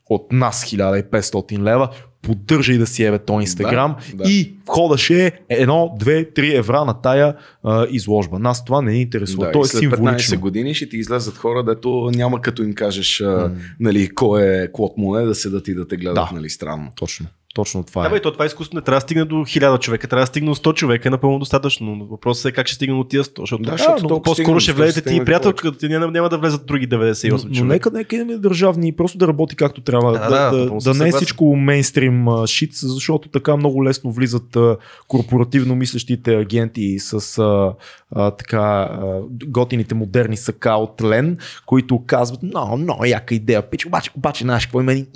[0.09, 1.89] от нас 1500 лева,
[2.21, 4.29] поддържай да си ебе то Инстаграм Да, да.
[4.29, 8.39] и входаш е едно, две, три евра на тая а, изложба.
[8.39, 9.45] Нас това не ни интересува.
[9.45, 10.39] Да, То е след 15 символично.
[10.39, 14.93] години ще ти излезат хора, дето няма като им кажеш а, нали, кой е Клод
[14.97, 16.29] Моне, да седат и да те гледат Да.
[16.33, 16.91] нали, странно.
[16.95, 17.25] Точно.
[17.55, 18.11] Точно това Да, е.
[18.11, 20.55] бе, то това изкуство не трябва да стигне до 1000 човека, трябва да стигне до
[20.55, 21.95] 100 човека, е напълно достатъчно.
[21.95, 24.59] Но Въпросът е как ще стигне до тия 100, защото, Да, защото но толкова по-скоро
[24.59, 27.65] ще влезете ти и приятелката, ти няма, няма да влезат други 98 Но, но човека.
[27.65, 30.11] нека, нека имаме държавни, просто да работи както трябва.
[30.11, 34.11] Да, Да, да, да, да, да, не е всичко мейнстрим шит, защото така много лесно
[34.11, 34.77] влизат а,
[35.07, 37.73] корпоративно мислещите агенти с а,
[38.15, 43.85] а, така а, готините модерни сака от Лен, които казват, много, много яка идея, пич.
[43.85, 44.91] Обаче, обаче знаеш какво има?
[44.91, 45.07] Един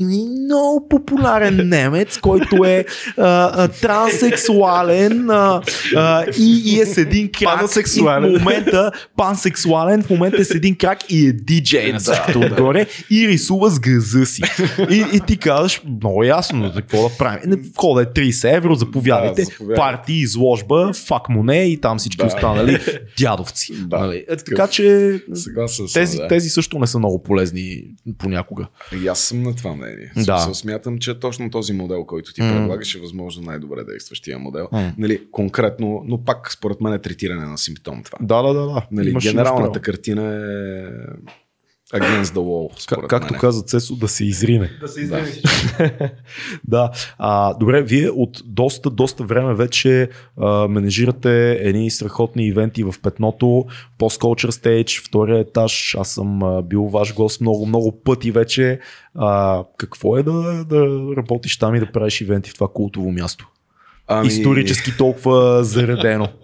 [0.43, 2.85] много популярен немец, който е
[3.17, 5.61] а, а, транссексуален а,
[5.95, 7.59] а, и, и е с един крак.
[7.59, 8.31] Пансексуален.
[8.31, 12.87] И в момента пансексуален, в момента е с един крак и е диджей всичкото отгоре
[13.11, 14.41] и рисува с гъза си.
[14.89, 17.39] И, и ти казваш, много ясно, за какво да правим.
[17.45, 19.79] Не, Входа е 30 евро, заповядайте, Да, заповядайте.
[19.79, 22.25] парти, изложба, фак моне и там всички Да.
[22.25, 22.79] останали
[23.19, 23.73] дядовци.
[23.87, 23.97] Да.
[23.99, 24.25] Нали?
[24.29, 26.27] Е, така че Съгласен съм, тези, да.
[26.27, 27.83] тези също не са много полезни
[28.17, 28.67] понякога.
[29.03, 30.11] И аз съм на това мнение.
[30.17, 30.49] Да.
[30.53, 32.49] Смятам, че точно този модел, който ти М.
[32.49, 34.67] предлагаш е възможно най-добре действащия модел.
[34.71, 34.93] М.
[34.97, 38.17] Нали, конкретно, но пак според мен е третиране на симптом това.
[38.21, 38.65] Да, да, да.
[38.65, 38.87] да.
[38.91, 40.85] Нали, Имаш- генералната картина е
[41.93, 44.69] against the wall, Как, както каза Цесо, да се изрине.
[44.81, 45.25] Да се издине
[46.67, 46.91] да.
[47.17, 53.65] А, добре, вие от доста, доста време вече а, менежирате едни страхотни ивенти в Петното,
[53.99, 55.95] Post-Culture Stage, втория етаж.
[55.99, 58.79] Аз съм а, бил ваш гост много, много пъти вече.
[59.15, 60.85] А, какво е да, да
[61.17, 63.47] работиш там и да правиш ивенти в това култово място?
[64.07, 64.27] ами...
[64.27, 66.27] исторически толкова заредено.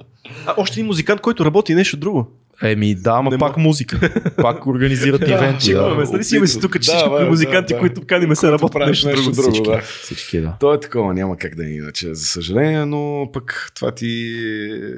[0.46, 2.28] А още един музикант, който работи нещо друго.
[2.62, 4.12] Еми да, ама пак музика.
[4.38, 5.74] Пак организират ивенти.
[5.74, 6.12] Да, да.
[6.12, 9.52] Нали си имаме си тук, че всички музиканти, които каниме се работят нещо, нещо друго.
[9.52, 9.82] друго да.
[9.82, 10.58] Всички, да.
[10.60, 14.34] То е такова, няма как да е иначе, за съжаление, но пък това ти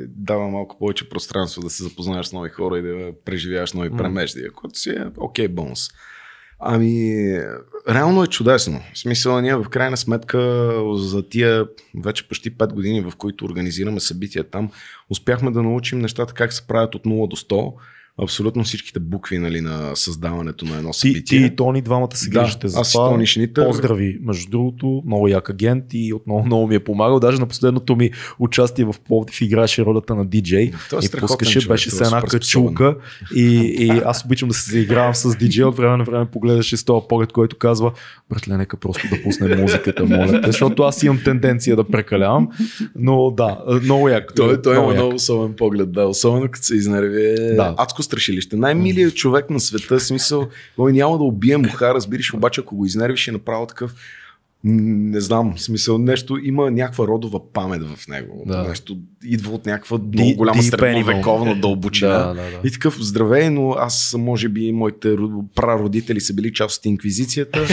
[0.07, 4.51] дава малко повече пространство да се запознаеш с нови хора и да преживяваш нови премеждия,
[4.51, 5.89] което си е окей okay, бонус.
[6.63, 7.39] Ами,
[7.89, 8.81] реално е чудесно.
[8.93, 11.65] В смисъл, ние в крайна сметка за тия
[12.03, 14.71] вече почти 5 години, в които организираме събития там,
[15.09, 17.73] успяхме да научим нещата как се правят от 0 до 100
[18.23, 21.23] абсолютно всичките букви нали, на създаването на едно събитие.
[21.23, 23.09] Ти, ти и Тони двамата се грижите да, за аз това.
[23.09, 23.67] Тони Шнитър.
[23.67, 27.19] Поздрави, между другото, много як агент и отново много ми е помагал.
[27.19, 30.71] Даже на последното ми участие в Пловдив играеше ролята на диджей
[31.03, 32.95] и пускаше, човек, беше с една качулка
[33.35, 33.45] и,
[33.79, 35.65] и аз обичам да се заигравам с диджей.
[35.65, 37.91] От време на време погледаше с този поглед, който казва,
[38.29, 42.47] братле, нека просто да пусне музиката, моля те, защото аз имам тенденция да прекалявам.
[42.95, 44.35] Но да, много як.
[44.35, 47.35] Той, той има много особен поглед, да, особено като се изнерви.
[47.55, 47.75] Да.
[47.77, 48.55] Адско страшилище.
[48.55, 53.27] Най-милият човек на света, смисъл, той няма да убие муха, разбираш, обаче ако го изнервиш
[53.27, 53.95] е направо такъв
[54.63, 58.43] не знам, смисъл нещо, има някаква родова памет в него.
[58.45, 58.63] Да.
[58.67, 62.17] Нещо идва от някаква много голяма средновековна дълбочина.
[62.17, 62.59] да, да, да.
[62.63, 65.15] И такъв здравей, но аз може би моите
[65.55, 67.67] прародители са били част от инквизицията.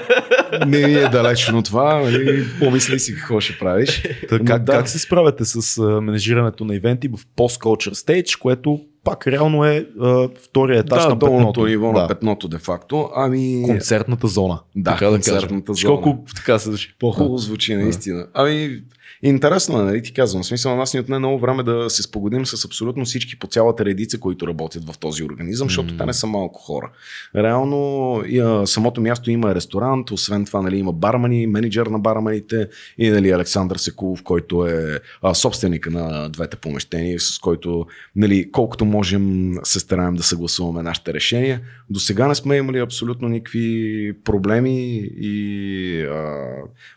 [0.66, 2.02] не е далечно това.
[2.02, 2.44] Нали?
[2.58, 4.02] Помисли си какво ще правиш.
[4.28, 4.72] Така, как, да.
[4.72, 10.28] как се справяте с менежирането на ивенти в пост-culture stage, което пак реално е а,
[10.42, 11.66] втория етаж да, на петното.
[11.66, 12.00] ниво да.
[12.00, 13.10] на петното, де факто.
[13.14, 13.62] Ами...
[13.66, 14.58] Концертната зона.
[14.76, 16.02] Да, така концертната да зона.
[16.02, 16.94] Колко така се звучи?
[16.98, 18.26] По-хубаво звучи, наистина.
[18.34, 18.82] Ами,
[19.22, 20.42] Интересно е, нали ти казвам.
[20.42, 23.46] В смисъл, на нас ни отне много време да се спогодим с абсолютно всички по
[23.46, 25.98] цялата редица, които работят в този организъм, защото mm.
[25.98, 26.90] те не са малко хора.
[27.36, 28.12] Реално
[28.42, 32.68] а, самото място има ресторант, освен това нали, има бармани, менеджер на барманите
[32.98, 37.86] и нали, Александър Секулов, който е а, собственика на двете помещения, с който
[38.16, 41.60] нали, колкото можем се стараем да съгласуваме нашите решения.
[41.90, 46.46] До сега не сме имали абсолютно никакви проблеми и а,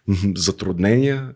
[0.36, 1.30] затруднения.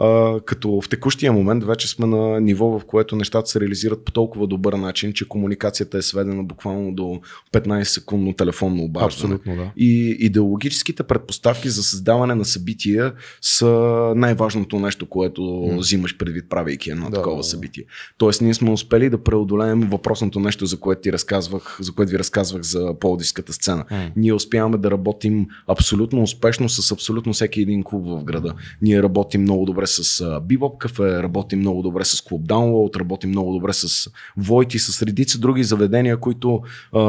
[0.00, 4.12] А, като в текущия момент вече сме на ниво, в което нещата се реализират по
[4.12, 7.20] толкова добър начин, че комуникацията е сведена буквално до
[7.52, 9.34] 15 секундно телефонно обаждане.
[9.34, 9.72] Абсолютно, да.
[9.76, 13.68] И идеологическите предпоставки за създаване на събития са
[14.16, 17.84] най-важното нещо, което взимаш предвид, правейки едно да, такова да, събитие.
[18.18, 22.18] Тоест, ние сме успели да преодолеем въпросното нещо, за което ти разказвах, за което ви
[22.18, 23.84] разказвах за полдиската сцена.
[24.16, 28.54] Ние успяваме да работим абсолютно успешно с абсолютно всеки един клуб в града.
[28.82, 33.52] Ние работим много добре с Bebop Cafe, работим много добре с Club Download, работим много
[33.52, 36.62] добре с Void и с редица други заведения, които
[36.92, 37.00] а,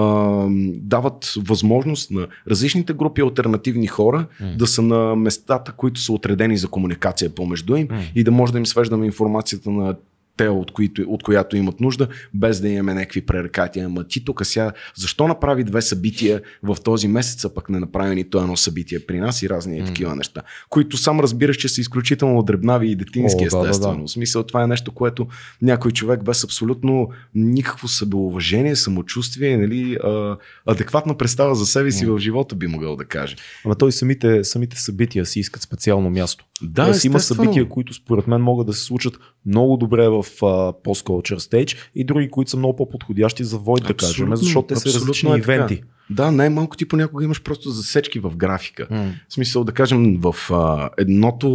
[0.76, 4.56] дават възможност на различните групи альтернативни хора mm.
[4.56, 8.14] да са на местата, които са отредени за комуникация помежду им mm.
[8.16, 9.96] и да може да им свеждаме информацията на
[10.42, 13.86] те, от, които, от която имат нужда, без да имаме някакви пререкатия.
[13.86, 18.16] Ама ти тук сега, защо направи две събития в този месец, а пък не направи
[18.16, 19.86] нито едно събитие при нас и разни mm.
[19.86, 23.92] такива неща, които сам разбираш, че са изключително дребнави и детински, О, естествено.
[23.92, 24.08] Да, да, да.
[24.08, 25.28] В смисъл, това е нещо, което
[25.62, 32.16] някой човек без абсолютно никакво събеуважение, самочувствие, нали, а, адекватна представа за себе си mm.
[32.16, 33.36] в живота би могъл да каже.
[33.66, 36.46] Ама той самите, самите събития си искат специално място.
[36.62, 41.40] Да, Тоест, има събития, които според мен могат да се случат много добре в post-culture
[41.40, 45.34] stage и други, които са много по-подходящи за Void, да кажем, защото те са различни
[45.34, 45.76] е ивенти.
[45.76, 45.88] Така.
[46.12, 48.88] Да, най-малко ти понякога имаш просто засечки в графика.
[48.92, 49.12] Mm.
[49.30, 51.50] В смисъл да кажем, в а, едното,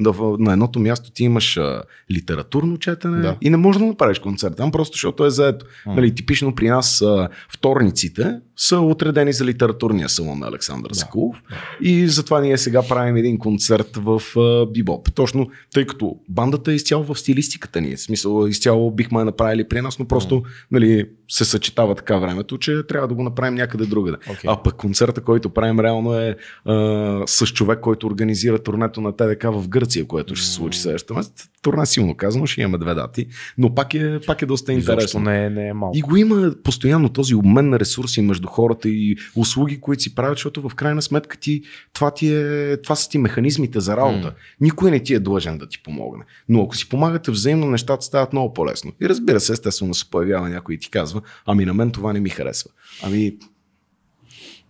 [0.00, 1.82] в, на едното място ти имаш а,
[2.12, 3.36] литературно четене да.
[3.40, 5.66] и не можеш да направиш концерт там, просто защото е заето.
[5.66, 5.94] Mm.
[5.94, 11.08] Нали, типично при нас а, вторниците са отредени за литературния салон на Александър да.
[11.50, 11.56] Да.
[11.80, 15.14] и затова ние сега правим един концерт в а, Бибоп.
[15.14, 17.96] Точно тъй като бандата е изцяло в стилистиката ни.
[17.96, 20.44] В смисъл изцяло бихме направили при нас, но просто mm.
[20.70, 24.16] нали, се съчетава така времето, че трябва да го направим някъде другаде.
[24.16, 24.44] Okay.
[24.46, 29.42] А пък концерта, който правим реално е а, с човек, който организира турнето на ТДК
[29.42, 31.48] в Гърция, което ще се случи следващата месец.
[31.62, 33.26] Турне силно казано, ще имаме две дати,
[33.58, 35.20] но пак е, пак е доста интересно.
[35.20, 35.98] Не, е, не е малко.
[35.98, 40.36] И го има постоянно този обмен на ресурси между хората и услуги, които си правят,
[40.38, 41.62] защото в крайна сметка ти,
[41.92, 44.28] това, ти е, това са ти механизмите за работа.
[44.28, 44.34] Mm.
[44.60, 46.24] Никой не ти е длъжен да ти помогне.
[46.48, 48.92] Но ако си помагате взаимно, нещата стават много по-лесно.
[49.02, 52.20] И разбира се, естествено се появява някой и ти казва, ами на мен това не
[52.20, 52.70] ми харесва.
[53.02, 53.36] Ами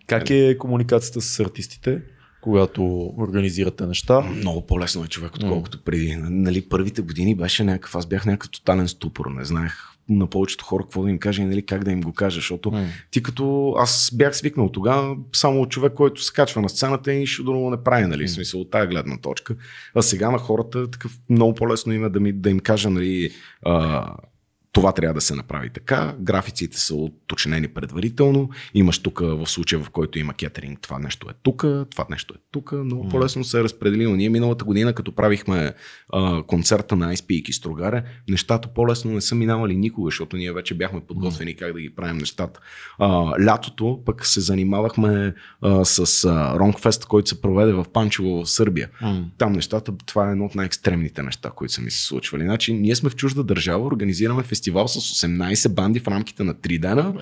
[0.09, 2.01] как е комуникацията с артистите?
[2.41, 4.21] когато организирате неща.
[4.21, 5.83] Много по-лесно е човек, отколкото mm.
[5.83, 6.15] преди.
[6.19, 9.73] Нали, първите години беше някакъв, аз бях някакъв тотален ступор, не знаех
[10.09, 12.73] на повечето хора какво да им кажа и нали, как да им го кажа, защото
[13.11, 17.43] ти като аз бях свикнал тогава, само човек, който се качва на сцената и нищо
[17.43, 19.55] друго не прави, нали, в смисъл от тази гледна точка.
[19.95, 23.31] А сега на хората такъв много по-лесно им е да, ми, да им кажа, нали,
[23.65, 24.13] а,
[24.71, 26.15] това трябва да се направи така.
[26.19, 28.49] Графиците са уточнени предварително.
[28.73, 32.41] Имаш тук в случая, в който има кетеринг, това нещо е тук, това нещо е
[32.51, 32.71] тук.
[32.71, 33.09] Много mm.
[33.09, 34.15] по-лесно се е разпределило.
[34.15, 35.73] Ние миналата година, като правихме
[36.13, 40.73] а, концерта на Ice и Строгаре, нещата по-лесно не са минавали никога, защото ние вече
[40.73, 41.59] бяхме подготвени mm.
[41.59, 42.59] как да ги правим нещата.
[42.99, 43.07] А,
[43.45, 48.89] лятото пък се занимавахме а, с а, Ронгфест, който се проведе в Панчево в Сърбия.
[49.01, 49.23] Mm.
[49.37, 52.43] Там нещата, това е едно от най-екстремните неща, които са ми се случвали.
[52.43, 56.79] Значи, ние сме в чужда държава, организираме фестивал с 18 банди в рамките на 3
[56.79, 57.13] дена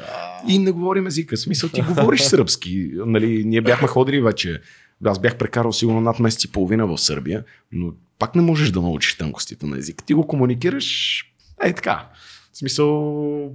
[0.47, 1.37] и не говорим езика.
[1.37, 2.91] Смисъл, ти говориш сръбски.
[2.93, 4.61] Нали, ние бяхме ходили вече.
[5.05, 8.81] Аз бях прекарал сигурно над месец и половина в Сърбия, но пак не можеш да
[8.81, 10.05] научиш тънкостите на езика.
[10.05, 11.23] Ти го комуникираш
[11.63, 12.09] е така.
[12.53, 13.51] В смисъл,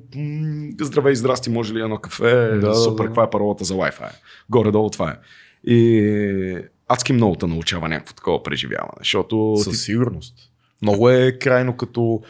[0.81, 2.49] здравей, здрасти, може ли едно кафе?
[2.49, 3.09] Да, Супер, да.
[3.09, 4.11] каква е паролата за Wi-Fi?
[4.51, 5.17] Горе-долу това е.
[5.71, 9.55] И адски много те научава някакво такова преживяване, защото...
[9.57, 9.79] Със ти...
[9.79, 10.35] сигурност.
[10.83, 12.23] Много е крайно като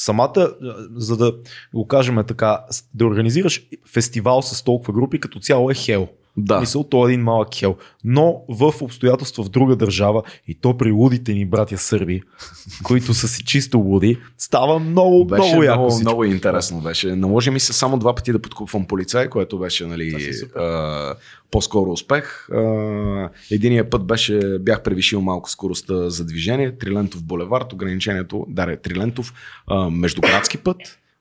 [0.00, 0.54] самата,
[0.94, 1.34] за да
[1.74, 2.64] го кажем така,
[2.94, 6.08] да организираш фестивал с толкова групи, като цяло е хел.
[6.44, 6.60] Да.
[6.60, 7.76] Мисъл, то е един малък хел.
[8.04, 12.22] Но в обстоятелства в друга държава, и то при лудите ни братя сърби,
[12.82, 15.80] които са си чисто луди, става много, беше много яко.
[15.80, 17.16] Много, много интересно беше.
[17.16, 21.14] Наложи ми се само два пъти да подкупвам полицай, което беше нали, а,
[21.50, 22.48] по-скоро успех.
[22.50, 29.34] А, единия път беше, бях превишил малко скоростта за движение, Трилентов булевард, ограничението, да, Трилентов,
[29.66, 30.76] а, междуградски път,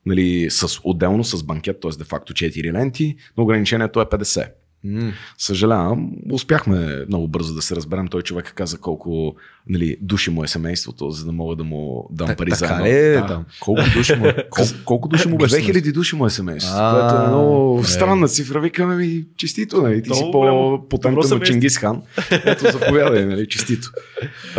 [0.05, 1.97] нали, с, отделно с банкет, т.е.
[1.97, 4.47] де-факто 4 ленти, но ограничението е 50.
[4.85, 5.11] Mm.
[5.37, 8.07] Съжалявам, успяхме много бързо да се разберем.
[8.07, 9.35] Той човек каза колко
[9.69, 12.85] нали, души му е семейството, за да мога да му дам пари за едно.
[12.85, 13.43] Е, да.
[13.59, 14.35] Колко души му, е?
[14.49, 15.55] колко, колко души му беше?
[15.55, 17.83] 2000 души му е семейството, което е много е.
[17.83, 18.61] странна цифра.
[18.61, 20.03] Викаме ми честито, нали?
[20.03, 22.01] ти си по-потента на Чингис хан.
[22.31, 23.47] Ето, заповядай, нали?
[23.47, 23.91] честито.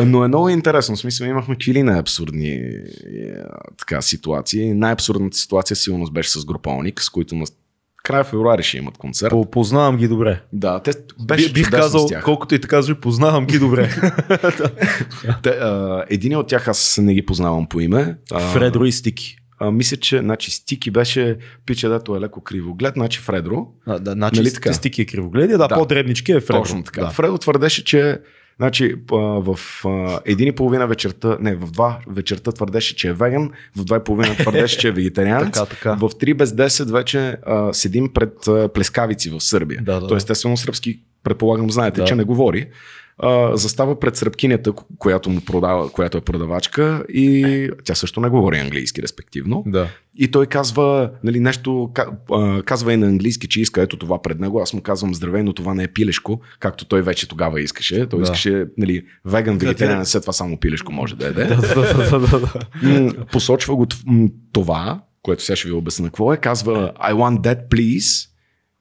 [0.05, 0.97] Но е много интересно.
[0.97, 2.85] В смисъл, имахме квили на абсурдни е,
[3.79, 4.75] така, ситуации.
[4.75, 7.35] Най-абсурдната ситуация сигурно беше с група Оник, с които
[8.11, 9.35] края февруари ще имат концерт.
[9.53, 10.41] Познавам ги добре.
[10.53, 10.93] Да, те
[11.25, 13.91] беше Бих казал, колкото и така звучи, познавам ги добре.
[15.43, 18.17] те, а, един от тях аз не ги познавам по име.
[18.53, 19.37] Фредро и Стики.
[19.59, 23.67] А, мисля, че значи, Стики беше пича, дето е леко кривоглед, значи Фредро.
[23.87, 24.73] А, да, значи нали така?
[24.73, 26.63] Стики е кривоглед, да, да, по-дребнички е Фредро.
[26.63, 27.01] Точно така.
[27.01, 27.11] Да.
[27.11, 28.19] Фредро твърдеше, че
[28.61, 29.59] Значи в
[30.25, 34.05] един и половина вечерта, не, в два вечерта твърдеше, че е веган, в два и
[34.05, 35.55] половина твърдеше, че е вегетарианец.
[35.55, 35.95] така, така.
[35.95, 38.35] В 3 без 10 вече а, седим пред
[38.75, 39.83] плескавици в Сърбия.
[39.83, 42.07] Да, да, То естествено сръбски, предполагам, знаете, Да.
[42.07, 42.69] че не говори.
[43.23, 48.59] А, застава пред сръбкинята, която му продава, която е продавачка и тя също не говори
[48.59, 49.63] английски, респективно.
[49.67, 49.89] Да.
[50.17, 51.91] И той казва нали, нещо,
[52.65, 54.61] казва и на английски, че иска ето това пред него.
[54.61, 58.07] Аз му казвам здравей, но това не е пилешко, както той вече тогава искаше.
[58.09, 58.23] Той Да.
[58.23, 61.57] искаше нали, веган, вегетариан, след това само пилешко може да да.
[62.83, 63.87] М, Посочва го
[64.53, 66.37] това, което сега ще ви обясня какво е.
[66.37, 68.29] Казва I want that please.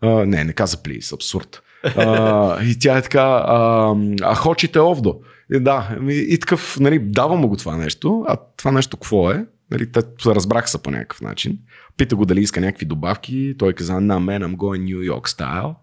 [0.01, 1.61] А, не, не каза please, абсурд.
[1.83, 5.19] А, и тя е така, а, а хочете овдо.
[5.53, 9.45] И, да, и, такъв, нали, давам му го това нещо, а това нещо какво е?
[9.71, 11.57] Нали, те се разбраха се по някакъв начин.
[11.97, 13.55] Пита го дали иска някакви добавки.
[13.57, 15.75] Той каза, на мен, I'm going New York style.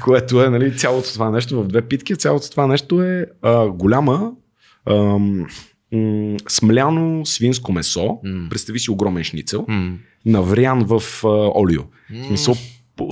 [0.04, 2.16] което е нали, цялото това нещо в две питки.
[2.16, 4.32] Цялото това нещо е а, голяма
[4.90, 5.46] ам,
[5.92, 8.18] м, смляно свинско месо.
[8.24, 8.46] М.
[8.50, 9.64] Представи си огромен шницел.
[9.68, 9.94] М.
[10.26, 11.82] Наврян в а, олио.
[12.10, 12.54] В смисъл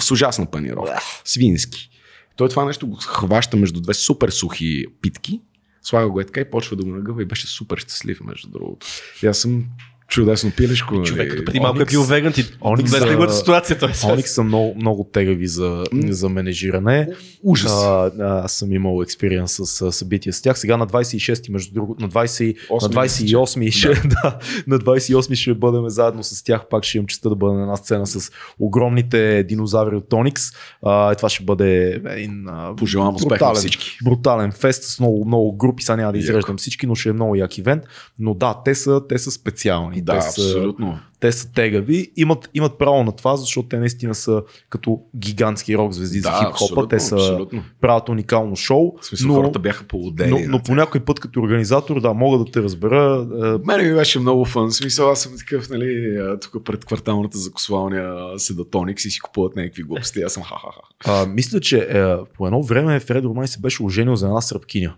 [0.01, 1.01] с ужасна панировка.
[1.25, 1.91] Свински.
[2.37, 5.41] Той това нещо го хваща между две супер сухи питки,
[5.83, 8.87] слага го е така и почва да го нагъва и беше супер щастлив, между другото.
[9.23, 9.65] И аз съм
[10.13, 10.95] чудесно пилешко.
[10.95, 11.07] нали.
[11.07, 12.43] Човек, като преди малко е бил веган, ти
[12.87, 13.93] са- ли го ситуацията?
[14.07, 17.09] Оникс са много, много тегави за, за менежиране.
[17.43, 17.73] Ужас.
[17.73, 20.59] А, а, аз съм имал експириенс с събития с тях.
[20.59, 25.89] Сега на 26, между другото, на, 20, на 28 ще, да, на 28 ще бъдем
[25.89, 26.69] заедно с тях.
[26.71, 30.43] Пак ще имам честа да бъда на една сцена с огромните динозаври от Оникс.
[30.83, 33.99] А, това ще бъде един Пожелавам успех на брутален, всички.
[34.05, 35.83] брутален фест с много, много групи.
[35.83, 37.83] Сега няма да изреждам всички, но ще е много як ивент.
[38.19, 40.02] Но да, те са, те са специални.
[40.05, 40.99] Да, те са, абсолютно.
[41.21, 45.93] те са тегави, имат, имат право на това, защото те наистина са като гигантски рок
[45.93, 46.53] звезди за Да, хип-хопа.
[46.65, 47.63] абсолютно, Те са, абсолютно.
[47.81, 48.93] правят уникално шоу.
[49.01, 50.31] В смисъл, но, хората бяха полудели.
[50.31, 53.27] но, но по някой път като организатор, да, мога да те разбера.
[53.35, 54.69] е, Мене ми беше много фън.
[54.69, 59.57] В смисъл, аз съм такъв, нали, а, тук пред кварталната закосвалня седатоникс и си купуват
[59.57, 60.23] някакви глупости.
[60.23, 61.27] Аз съм ха-ха-ха.
[61.27, 62.03] Мисля, че е,
[62.35, 64.95] по едно време Фред Ромай се беше оженил за една сръбкиня.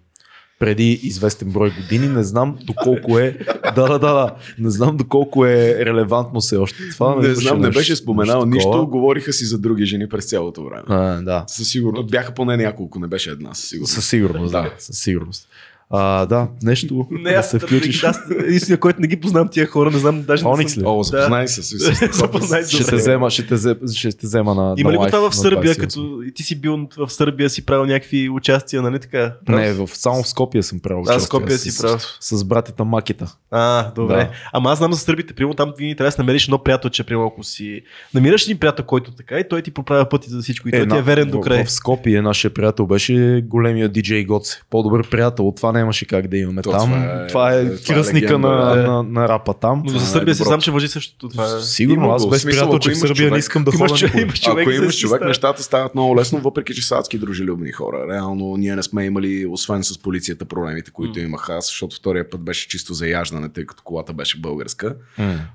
[0.65, 2.09] Преди известен брой години.
[2.09, 3.39] Не знам доколко е.
[3.75, 4.35] Да, да, да, да.
[4.59, 6.79] Не знам доколко е релевантно все още.
[6.93, 8.87] Това не имаше знам, не беше споменал нищо, такова.
[8.87, 10.83] говориха си за други жени през цялото време.
[10.87, 11.45] А, да.
[11.47, 12.11] Със сигурност.
[12.11, 13.93] Бяха поне няколко, не беше една, със сигурност.
[13.95, 14.53] Със сигурност.
[14.53, 14.75] Да.
[14.79, 15.49] Със сигурност.
[15.97, 18.05] А, да, нещо Не, да се включиш.
[18.05, 18.19] Аз,
[18.49, 20.45] истина, който не ги познавам тия хора, не знам даже.
[20.45, 20.87] не Оникс съм- ли?
[20.87, 22.71] О, запознай се с, с, с, Запознай се.
[22.73, 23.57] Ще те взема, ще те,
[23.89, 25.81] ще те взема на Има ли го това в Сърбия, 28?
[25.81, 26.01] като
[26.35, 29.35] ти си бил в Сърбия, си правил някакви участия, нали така?
[29.47, 29.57] Прав?
[29.57, 30.99] Не, в, само в Скопия съм правил.
[30.99, 32.03] А, участие Скопия с- си с- прав.
[32.21, 33.35] С братята Макета.
[33.51, 34.15] А, добре.
[34.15, 34.31] Да.
[34.53, 37.27] Ама аз знам за сърбите, примерно там винаги трябва да си намериш едно приятелче, примерно
[37.27, 37.81] ако си
[38.15, 40.97] намираш един приятел, който така и той ти проправя пъти за всичко и той ти
[40.97, 41.65] е верен до в- край.
[41.65, 43.15] В, Скопие нашия приятел беше
[43.47, 44.61] големия диджей Гоце.
[44.71, 46.81] По-добър приятел от това нямаше как да имаме То, там.
[46.81, 48.83] това е- това е, това е кръстника легенда, на, да.
[48.83, 49.83] на, на, рапа там.
[49.85, 50.49] Но за е Сърбия си доброто.
[50.49, 51.29] знам, че въжи същото.
[51.29, 51.61] Това е.
[51.61, 54.15] Сигурно, аз без приятелче ако в Сърбия не искам да ходя човек-
[54.47, 58.07] Ако имаш си човек, нещата стават много лесно, въпреки че са адски дружелюбни хора.
[58.11, 62.41] Реално ние не сме имали, освен с полицията, проблемите, които имах аз, защото втория път
[62.41, 64.95] беше чисто за яждане, тъй като колата беше българска.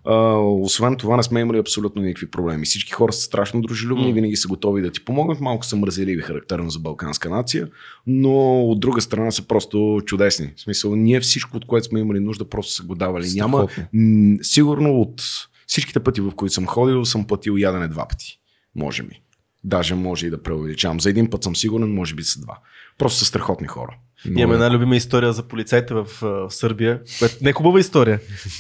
[0.05, 2.65] А, освен това не сме имали абсолютно никакви проблеми.
[2.65, 5.39] Всички хора са страшно дружелюбни, винаги са готови да ти помогнат.
[5.41, 7.67] Малко са мързеливи, характерно за балканска нация,
[8.07, 10.53] но от друга страна са просто чудесни.
[10.55, 13.31] В смисъл, ние всичко, от което сме имали нужда, просто са го давали.
[13.35, 15.23] Няма, м- сигурно от
[15.67, 18.39] всичките пъти, в които съм ходил, съм платил ядене два пъти.
[18.75, 19.21] Може би.
[19.63, 20.99] Даже може и да преувеличавам.
[20.99, 22.57] За един път съм сигурен, може би са два.
[22.97, 23.97] Просто са страхотни хора.
[24.25, 28.19] Имаме една любима история за полицайите в, в Сърбия, която не е хубава история.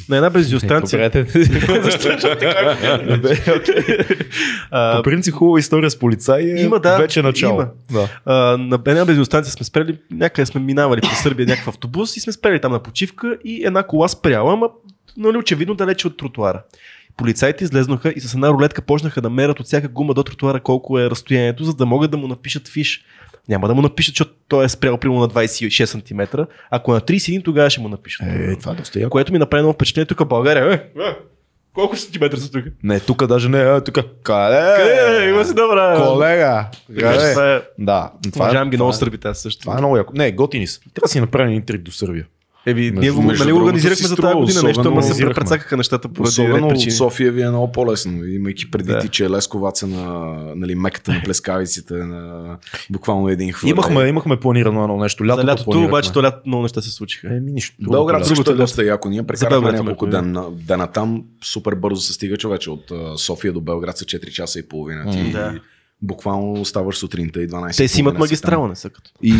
[0.09, 1.11] На една бензиностанция.
[4.71, 7.61] По принцип хубава история с полицаи е Има, да, вече начало.
[7.61, 7.69] има.
[7.91, 8.09] Да.
[8.25, 12.33] а, на една бензиностанция сме спрели, някъде сме минавали през Сърбия някакъв автобус и сме
[12.33, 14.69] спрели там на почивка и една кола спряла, ама
[15.17, 16.63] нали, очевидно далече от тротуара.
[17.19, 20.99] Полицайите излезнаха и с една рулетка почнаха да мерят от всяка гума до тротуара колко
[20.99, 23.03] е разстоянието, за да могат да му напишат фиш.
[23.49, 26.39] Няма да му напишат, защото той е спрял примерно на 26 см.
[26.71, 28.27] Ако е на 31, тогава ще му напишат.
[28.27, 29.09] Е, това е яко.
[29.09, 30.73] Което ми направи много впечатление тук в България.
[30.73, 31.15] Е, е,
[31.73, 32.65] колко сантиметра са тук?
[32.83, 33.95] Не, тук даже не е, тук.
[34.23, 34.73] Къде?
[34.77, 35.29] Къде?
[35.29, 36.03] Има си добра.
[36.07, 36.65] Колега.
[36.99, 37.55] Къде?
[37.55, 38.11] е- Да.
[38.23, 39.61] Това е, Уважавам ги много е- сърбите, аз също.
[39.61, 40.13] Това е много яко.
[40.15, 40.79] Не, готини са.
[40.79, 42.25] Трябва да си направим един трик до Сърбия.
[42.65, 46.67] Еби, ние го, нали, организирахме за тази година нещо, ама се препрецакаха нещата поради Особено
[46.67, 46.91] от причини.
[46.91, 48.99] София ви е много по-лесно, имайки преди Да.
[48.99, 52.57] ти, че Лесковац е на нали, меката на плескавиците, на
[52.89, 53.69] буквално един хвърля.
[53.69, 55.25] Имахме, имахме планирано едно нещо.
[55.25, 57.27] Лятото За лятото обаче то лято много неща се случиха.
[57.27, 57.75] Еми, нищо.
[57.91, 59.09] Белград също Другото е доста яко.
[59.09, 60.21] Ние прекарахме няколко имахме.
[60.21, 61.23] дена, дена там.
[61.43, 62.69] Супер бързо се стига човече.
[62.69, 65.11] От София до Белград са 4 часа и половина.
[65.11, 65.35] Ти.
[66.01, 67.77] Буквално ставаш сутринта и 12.
[67.77, 69.11] Те си имат магистрала, не са като.
[69.23, 69.33] И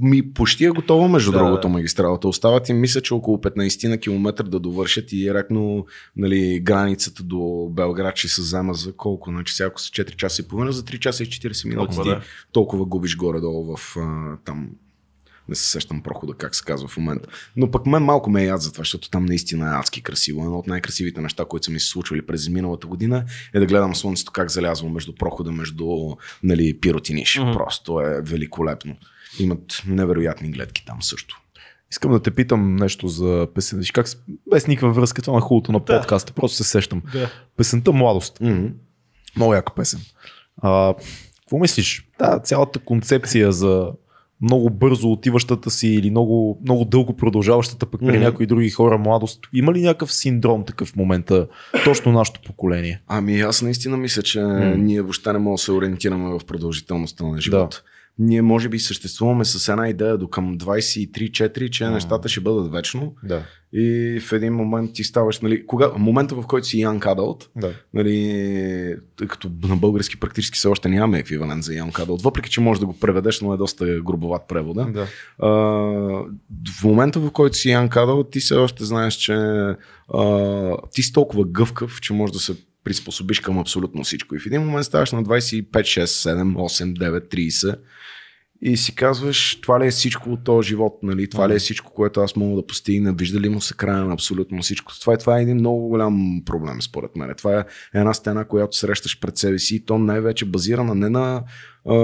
[0.00, 2.28] ми почти е готова, между Да, другото, магистралата.
[2.28, 5.86] Остават им, мисля, че около 15 на километър да довършат и директно
[6.16, 9.30] нали, границата до Белград ще се взема за колко?
[9.30, 11.96] Значи всяко са 4 часа и половина, за 3 часа и 40 минути.
[11.96, 12.20] Толкова, Ти да.
[12.52, 14.68] толкова губиш горе-долу в а, там
[15.52, 17.28] не се сещам прохода, как се казва в момента.
[17.56, 20.44] Но пък мен малко ме е яд за това, защото там наистина е адски красиво.
[20.44, 23.24] Едно от най-красивите неща, които са ми се случвали през миналата година
[23.54, 25.86] е да гледам слънцето как залязва между прохода, между
[26.42, 27.38] нали, пиротиниш.
[27.38, 27.52] Мгм.
[27.52, 28.96] Просто е великолепно.
[29.38, 31.42] Имат невероятни гледки там също.
[31.90, 33.82] Искам да те питам нещо за песен.
[33.92, 34.06] Как,
[34.50, 35.84] без никаква връзка, това на хубавото на Да.
[35.84, 37.02] подкаста, просто се сещам.
[37.12, 37.30] Да.
[37.56, 38.38] Песента Младост.
[38.38, 38.72] Mm-hmm.
[39.36, 40.00] Много яка песен.
[40.62, 40.94] А,
[41.40, 42.08] какво мислиш?
[42.18, 43.92] Да, цялата концепция за
[44.42, 49.40] много бързо отиващата си или много, много дълго продължаващата пък при някои други хора младост.
[49.52, 51.46] Има ли някакъв синдром такъв в момента?
[51.84, 53.02] Точно нашето поколение.
[53.08, 54.42] Ами аз наистина мисля, че
[54.76, 57.82] ние въобще не можем да се ориентираме в продължителността на живота.
[58.18, 61.90] Ние може би съществуваме с една идея до към 23-4, че М.
[61.90, 63.42] нещата ще бъдат вечно Да.
[63.72, 67.72] и в един момент ти ставаш, нали, кога, момента в който си young adult, да.
[67.94, 68.96] нали,
[69.28, 72.86] като на български практически все още нямаме еквивалент за young adult, въпреки че можеш да
[72.86, 74.84] го преведеш, но е доста грубоват превода.
[74.84, 75.06] да.
[75.38, 75.48] А,
[76.80, 79.32] в момента, в който си Ян Кадъл, ти все още знаеш, че
[80.14, 84.34] а, ти си толкова гъвкав, че можеш да се приспособиш към абсолютно всичко.
[84.34, 87.78] И в един момент ставаш на 25, 6, 7, 8, 9, 30
[88.64, 91.30] и си казваш, това ли е всичко от този живот, нали?
[91.30, 94.12] това ли е всичко, което аз мога да постигна, вижда ли му се края на
[94.12, 94.92] абсолютно всичко.
[95.00, 97.34] Това, е- това е един много голям проблем, според мен.
[97.38, 97.64] Това е
[97.94, 101.42] една стена, която срещаш пред себе си и то най-вече базирана не на
[101.88, 101.94] а,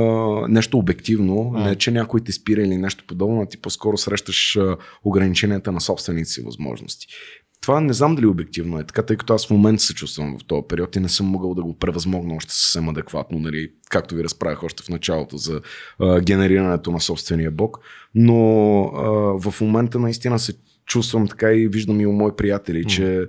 [0.49, 1.65] нещо обективно, М.
[1.65, 5.81] не че някой те спира или нещо подобно, а ти по-скоро срещаш а, ограниченията на
[5.81, 7.07] собствените си възможности.
[7.61, 10.45] Това не знам дали обективно е така, тъй като аз в момента се чувствам в
[10.45, 14.25] този период и не съм могъл да го превъзмогна още съвсем адекватно, нали, както ви
[14.25, 15.61] разправях още в началото за
[15.99, 17.79] а, генерирането на собствения бог.
[18.15, 20.53] Но а, в момента наистина се
[20.87, 22.89] чувствам така и виждам и у мои приятели, М.
[22.89, 23.27] че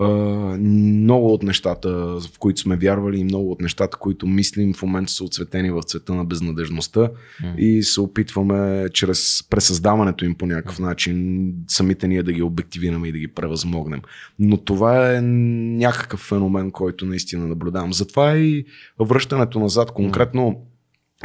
[0.00, 1.90] много от нещата,
[2.20, 5.82] в които сме вярвали и много от нещата, които мислим в момента са отцветени в
[5.82, 7.54] цвета на безнадежността М.
[7.58, 13.12] и се опитваме чрез пресъздаването им по някакъв начин самите ние да ги обективираме и
[13.12, 14.00] да ги превъзмогнем.
[14.38, 17.92] Но това е някакъв феномен, който наистина наблюдавам.
[17.92, 18.64] Затова и
[19.00, 20.66] връщането назад конкретно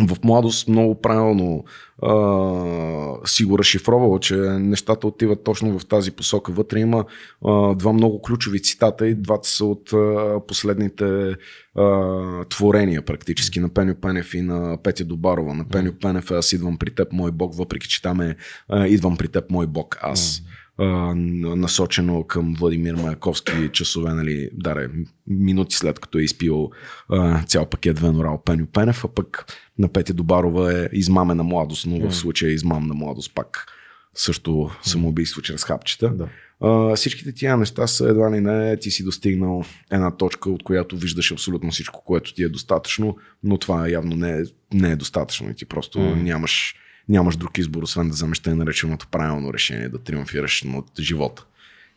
[0.01, 1.63] в младост много правилно
[2.03, 6.51] а, си го разшифровал, че нещата отиват точно в тази посока.
[6.51, 7.05] Вътре има
[7.45, 11.35] а, два много ключови цитата и двата са от а, последните
[11.75, 15.53] а, творения практически на Пеню Пенев и на Петя Добарова.
[15.53, 18.35] На Пеню Пенев Аз идвам при теб, мой бог, въпреки че там е
[18.69, 20.41] а, Идвам при теб, мой бог, аз.
[20.79, 20.85] А,
[21.15, 24.89] насочено към Владимир Маяковски часове, нали, даре,
[25.27, 26.69] минути след като е изпил
[27.09, 29.45] а, цял пакет Венорал Пеню Пенев, а пък
[29.79, 33.65] на Петя Добарова е измамена младост, но в случая е измамна младост пак
[34.13, 36.09] също самоубийство чрез хапчета.
[36.09, 36.27] Да.
[36.61, 40.97] А, всичките тия неща са едва ли не ти си достигнал една точка, от която
[40.97, 44.43] виждаш абсолютно всичко, което ти е достатъчно, но това явно не е,
[44.73, 46.15] не е достатъчно и ти просто М.
[46.15, 46.75] нямаш,
[47.09, 51.45] нямаш друг избор, освен да вземеш тъй нареченото правилно решение, да триумфираш над живота.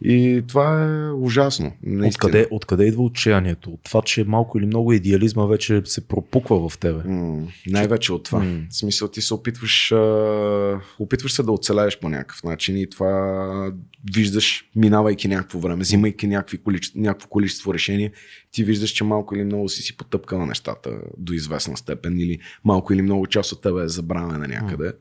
[0.04, 1.72] И това е ужасно.
[1.82, 2.08] наистина.
[2.08, 3.70] Откъде, откъде идва отчаянието?
[3.70, 7.02] От това, че малко или много идеализма вече се пропуква в тебе.
[7.04, 8.38] М, най-вече от това.
[8.38, 8.60] М.
[8.70, 13.72] В смисъл ти се опитваш, а, опитваш се да оцелееш по някакъв начин и това
[14.14, 18.10] виждаш, минавайки някакво време, взимайки някакви количество, някакво количество решения,
[18.52, 22.92] ти виждаш, че малко или много си си потъпкал нещата до известна степен или малко
[22.92, 24.92] или много част от тебе е забравена някъде.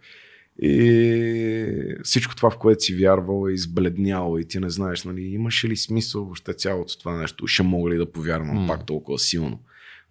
[0.61, 5.67] И всичко това, в което си вярвал е избледняло и ти не знаеш, нали, имаше
[5.69, 8.67] ли смисъл въобще цялото това нещо, ще мога ли да повярвам М.
[8.67, 9.59] пак толкова силно.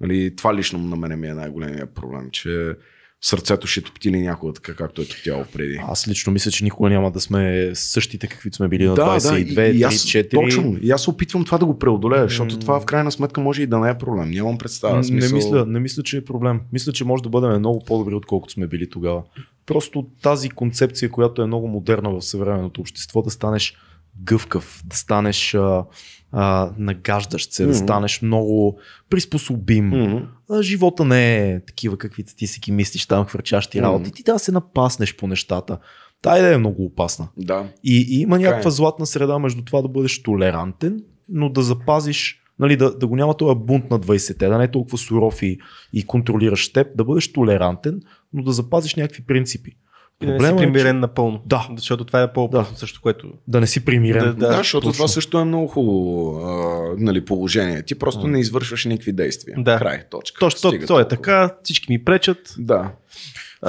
[0.01, 2.75] Нали, това лично на мене ми е най-големия проблем, че
[3.23, 5.81] сърцето ще топтили някога така, както е топтяло преди.
[5.89, 9.37] Аз лично мисля, че никога няма да сме същите, каквито сме били на да, 22,
[9.37, 10.31] и, и 3, аз, 4.
[10.31, 10.77] Точно.
[10.83, 13.79] И аз опитвам това да го преодолея, защото това в крайна сметка може и да
[13.79, 14.31] не е проблем.
[14.31, 14.97] Нямам представа.
[14.97, 15.37] Не, Смисъл...
[15.37, 16.61] мисля, не мисля, че е проблем.
[16.73, 19.23] Мисля, че може да бъдем много по-добри, отколкото сме били тогава.
[19.67, 23.75] Просто тази концепция, която е много модерна в съвременното общество, да станеш
[24.23, 25.85] гъвкав, да станеш а,
[26.33, 27.73] а, нагаждащ се, Мгм.
[27.73, 28.79] да станеш много
[29.11, 29.87] приспособим.
[29.89, 30.17] Мгм.
[30.51, 33.87] А, живота не е такива, каквито ти си ги мислиш там, хвърчащи Мгм.
[33.87, 34.13] работи.
[34.13, 35.79] Ти трябва да се напаснеш по нещата.
[36.23, 37.29] Та идея е много опасна.
[37.37, 37.67] Да.
[37.85, 38.73] И, и има Така някаква е.
[38.73, 43.35] златна среда между това да бъдеш толерантен, но да запазиш, нали, да, да го няма
[43.35, 45.59] този бунт на 20-те, да не е толкова суров и,
[45.93, 48.01] и контролираш теб, да бъдеш толерантен,
[48.33, 49.77] но да запазиш някакви принципи.
[50.23, 51.43] И да не си е, примирен напълно.
[51.47, 51.69] Да.
[51.77, 53.29] Защото това е по-опасно също, което...
[53.49, 54.25] Да не си примирен.
[54.25, 54.93] Да, Да, защото точно.
[54.93, 57.83] това също е много хубаво а, нали, положение.
[57.83, 58.29] Ти просто М.
[58.29, 59.57] не извършваш никакви действия.
[59.59, 59.79] Да.
[59.79, 60.39] Край, точка.
[60.41, 62.55] Точно, то, то е така, всички ми пречат.
[62.59, 62.91] Да.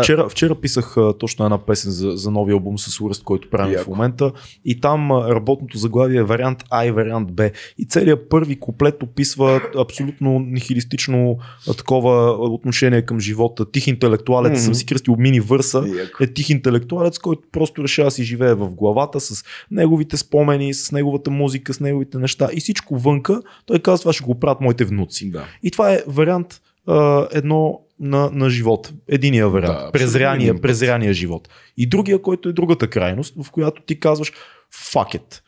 [0.01, 3.73] Вчера, вчера писах а, точно една песен за, за новия албум с Урест, който правим
[3.73, 3.83] Яко.
[3.83, 4.31] в момента.
[4.65, 7.49] И там а, работното заглавие е вариант А и вариант Б.
[7.77, 11.37] И целият първи куплет описва абсолютно нихилистично
[11.69, 13.71] а, такова отношение към живота.
[13.71, 14.59] Тих интелектуалец, Мгм.
[14.59, 15.83] съм си кръстил мини върса.
[15.87, 16.23] Яко.
[16.23, 20.91] Е тих интелектуалец, който просто решава да си живее в главата с неговите спомени, с
[20.91, 23.41] неговата музика, с неговите неща и всичко вънка.
[23.65, 25.31] Той казва, това ще го правят моите внуци.
[25.31, 25.45] Да.
[25.63, 28.93] И това е вариант а, едно на, на живот.
[29.07, 29.77] Единия вариант.
[29.79, 31.49] Да, презряния, презряния живот.
[31.77, 34.31] И другия, който е другата крайност, в която ти казваш
[34.73, 35.41] fuck it.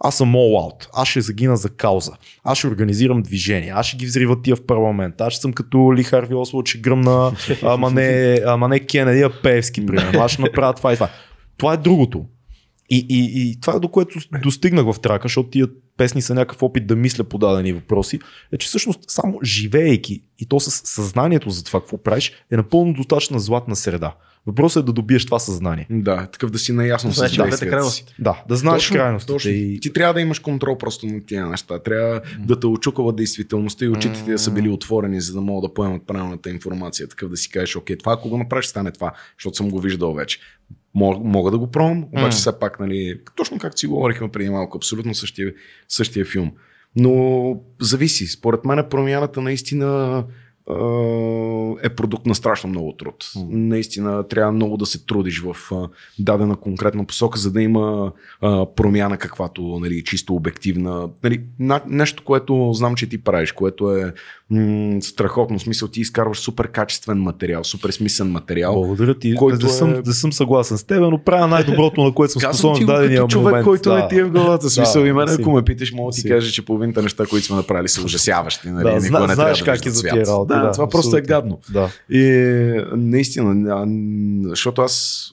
[0.00, 0.88] Аз съм all out.
[0.94, 2.12] Аз ще загина за кауза.
[2.44, 3.72] Аз ще организирам движение.
[3.74, 5.20] Аз ще ги взрива тия в парламент.
[5.20, 7.32] Аз ще съм като Ли Харви Осло, че гръмна,
[7.62, 10.20] ама не, ама не Кенеди, а Певски, примерно.
[10.20, 11.08] Аз ще направя това и това.
[11.56, 12.24] Това е другото.
[12.90, 16.86] И, и, и това, до което достигнах в трака, защото тия песни са някакъв опит
[16.86, 18.18] да мисля по дадени въпроси,
[18.52, 22.92] е, че всъщност само живеейки и то с съзнанието за това какво правиш, е напълно
[22.92, 24.14] достатъчна златна среда.
[24.46, 25.86] Въпросът е да добиеш това съзнание.
[25.90, 28.04] Да, такъв да си наясно с да, двете действията си.
[28.18, 29.32] Да, да знаеш Точно, крайностите.
[29.32, 29.50] точно.
[29.50, 29.80] И...
[29.80, 31.78] Ти трябва да имаш контрол просто на тия неща.
[31.78, 35.70] Трябва да те очуква действителността и очите ти да са били отворени, за да могат
[35.70, 37.08] да поемат правилната информация.
[37.08, 40.14] Такъв да си кажеш, окей, това ако го направиш, стане това, защото съм го виждал
[40.14, 40.38] вече.
[40.98, 42.30] Мога, мога да го пробвам, обаче М.
[42.30, 45.54] все пак, нали, точно както си говорихме преди малко, абсолютно същия,
[45.88, 46.52] същия филм.
[46.96, 48.26] Но зависи.
[48.26, 50.24] Според мен промяната наистина
[51.82, 53.30] е продукт на страшно много труд.
[53.36, 53.46] М.
[53.50, 55.56] Наистина трябва много да се трудиш в
[56.18, 58.12] дадена конкретна посока, за да има
[58.76, 61.08] промяна каквато нали, чисто обективна.
[61.24, 64.14] Нали, на, нещо, което знам, че ти правиш, което е
[64.50, 65.58] м- страхотно.
[65.58, 68.74] Смисъл ти изкарваш супер качествен материал, супер смислен материал.
[68.74, 69.34] Благодаря ти.
[69.34, 72.42] който да, съм, е- да съм съгласен с теб, но правя най-доброто, на което съм
[72.52, 73.64] способен в дадения като човек, момент.
[73.64, 73.96] който да.
[73.98, 74.70] не ти е в главата.
[74.70, 77.46] Смисъл Да, и мен, ако ме питаш, мога да ти кажа, че половината неща, които
[77.46, 78.70] сме направили, са ужасяващи.
[78.70, 78.94] Нали?
[78.94, 80.48] Да, зна, не знаеш да как е за тия работи.
[80.48, 81.34] Да, това просто е абсолютно.
[81.36, 81.58] гадно.
[81.72, 81.90] Да.
[82.10, 82.22] И
[82.96, 83.86] наистина,
[84.48, 85.24] защото аз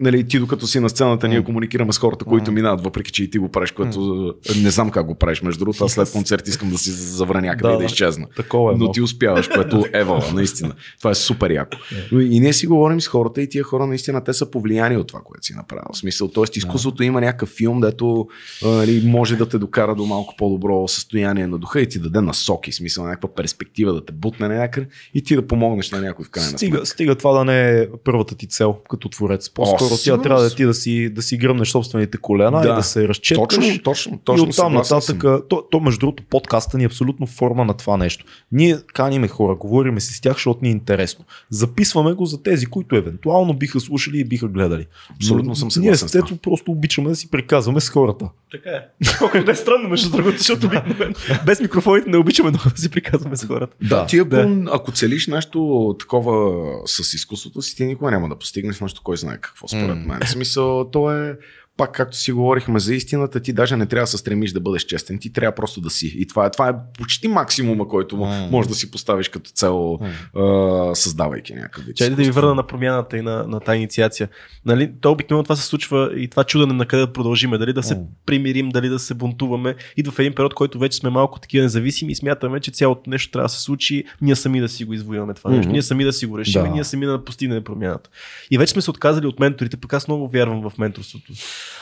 [0.00, 3.30] нали, ти докато си на сцената, ние комуникираме с хората, които минават, въпреки че и
[3.30, 5.42] ти го правиш, което не знам как го правиш.
[5.42, 8.26] Между другото, аз след концерт искам да си завра някъде Да, и да изчезна.
[8.36, 8.76] Такова е.
[8.76, 10.74] Но ти успяваш, което е вала, наистина.
[10.98, 11.78] Това е супер яко.
[12.12, 15.06] Но И ние си говорим с хората и тия хора наистина те са повлияни от
[15.06, 15.88] това, което си направил.
[15.92, 16.44] В смисъл, т.е.
[16.56, 18.28] изкуството има някакъв филм, дето
[18.64, 22.72] нали, може да те докара до малко по-добро състояние на духа и ти даде насоки,
[22.72, 26.50] смисъл някаква перспектива да те бутне някъде и ти да помогнеш на някой в крайна
[26.50, 26.86] Стига, сметка.
[26.86, 29.50] стига това да не е първата ти цел като творец.
[29.50, 32.68] По-скоро тя сигурно трябва да ти да си, да си гръмнеш собствените колена Да.
[32.68, 33.56] и да се разчепкаш.
[33.56, 34.44] Точно, точно, и точно.
[34.44, 35.16] оттам съгласен съм.
[35.16, 38.24] нататък, то, то между другото подкаста ни е абсолютно форма на това нещо.
[38.52, 41.24] Ние каниме хора, говориме си с тях, защото ни е интересно.
[41.50, 44.86] Записваме го за тези, които евентуално биха слушали и биха гледали.
[45.16, 46.28] Абсолютно Но съм Ние съгласен това.
[46.28, 48.28] Цецо просто обичаме да си приказваме с хората.
[48.50, 48.80] Така е.
[49.18, 51.14] Колко да е странно, между другото, защото обикновено
[51.46, 53.76] без микрофоните не обичаме много да си приказваме с хората.
[53.82, 54.64] Да, ти ако, да.
[54.72, 59.38] ако целиш нещо такова с изкуството си, ти никога няма да постигнеш нещо, кой знае
[59.40, 60.20] какво според мен.
[60.24, 61.36] В смисъл, то е
[61.78, 64.82] пак както си говорихме за истината, ти даже не трябва да се стремиш да бъдеш
[64.84, 66.14] честен, ти трябва просто да си.
[66.18, 68.48] И това е, това е почти максимума, който М.
[68.50, 69.98] можеш да си поставиш като цел,
[70.36, 71.96] а, създавайки някакъв вид.
[71.96, 74.28] Чай да ви върна на промяната и на, на тази инициация.
[74.66, 77.58] Нали, то обикновено това се случва и това чудене на къде да продължиме.
[77.58, 78.00] Дали да се М.
[78.26, 79.74] примирим, дали да се бунтуваме.
[79.96, 83.30] И в един период, който вече сме малко такива независими и смятаме, че цялото нещо
[83.30, 85.62] трябва да се случи, ние сами да си го извоюваме това нещо.
[85.68, 85.72] Мгм.
[85.72, 86.68] Ние сами да си го решим, Да.
[86.68, 88.10] ние сами да постигнем промяната.
[88.50, 91.32] И вече сме се отказали от менторите, пък аз много вярвам в менторството.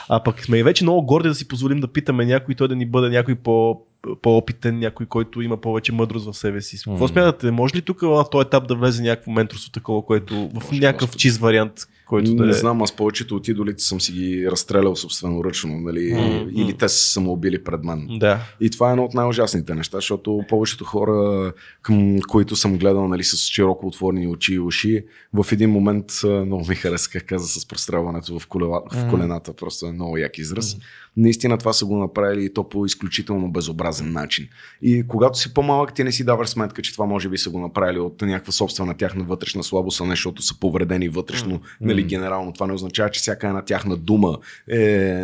[0.09, 2.77] А пък сме и вече много горди да си позволим да питаме някой, той да
[2.77, 3.81] ни бъде някой по
[4.23, 6.77] по-опитен, някой, който има повече мъдрост в себе си.
[6.77, 7.07] Какво Мгм.
[7.07, 7.51] смятате?
[7.51, 11.17] Може ли тук на този етап да влезе някакво менторство такова, което в Може, някакъв
[11.17, 11.73] чиз вариант,
[12.07, 12.55] който да не е...
[12.55, 16.13] знам, аз повечето от идолите съм си ги разстрелял собственоръчно, нали?
[16.15, 18.07] М, или те са самоубили пред мен.
[18.11, 18.41] Да.
[18.61, 21.53] И това е едно от най-ужасните неща, защото повечето хора,
[21.83, 26.67] към които съм гледал нали, с широко отворени очи и уши, в един момент много
[26.69, 29.11] ми хареса как каза с прострелването в, колела, в Мгм.
[29.11, 29.53] колената.
[29.53, 30.77] Просто е много як израз.
[31.17, 34.49] Наистина това са го направили и то по изключително безобразен начин.
[34.83, 37.61] И когато си по-малък, ти не си даваш сметка, че това може би са го
[37.61, 42.53] направили от някаква собствена тяхна вътрешна слабост, а не защото са повредени вътрешно, нали, генерално.
[42.53, 44.39] Това не означава, че всяка една тяхна дума
[44.69, 44.79] е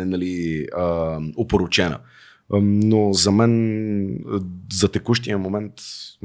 [0.05, 1.99] нали, а, опоручена.
[2.53, 4.39] А, Но за мен, а,
[4.73, 5.73] за текущия момент,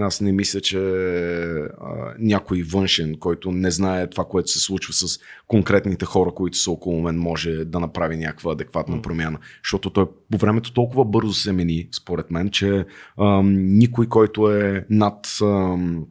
[0.00, 5.18] аз не мисля, че а, някой външен, който не знае това, което се случва с
[5.46, 9.38] конкретните хора, които са около мен, може да направи някаква адекватна промяна.
[9.64, 12.86] Защото той по времето толкова бързо се мени, според мен, че
[13.20, 16.06] ам, никой, който е над ам,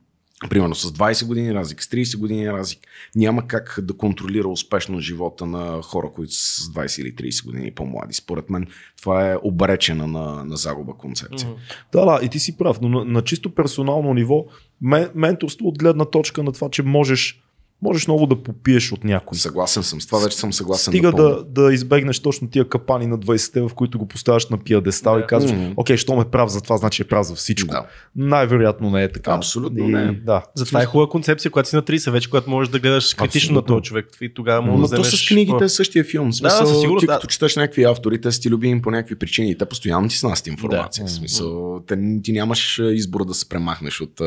[0.50, 2.80] примерно с 20 години разлик, с 30 години разлик,
[3.16, 7.72] няма как да контролира успешно живота на хора, които са с 20 или 30 години
[7.72, 8.14] по-млади.
[8.14, 8.68] Според мен
[9.02, 11.50] това е обречена на, на загуба концепция.
[11.50, 11.60] Мгм.
[11.92, 14.46] Да, да, и ти си прав, но на, на чисто персонално ниво,
[14.82, 17.42] мен, менторство от гледна точка на това, че можеш,
[17.82, 19.38] можеш много да попиеш от някой.
[19.38, 20.02] Съгласен съм.
[20.02, 20.92] С това вече съм съгласен.
[20.92, 21.36] Стига напълно.
[21.36, 25.20] да, да избегнеш точно тия капани на 20-те, в които го поставяш на пиадестал Да.
[25.20, 25.72] и казваш, Мгм.
[25.76, 27.70] окей, що ме прав за това, значи е прав за всичко.
[27.72, 27.86] Да.
[28.16, 29.32] Най-вероятно не е така.
[29.32, 30.12] Абсолютно и, не е.
[30.12, 30.44] Да.
[30.56, 33.62] Затова е хубава концепция, когато си на 30 вече, когато можеш да гледаш критично на
[33.62, 34.08] този човек.
[34.22, 35.26] И тогава можеш Но да то вземеш...
[35.26, 36.34] с книгите е същия филм.
[36.34, 37.14] Смисъл, със сигурност, ти да.
[37.14, 39.52] като четеш някакви автори, те са ти любими по някакви причини.
[39.52, 41.06] и Те постоянно ти снасят информация.
[41.06, 41.10] Да.
[41.12, 44.20] В смисъл, те, ти нямаш а, избор да се премахнеш от,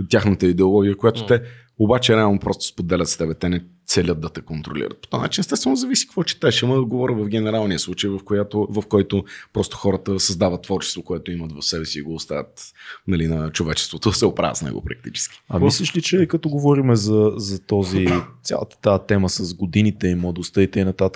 [0.00, 1.40] от тяхната идеология, която те
[1.80, 3.34] обаче реално просто споделят с тебе.
[3.34, 5.00] Те не целят да те контролират.
[5.02, 6.62] По този начин, естествено, зависи какво четеш.
[6.62, 11.52] Ама говоря в генералния случай, в, която, в който просто хората създават творчество, което имат
[11.52, 12.72] в себе си и го оставят
[13.08, 15.40] нали, на човечеството се оправя с него практически.
[15.48, 18.06] А мислиш ли, че като говорим за, за този,
[18.42, 21.08] цялата тази тема с годините и младостта и т.н.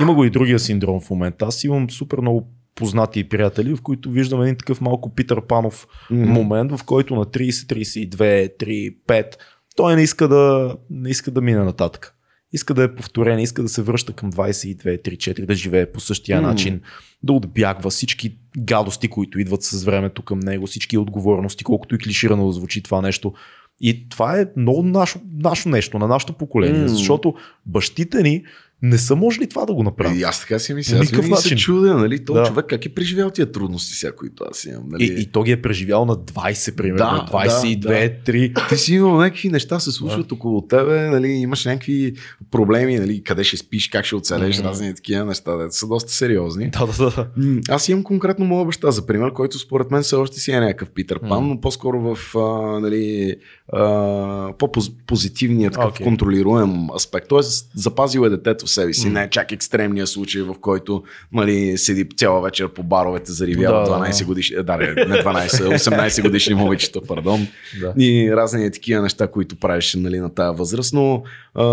[0.00, 1.46] има го и другия синдром в момента.
[1.46, 6.72] Аз имам супер много познати приятели, в които виждам един такъв малко Питър Панов момент,
[6.72, 9.36] в който на 30, 32, 3, 5
[9.76, 12.12] той не иска да, не иска да мине нататък.
[12.52, 16.00] Иска да е повторен, иска да се връща към 22, 3, 4, да живее по
[16.00, 16.48] същия М.
[16.48, 16.80] начин,
[17.22, 22.46] да отбягва всички гадости, които идват с времето към него, всички отговорности, колкото и клиширано
[22.46, 23.32] да звучи това нещо.
[23.80, 26.88] И това е много наше, наше нещо, на нашето поколение, М.
[26.88, 27.34] защото
[27.66, 28.44] бащите ни
[28.82, 30.18] не са можели това да го направят.
[30.18, 30.98] И аз така си мисля.
[30.98, 32.24] Аз винаги се чудя, нали?
[32.24, 32.46] Този Да.
[32.46, 34.82] човек как е преживял тия трудности сега, които аз имам.
[34.88, 35.04] Нали?
[35.04, 38.68] И, и то ги е преживял на 20, примерно, Да, на 22, да, 3.
[38.68, 42.14] Ти си имал някакви неща, се случват около тебе, нали, имаш някакви
[42.50, 44.68] проблеми, нали, къде ще спиш, как ще оцелеш, Мгм.
[44.68, 46.70] разни такива неща, де са доста сериозни.
[46.70, 47.26] Да, да, да.
[47.68, 50.90] Аз имам конкретно моя баща, за пример, който според мен все още си е някакъв
[50.90, 51.48] Питър Пан, М.
[51.48, 52.40] но по-скоро в а,
[52.80, 53.34] нали,
[53.72, 56.04] а, по-позитивния, такъв Окей.
[56.04, 57.28] контролируем аспект.
[57.28, 59.08] Тоест, запазил е детето в себе си.
[59.08, 61.02] Не е чак екстремния случай, в който
[61.32, 64.24] нали, седи цяла вечер по баровете, заривява Да, 12 да.
[64.24, 67.46] годишни, да, не 12, 18 годишни момичета, пардон.
[67.80, 67.94] Да.
[67.98, 71.22] И разни такива неща, които правиш нали, на тази възраст, но
[71.54, 71.64] а,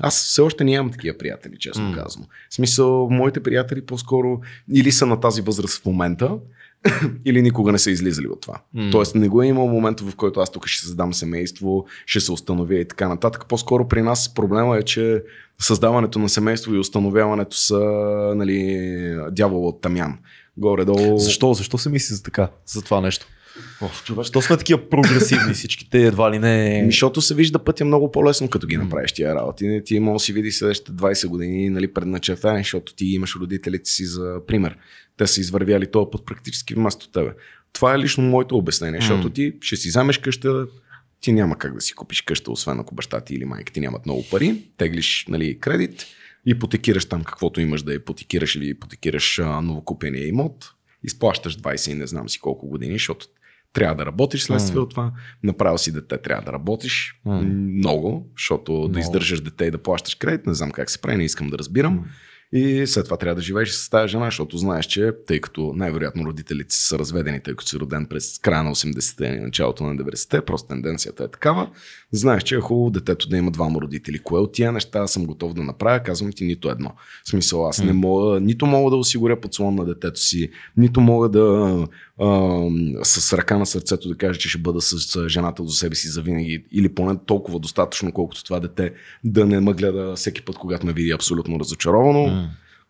[0.00, 2.02] аз все още нямам такива приятели, честно mm.
[2.02, 2.26] казвам.
[2.50, 4.40] В смисъл, моите приятели по-скоро
[4.74, 6.30] или са на тази възраст в момента,
[7.24, 8.60] или никога не са излизали от това.
[8.76, 8.92] Mm.
[8.92, 12.32] Тоест не го е имал момента, в който аз тук ще създам семейство, ще се
[12.32, 13.46] установя и така нататък.
[13.48, 15.22] По-скоро при нас проблема е, че
[15.58, 17.80] създаването на семейство и установяването са
[18.36, 18.90] нали,
[19.30, 20.18] дявола от Тамян.
[20.56, 21.18] Горе-долу.
[21.18, 21.54] Защо?
[21.54, 22.48] Защо се мисли за така?
[22.66, 23.26] За това нещо?
[24.16, 26.78] Защо сме такива прогресивни всичките, едва ли не...
[26.82, 29.82] Ами, Защото се вижда пътя много по-лесно, като ги направиш тия работи.
[29.84, 34.06] Ти може да си видиш следващите 20 години нали, предначертани, защото ти имаш родителите си
[34.06, 34.76] за пример.
[35.16, 37.30] Те са извървяли този път практически вместо тебе.
[37.72, 40.66] Това е лично моето обяснение, защото ти ще си вземеш къща,
[41.20, 44.06] ти няма как да си купиш къща, освен ако баща ти или майка ти нямат
[44.06, 46.06] много пари, теглиш нали, кредит,
[46.46, 50.72] ипотекираш там каквото имаш да ипотекираш или ипотекираш а, новокупения имот,
[51.04, 53.26] изплащаш 20 и не знам си колко години, защото
[53.76, 55.12] трябва да работиш следствие от това.
[55.42, 57.42] Направил си дете, трябва да работиш М.
[57.42, 58.98] много, защото да Много.
[58.98, 62.04] издържаш дете и да плащаш кредит, не знам как се прави, не искам да разбирам.
[62.52, 66.26] И след това трябва да живееш с тази жена, защото знаеш, че тъй като най-вероятно
[66.26, 70.40] родителите са разведени, тъй като си роден през края на 80-те и началото на 90-те,
[70.40, 71.70] просто тенденцията е такава,
[72.12, 74.18] знаеш, че е хубаво детето да има двама родители.
[74.18, 76.92] Кое от тия неща съм готов да направя, казвам ти нито едно.
[77.24, 81.28] В смисъл, аз не мога, нито мога да осигуря подслон на детето си, нито мога
[81.28, 81.86] да
[82.20, 82.60] а,
[83.02, 86.64] с ръка на сърцето да кажа, че ще бъда с, жената до себе си завинаги
[86.72, 88.92] или поне толкова достатъчно, колкото това дете
[89.24, 92.26] да не ме гледа всеки път, когато ме види абсолютно разочаровано.
[92.26, 92.48] М.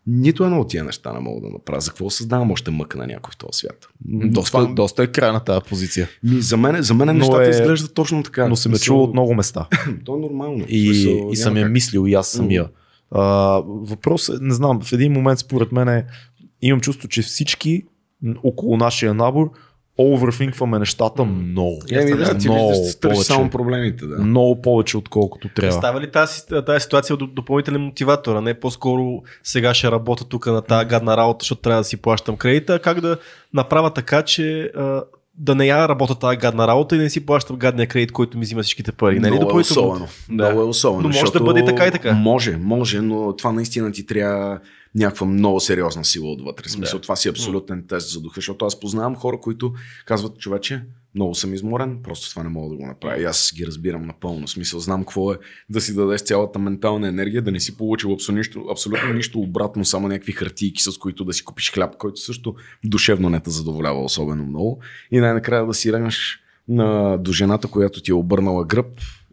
[0.09, 1.81] Нито едно от тия неща не мога да направя.
[1.81, 3.87] За какво създавам още мъка на някой в този свят?
[4.05, 6.07] Доста, Това- доста е крайна тази позиция.
[6.23, 8.47] Ми, за мен, за мен нещата е- изглеждат точно така.
[8.47, 9.67] Но се ме Смисъл, чува от много места.
[10.05, 10.65] То е нормално.
[10.69, 10.89] И,
[11.31, 11.71] и съм я как.
[11.71, 12.65] мислил и аз самия.
[13.11, 13.21] А,
[13.65, 16.05] въпрос е, не знам, в един момент според мен е,
[16.61, 17.83] имам чувство, че всички
[18.43, 19.51] около нашия набор
[19.99, 21.81] овърфинкваме нещата много.
[21.91, 23.23] Еми да, ти много виждаш, повече.
[23.23, 24.05] само проблемите.
[24.05, 24.23] Да.
[24.23, 25.71] Много повече, отколкото трябва.
[25.71, 30.45] Става ли тази, тази ситуация до- допълнителен мотиватор, а не по-скоро сега ще работя тук
[30.45, 33.17] на тази гадна работа, защото трябва да си плащам кредита, а как да
[33.53, 34.71] направя така, че
[35.37, 38.37] да не я работя тази гадна работа и да не си плащам гадния кредит, който
[38.37, 39.19] ми взима всичките пари.
[39.19, 39.35] Нали?
[39.35, 40.07] Много е особено.
[40.31, 40.45] Да.
[40.45, 41.09] Много е особено.
[41.09, 42.13] Но може да бъде така и така.
[42.13, 44.59] Може, може, но това наистина ти трябва
[44.97, 46.69] някаква много сериозна сила отвътре.
[46.69, 47.01] Смисъл, Да.
[47.01, 49.73] това си е абсолютен тест за духа, защото аз познавам хора, които
[50.05, 50.83] казват, човече,
[51.15, 53.21] много съм изморен, просто това не мога да го направя.
[53.21, 54.47] И аз ги разбирам напълно.
[54.47, 55.37] Смисъл, знам какво е
[55.69, 59.85] да си дадеш цялата ментална енергия, да не си получил абсолютно нищо, абсолютно нищо обратно,
[59.85, 62.55] само някакви хартийки, с които да си купиш хляб, който също
[62.85, 64.79] душевно не те задоволява особено много.
[65.11, 68.87] И най-накрая да си ръгнеш на, до жената, която ти е обърнала гръб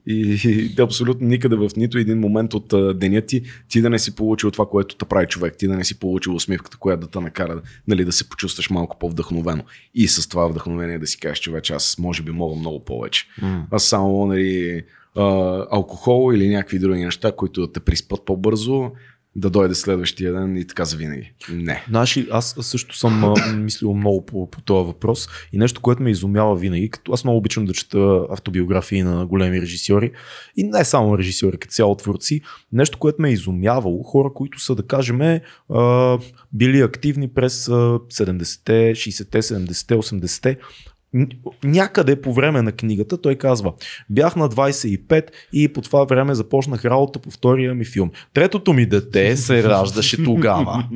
[0.07, 0.39] и,
[0.79, 4.17] и абсолютно никъде в нито един момент от а, деня ти, ти да не си
[4.17, 7.21] получил това, което те прави човек, ти да не си получил усмивката, която да те
[7.21, 9.65] накара нали, да се почувстваш малко по-вдъхновено.
[9.95, 13.27] И с това вдъхновение да си кажеш, човече, аз може би мога много повече.
[13.43, 13.67] М.
[13.71, 14.83] Аз само нали,
[15.17, 15.25] а,
[15.71, 18.91] алкохол или някакви други неща, които да те приспат по-бързо,
[19.37, 21.33] да дойде следващия ден и така завинаги.
[21.53, 21.85] Не.
[21.89, 26.11] Знаеш ли, аз също съм мислил много по, по този въпрос и нещо, което ме
[26.11, 30.13] изумява винаги, като аз много обичам да чета автобиографии на големи режисьори
[30.57, 32.41] и не само режисьори, като цяло творци,
[32.73, 35.21] нещо, което ме е изумявало, хора, които са, да кажем,
[35.71, 36.19] а,
[36.53, 40.94] били активни през а, 70-те, 60-те, 70-те, 80-те, Н-
[41.65, 43.73] Някъде по време на книгата той казва,
[44.11, 48.11] бях на 25 и по това време започнах работа по втория ми филм.
[48.35, 50.89] Третото ми дете се раждаше тогава.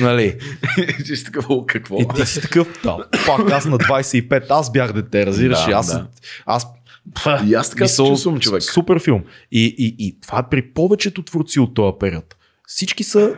[0.00, 0.38] Нали?
[1.06, 2.00] Ти си такъв, «О, какво?
[2.00, 5.72] И ти си такъв, да, пак аз на 25, аз бях дете, разбираш Да?
[5.72, 6.06] Аз, да.
[6.46, 6.66] аз
[7.46, 8.62] И аз така се чувствам, човек.
[8.62, 9.24] Супер филм.
[9.52, 12.36] И, и, и това е при повечето творци от този период.
[12.66, 13.34] Всички са,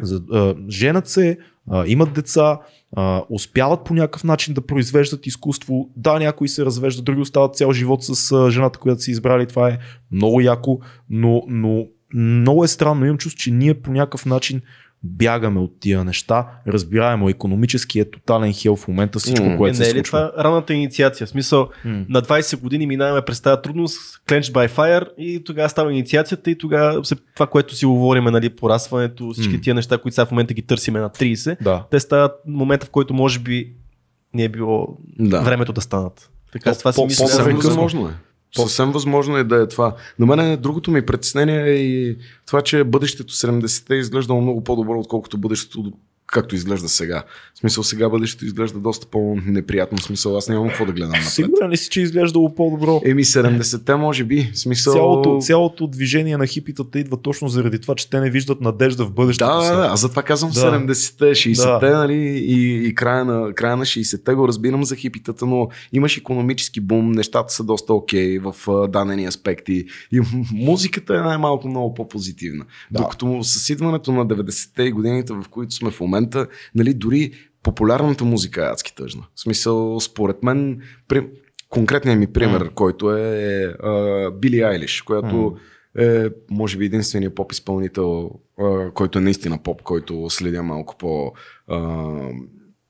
[0.68, 1.38] женят се,
[1.86, 2.58] имат деца,
[2.96, 5.90] а, успяват по някакъв начин да произвеждат изкуство.
[5.96, 9.46] Да, някои се развеждат, други остават цял живот с а, жената, която са избрали.
[9.46, 9.78] Това е
[10.12, 10.78] много яко,
[11.10, 13.04] но, но много е странно.
[13.04, 14.60] Имам чувство, че ние по някакъв начин
[15.04, 16.46] бягаме от тия неща.
[16.66, 19.56] Разбираемо, економически е тотален хел в момента всичко, М.
[19.56, 20.30] което Е, се не е ли случва.
[20.30, 21.26] това ранната инициация?
[21.26, 22.04] В смисъл, М.
[22.08, 23.98] на 20 години минаваме през тази трудност,
[24.28, 28.50] Clenched by Fire и тогава става инициацията и тогава се, това, което си говориме, нали,
[28.50, 29.60] порасването, всички М.
[29.60, 31.84] тия неща, които сега в момента ги търсиме на 30, Да.
[31.90, 33.72] те стават момента, в който може би
[34.34, 35.40] не е било Да.
[35.40, 36.30] времето да станат.
[36.52, 37.26] Така, По- с това си мисля.
[37.26, 37.60] Съвсем по-рано.
[37.60, 38.12] възможно е.
[38.56, 39.96] Съвсем възможно е да е това.
[40.18, 45.00] На мен другото ми притеснение е и това, че бъдещето 70-те е изглеждало много по-добро,
[45.00, 45.92] отколкото бъдещето
[46.34, 47.24] както изглежда сега.
[47.54, 49.98] В смисъл сега бъдещето изглежда доста по-неприятно.
[49.98, 51.28] В смисъл аз нямам какво да гледам напред.
[51.28, 53.00] Сигурен ли си, че е изглеждало по-добро?
[53.04, 54.50] Еми 70-те може би.
[54.54, 54.92] В смисъл...
[54.92, 59.12] Цялото, цялото движение на хипитата идва точно заради това, че те не виждат надежда в
[59.12, 59.50] бъдещето.
[59.50, 59.86] Да, да, да.
[59.86, 60.60] Аз затова казвам Да.
[60.60, 61.98] 70-те, 60-те, Да.
[61.98, 62.14] нали,
[62.46, 67.10] и, и края, на, края на 60-те го разбирам за хипитата, но имаш економически бум,
[67.10, 70.20] нещата са доста окей в а, дадени аспекти и
[70.52, 72.64] музиката е най-малко много по-позитивна.
[72.90, 73.00] Да.
[73.00, 76.23] Докато с идването на 90-те и годините, в които сме в момента,
[76.74, 77.32] нали, дори
[77.62, 79.22] популярната музика е адски тъжна.
[79.34, 81.26] В смисъл, според мен, при...
[81.68, 82.70] конкретният ми пример, М.
[82.74, 85.56] който е а, Били Айлиш, която
[85.98, 88.30] е, може би, единственият поп изпълнител,
[88.60, 91.32] а, който е наистина поп, който следя малко по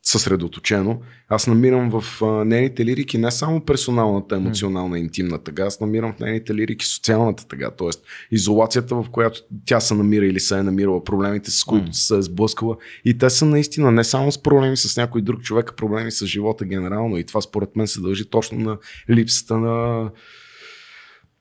[0.05, 1.01] съсредоточено.
[1.29, 6.21] Аз намирам в а, нейните лирики не само персоналната, емоционална, интимна тъга, аз намирам в
[6.21, 7.89] нейните лирики социалната тъга, т.е.
[8.31, 11.95] изолацията, в която тя се намира или се е намирала, проблемите, с които М.
[11.95, 12.77] се е сблъскала.
[13.05, 16.27] И те са наистина не само с проблеми с някой друг човек, а проблеми с
[16.27, 17.19] живота генерално.
[17.19, 18.79] И това според мен се дължи точно на
[19.11, 20.11] липсата на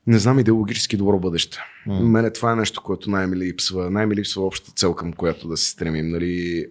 [0.06, 1.58] не знам, идеологически добро бъдеще.
[1.86, 2.00] М.
[2.00, 3.90] Мене това е нещо, което най-ми липсва.
[3.90, 6.08] Най-ми липсва общата цел, към която да се стремим.
[6.08, 6.66] Нали?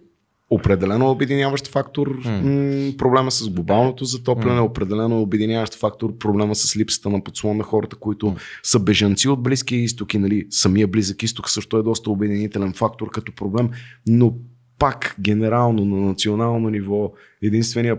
[0.54, 7.24] Определено обединяващ фактор м- проблема с глобалното затопляне, определено обединяващ фактор проблема с липсата на
[7.24, 8.36] подслон на хората, които М.
[8.62, 13.10] са бежанци от Близкия изток и нали, самия Близък изток също е доста обединителен фактор
[13.10, 13.70] като проблем,
[14.06, 14.34] но
[14.78, 17.12] пак генерално на национално ниво
[17.42, 17.98] единствения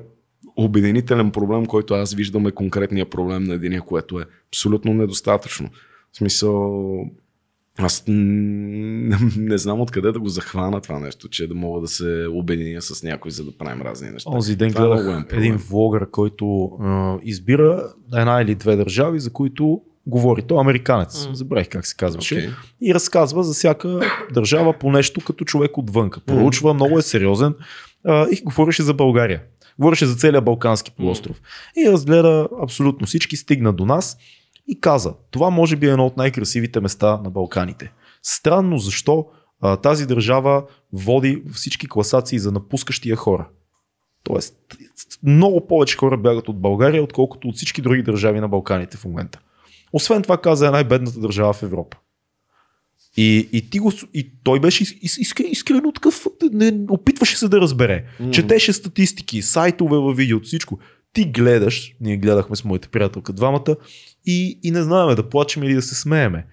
[0.58, 5.70] обединителен проблем, който аз виждам е конкретния проблем на единия, което е абсолютно недостатъчно.
[6.14, 6.86] В смисъл,
[7.78, 8.14] аз м,
[9.38, 13.04] не знам откъде да го захвана това нещо, че да мога да се обединя с
[13.04, 14.30] някой, за да правим разни неща.
[14.34, 15.44] Онзи ден Това е гледах проблем.
[15.44, 20.42] един влогър, който а, избира една или две държави, за които говори.
[20.42, 21.28] Той е американец.
[21.28, 21.36] М.
[21.36, 22.36] Забравих как се казваше.
[22.36, 22.50] Окей.
[22.82, 24.00] И разказва за всяка
[24.34, 26.20] държава по нещо като човек отвънка.
[26.20, 27.54] Проучва, много е сериозен
[28.06, 29.42] а, и говореше за България.
[29.80, 31.42] Говореше за целия Балкански полуостров.
[31.78, 34.18] И разгледа абсолютно всички, стигна до нас
[34.68, 37.92] и каза, това може би е едно от най-красивите места на Балканите.
[38.24, 39.26] Странно защо
[39.62, 40.64] а, тази държава
[40.94, 43.48] води всички класации за напускащия хора.
[44.24, 44.56] Тоест,
[45.24, 49.40] много повече хора бягат от България, отколкото от всички други държави на Балканите в момента.
[49.94, 51.98] Освен това каза е най-бедната държава в Европа.
[53.18, 58.06] И, и, ти го, и той беше из, искрено такъв, не, опитваше се да разбере.
[58.20, 58.32] Мгм.
[58.32, 60.80] Четеше статистики, сайтове във видеото, всичко.
[61.14, 63.76] Ти гледаш, ние гледахме с моята приятелка двамата
[64.26, 66.46] и, и не знаеме да плачем или да се смееме.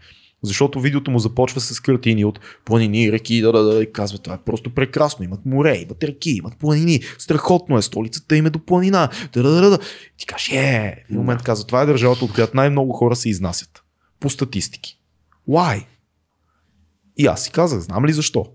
[0.42, 4.34] Защото видеото му започва с картини от планини, реки, да, да, да, и казва, това
[4.34, 5.24] е просто прекрасно.
[5.24, 7.00] Имат море, имат реки, имат планини.
[7.18, 9.08] Страхотно е, столицата им е до планина.
[9.32, 9.78] Да, да, да, да.
[10.16, 13.82] Ти кажеш, е, в момент казва, това е държавата, от която най-много хора се изнасят.
[14.20, 14.98] По статистики.
[15.48, 15.84] Why?
[17.16, 18.46] И аз си казах, знам ли защо?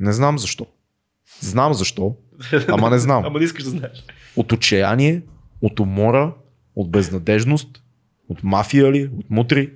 [0.00, 0.66] Не знам защо.
[1.40, 2.16] Знам защо,
[2.68, 3.24] ама не знам.
[3.26, 4.04] Ама не искаш да знаеш.
[4.36, 5.22] От отчаяние,
[5.62, 6.34] от умора,
[6.76, 7.83] от безнадежност,
[8.28, 9.72] от мафия ли, от мутри.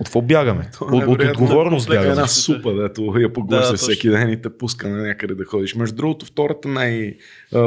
[0.00, 0.70] От какво бягаме?
[0.80, 2.02] От, от невероятно отговорност комплекс.
[2.02, 2.12] бягаме.
[2.12, 5.74] Една супа, дето я поглъща Да, всеки ден и те пуска на някъде да ходиш.
[5.74, 7.16] Между другото, втората, най,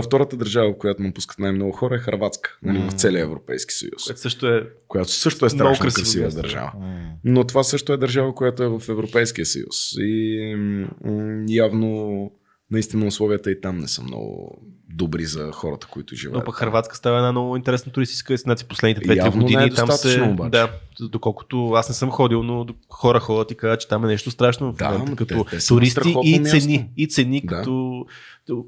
[0.03, 4.21] втората държава, в която напускат най-много хора е Харватска, нали, в целия Европейски съюз, Което
[4.21, 6.41] също е която също е страшно красива място.
[6.41, 6.71] държава.
[7.23, 9.75] Но това също е държава, която е в Европейския съюз.
[9.99, 12.31] И м, явно
[12.71, 14.57] наистина условията и там не са много
[14.89, 16.45] добри за хората, които Но живеят.
[16.45, 19.57] пък Хрватска става една много интересна туристическа дестинация последните 2-3 Явно години.
[19.57, 20.49] не е там се, обаче.
[20.49, 20.69] да,
[21.01, 24.73] доколкото аз не съм ходил, но хора ходят и казват, че там е нещо страшно.
[24.73, 26.59] Да, момента, като те- туристи и място.
[26.59, 26.89] цени.
[26.97, 27.55] И цени Да.
[27.55, 28.05] като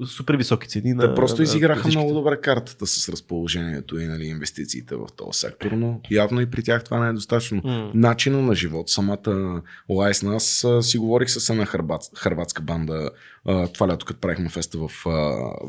[0.07, 0.94] супер високи цени.
[0.94, 5.40] На, просто на- изиграха на много добре картата с разположението и нали, инвестициите в този
[5.40, 7.61] сектор, но явно и при тях това не е достатъчно.
[7.64, 7.91] М.
[7.94, 10.44] Начина на живот, самата Лайс нас
[10.82, 13.10] си говорих с една хърбат, хърватска банда
[13.48, 15.10] а, това лято, като правихме феста в, а,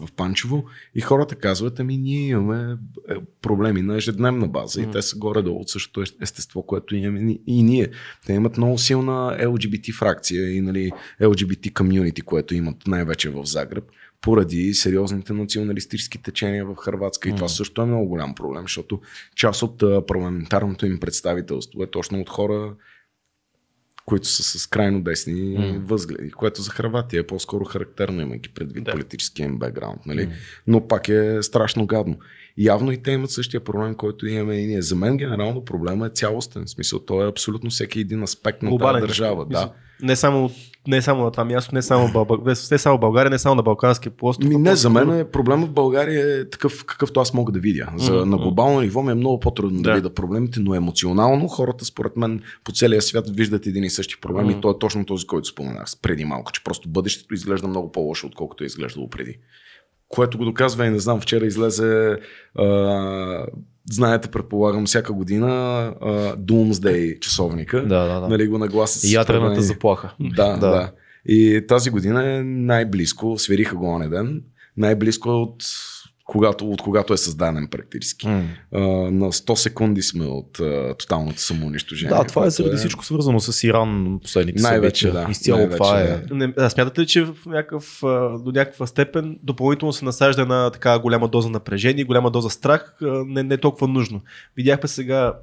[0.06, 0.64] в Панчево
[0.94, 2.76] и хората казват, ами ние имаме
[3.10, 4.88] е, проблеми на ежедневна база М.
[4.88, 7.88] и те са горе-долу от същото ест- естество, което имаме и ние.
[8.26, 10.90] Те имат много силна LGBT фракция и нали,
[11.20, 13.84] LGBT комьюнити, което имат най-вече в Загреб
[14.20, 17.28] поради сериозните националистически течения в Харватска.
[17.28, 19.00] И това също е много голям проблем, защото
[19.36, 22.74] част от парламентарното им представителство е точно от хора,
[24.08, 25.80] които са с крайно десни М.
[25.80, 28.92] възгледи, което за Харватия е по-скоро характерно, имайки предвид Да.
[28.92, 30.06] политическия им бекграунд.
[30.06, 30.26] Нали?
[30.26, 30.32] М.
[30.66, 32.18] Но пак е страшно гадно.
[32.58, 34.82] Явно и те имат същия проблем, който имаме и ние.
[34.82, 36.64] За мен генерално проблема е цялостен.
[36.64, 39.46] В смисъл, той е абсолютно всеки един аспект на Глобален тази държава.
[39.48, 39.64] мисъл.
[40.00, 40.06] Да.
[40.06, 40.50] Не само,
[40.86, 42.38] не само на това място, не само, в Бълба...
[42.70, 44.48] не само България, не само на Балканския полуостров.
[44.48, 47.88] Ми, не, за мен е проблема в България е такъв, какъвто аз мога да видя.
[47.96, 48.30] За, Мгм.
[48.30, 49.90] на глобално ниво ми е много по-трудно да.
[49.90, 49.94] Да.
[49.96, 54.46] видя проблемите, но емоционално хората, според мен, по целия свят виждат един и същи проблем
[54.46, 54.58] Мгм.
[54.58, 58.26] и то е точно този, който споменах преди малко, че просто бъдещето изглежда много по-лошо,
[58.26, 59.38] отколкото е изглеждало преди.
[60.08, 62.18] Което го доказва и не знам, вчера излезе,
[62.54, 62.64] а,
[63.90, 65.46] знаете, предполагам, всяка година
[66.00, 67.82] а, Doomsday часовника.
[67.82, 68.28] Да, да, да.
[68.28, 70.14] Нали го нагласа с Ядрената заплаха.
[70.20, 70.92] да, да, да.
[71.26, 74.42] И тази година е най-близко, свериха го оня ден,
[74.76, 75.64] най-близко от
[76.28, 78.28] когато, от когато е създаден практически.
[78.28, 78.44] М.
[78.74, 78.80] А,
[79.10, 82.16] на 100 секунди сме от а, тоталното самоунищожение.
[82.16, 85.24] Да, това е заради всичко свързано с Иран последните Най-вече, събития.
[85.24, 85.30] да.
[85.30, 86.18] Изцяло Най-вече, това е.
[86.18, 86.34] да.
[86.34, 87.98] Не, а смятате ли, че в някакъв,
[88.44, 92.94] до някаква степен допълнително се насажда една така голяма доза напрежение, голяма доза страх,
[93.26, 94.20] не, не е толкова нужно.
[94.56, 95.34] Видяхме сега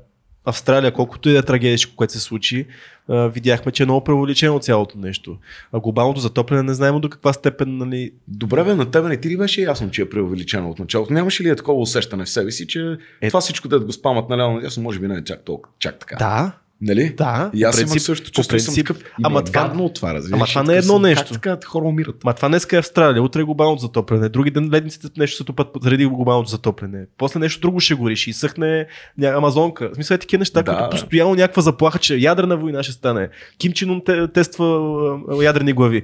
[0.45, 2.67] Австралия, колкото и да е трагедия, което се случи,
[3.09, 5.37] видяхме, че е много преувеличено цялото нещо.
[5.71, 9.29] А глобалното затопляне не знаем до каква степен, нали, Добре, бе, на тебе не ти
[9.29, 11.13] ли беше ясно, че е преувеличено от началото?
[11.13, 14.29] Нямаше ли е такова усещане в себе си, че Е- това всичко да го спамат
[14.29, 16.15] наляво надясно, може би не е чак толкова, чак така.
[16.15, 17.13] Да, Нали?
[17.17, 17.51] да.
[17.53, 19.03] И аз по имах принцип, също чувство, съм принцип, такъв.
[19.15, 20.33] ама Ама това- гадно от това, разбираш.
[20.33, 21.33] ама това И не е едно съм, нещо.
[21.33, 22.23] Как така хора умират?
[22.23, 25.67] Ма това днес е Австралия, утре е глобалното затопляне, други ден ледниците нещо се топат
[25.81, 27.05] заради глобалното затопляне.
[27.17, 28.85] После нещо друго ще гори, ще изсъхне
[29.19, 29.89] ня- Амазонка.
[29.89, 30.71] В смисъл е такива неща, Да.
[30.71, 33.29] които постоянно някаква заплаха, че ядрена война ще стане.
[33.57, 36.03] Ким Чен Ун те- тества ядрени глави.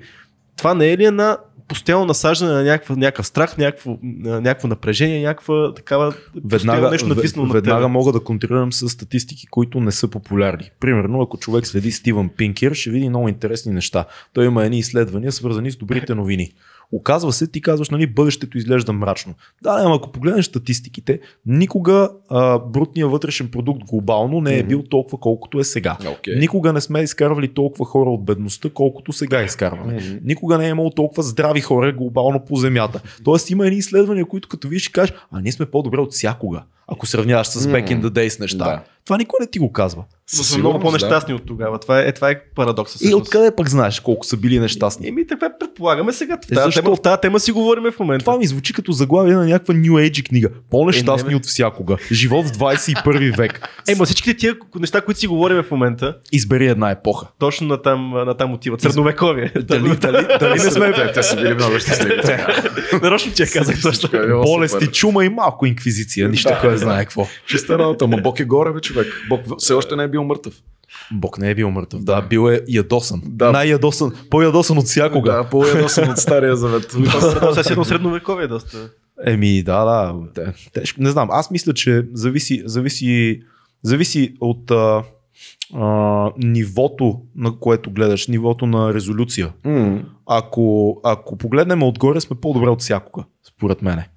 [0.57, 1.38] Това не е ли една
[1.72, 6.14] постоянно насаждане на някакъв, някакъв страх, някакво, някакво напрежение, някаква такава
[6.45, 10.72] Веднага, нещо натиснало на веднага мога да контрирам с статистики, които не са популярни.
[10.80, 14.06] Примерно, ако човек следи Стивън Пинкер, ще види много интересни неща.
[14.34, 16.52] Той има едни изследвания, свързани с добрите новини.
[16.92, 19.34] Оказва се, ти казваш, нали, бъдещето изглежда мрачно.
[19.64, 25.18] Да, ама ако погледнеш статистиките, никога а, брутният вътрешен продукт глобално не е бил толкова
[25.18, 25.98] колкото е сега.
[26.12, 26.36] Окей.
[26.36, 29.94] Никога не сме изкарвали толкова хора от бедността, колкото сега изкарваме.
[29.94, 30.18] Мгм.
[30.24, 33.02] Никога не е имало толкова здрави хора глобално по земята.
[33.24, 36.64] Тоест има едни изследвания, които като ще кажеш, а ние сме по-добре от всякога.
[36.88, 38.66] Ако сравняваш с back in the days неща.
[38.66, 38.84] Да.
[39.06, 40.03] Това никой не ти го казва.
[40.28, 41.80] Са Със много по-нещастни от тогава.
[41.80, 42.98] Това е, е, това е парадокса.
[43.02, 45.07] И откъде пък знаеш колко са били нещастни?
[45.07, 46.38] Еми, така предполагаме сега.
[46.38, 46.82] В Е, тази, защо?
[46.82, 48.26] тема, в тази тема си говорим в момента.
[48.26, 50.49] Това ми звучи като заглавие на някаква New Age книга.
[50.69, 51.98] По-нещастни Е, не, от всякога.
[52.11, 53.69] Живот в 21 век.
[53.88, 57.28] Е, ма всичките тия неща, които си говорим в момента, Избери една епоха.
[57.40, 58.82] точно на там, на там отиват.
[58.82, 59.52] Средновековие.
[59.56, 62.22] Дали, дали, дали не сме, те, те са били много щастливи.
[63.02, 64.10] Нарочно ти я казах точно.
[64.14, 66.30] Е болести, чума и малко инквизиция.
[66.30, 66.78] Нищо Да, кой да.
[66.78, 67.28] знае какво.
[67.48, 69.08] Чиста работа, ма Бог е горе, бе, човек.
[69.30, 70.54] Бог все още не е бил мъртъв.
[71.12, 72.04] Бог не е бил мъртъв.
[72.04, 73.22] Да, бил е ядосан.
[73.26, 73.52] Да.
[73.52, 74.14] Най-ядосан.
[74.30, 75.32] По-ядосан от всякога.
[75.32, 76.88] Да, по-ядосан от Стария завет.
[76.90, 78.90] Това е едно средновековие доста.
[79.26, 80.16] Еми, да, да.
[80.36, 81.02] те- Тежко.
[81.02, 81.28] Не знам.
[81.32, 83.42] Аз мисля, че зависи, зависи,
[83.84, 85.04] зависи от а,
[85.76, 89.54] а, нивото, на което гледаш, нивото на резолюция.
[89.66, 90.04] М.
[90.28, 94.10] Ако, ако погледнем отгоре, сме по-добре от всякога, според мене.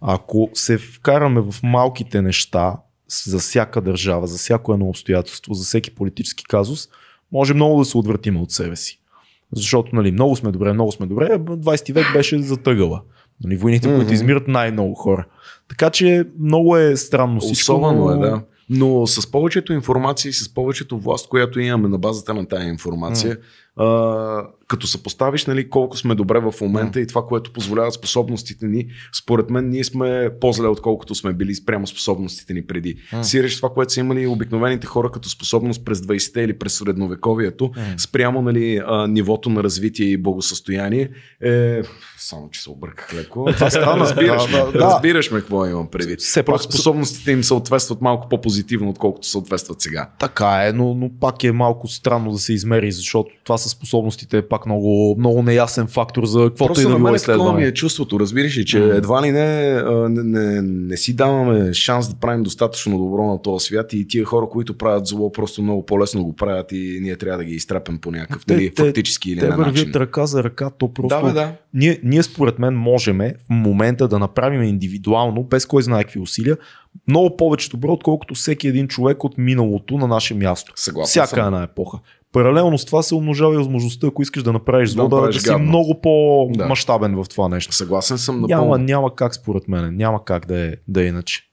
[0.00, 2.76] Ако се вкараме в малките неща
[3.10, 6.88] за всяка държава, за всяко едно обстоятелство, за всеки политически казус,
[7.32, 9.00] може много да се отвратим от себе си.
[9.52, 13.02] Защото нали, много сме добре, много сме добре, 20 век беше затъгала.
[13.44, 13.96] Нали, войните, mm-hmm.
[13.96, 15.26] които измират най-много хора.
[15.68, 17.72] Така че много е странно всичко.
[17.72, 18.42] Особено но- е, да.
[18.70, 23.38] Но с повечето информация и с повечето власт, която имаме на базата на тази информация,
[23.76, 23.86] а,
[24.70, 29.50] като съпоставиш нали, колко сме добре в момента и това, което позволяват способностите ни, според
[29.50, 32.96] мен ние сме по-зле, отколкото сме били спрямо способностите ни преди.
[33.12, 33.24] М.
[33.24, 37.82] Сириш това, което са имали обикновените хора като способност през 20-те или през средновековието, М.
[37.98, 41.08] спрямо нали, а, нивото на развитие и благосъстояние,
[41.42, 41.82] е...
[42.18, 43.48] Само, че се обърках леко.
[43.58, 46.20] Това разбираш, Да, ме, разбираш ме какво имам предвид.
[46.20, 50.10] Все пак способностите им съответстват малко по-позитивно, отколкото съответстват сега.
[50.18, 54.38] Така е, но, но пак е малко странно да се измери, защото това със способностите
[54.38, 57.64] е пак много, много неясен фактор за каквото и Просто да на било изследване.
[57.64, 58.84] е чувството, разбираш ли, че М.
[58.86, 59.72] едва ли не,
[60.08, 64.24] не, не, не си даваме шанс да правим достатъчно добро на този свят и тия
[64.24, 67.98] хора, които правят зло, просто много по-лесно го правят и ние трябва да ги изтрапим
[67.98, 69.64] по някакъв, Те- дали те- фактически или Те не начин.
[69.74, 71.08] вървят ръка за ръка, то просто...
[71.16, 71.52] Да, бе, да.
[71.74, 76.56] Ние, ние според мен можем в момента да направим индивидуално, без кой знае какви усилия,
[77.08, 80.72] много повече добро, отколкото всеки един човек от миналото на наше място.
[80.76, 81.46] Съгласен Всяка съм.
[81.46, 81.98] една епоха.
[82.32, 85.36] Паралелно с това се умножава и възможността, ако искаш да направиш Да зло, да, направиш
[85.36, 85.66] да си гадно.
[85.66, 87.74] много по-мащабен в това нещо.
[87.74, 88.84] Съгласен съм Няма, напълно.
[88.84, 89.96] няма как според мен.
[89.96, 91.49] Няма как да е, да е иначе.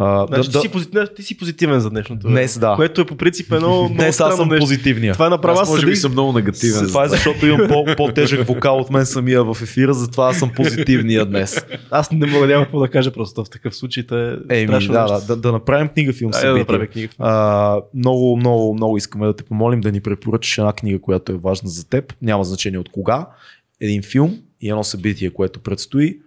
[0.00, 2.28] А, Значи, да, ти, си позитивен, ти си позитивен за днешното.
[2.28, 2.76] Днес, да.
[2.76, 4.62] Което е по принцип едно много Днес аз съм нещо.
[4.62, 5.12] позитивния.
[5.12, 6.86] Това е направо Аз може би съм много негативен.
[6.86, 10.50] Това е защото имам по- по-тежък вокал от мен самия в ефира, затова аз съм
[10.56, 11.66] позитивния днес.
[11.90, 14.04] Аз не мога няма какво да кажа просто в такъв случай.
[14.50, 16.58] Еми, страшно да, да, да, да направим книга, филм, да събитие.
[16.58, 17.08] направя книга.
[17.18, 21.36] А, много, много, много искаме да те помолим да ни препоръчаш една книга, която е
[21.36, 22.14] важна за теб.
[22.22, 23.26] Няма значение от кога.
[23.80, 26.18] Един филм и едно събитие, което предстои.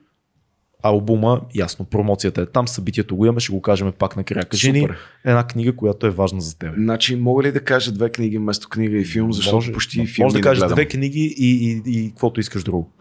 [0.87, 4.45] Албума, ясно, промоцията е там, събитието го имаме, ще го кажем пак накрая.
[4.45, 4.87] Кажи ни
[5.25, 6.73] една книга, която е важна за теб.
[6.77, 10.25] Значи, мога ли да кажа две книги вместо книга и филм, защото може, почти филми
[10.25, 12.91] може да кажеш две книги и, и, и, каквото искаш друго.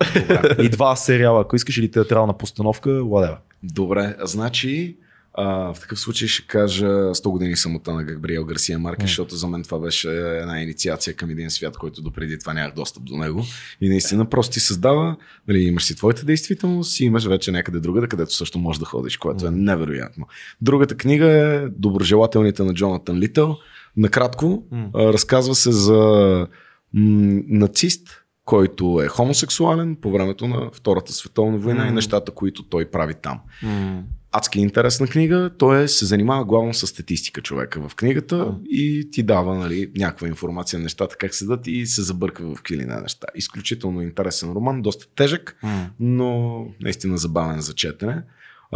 [0.63, 3.39] и два сериала, ако искаш или театрална постановка, ладева.
[3.63, 4.97] Добре, значи
[5.37, 9.47] а, в такъв случай ще кажа 100 години самота на Габриел Гарсия Маркес, защото за
[9.47, 13.45] мен това беше една инициация към един свят, който допреди това нямах достъп до него.
[13.81, 15.17] И наистина просто ти създава,
[15.49, 19.17] нали, имаш си твоята действителност и имаш вече някъде другаде, където също можеш да ходиш,
[19.17, 20.27] което е невероятно.
[20.61, 23.59] Другата книга е Доброжелателните на Джонатан Литъл.
[23.97, 25.95] Накратко, а, разказва се за
[26.93, 31.93] м- нацист, който е хомосексуален по времето на Втората световна война и М.
[31.95, 33.41] нещата, които той прави там
[34.37, 35.51] адски интересна книга.
[35.59, 40.29] Той е, се занимава главно с статистика човека в книгата и ти дава нали, някаква
[40.29, 43.27] информация на нещата, как седат и се забърква в кили на неща.
[43.35, 45.57] Изключително интересен роман, доста тежък,
[46.01, 48.23] но наистина забавен за четене.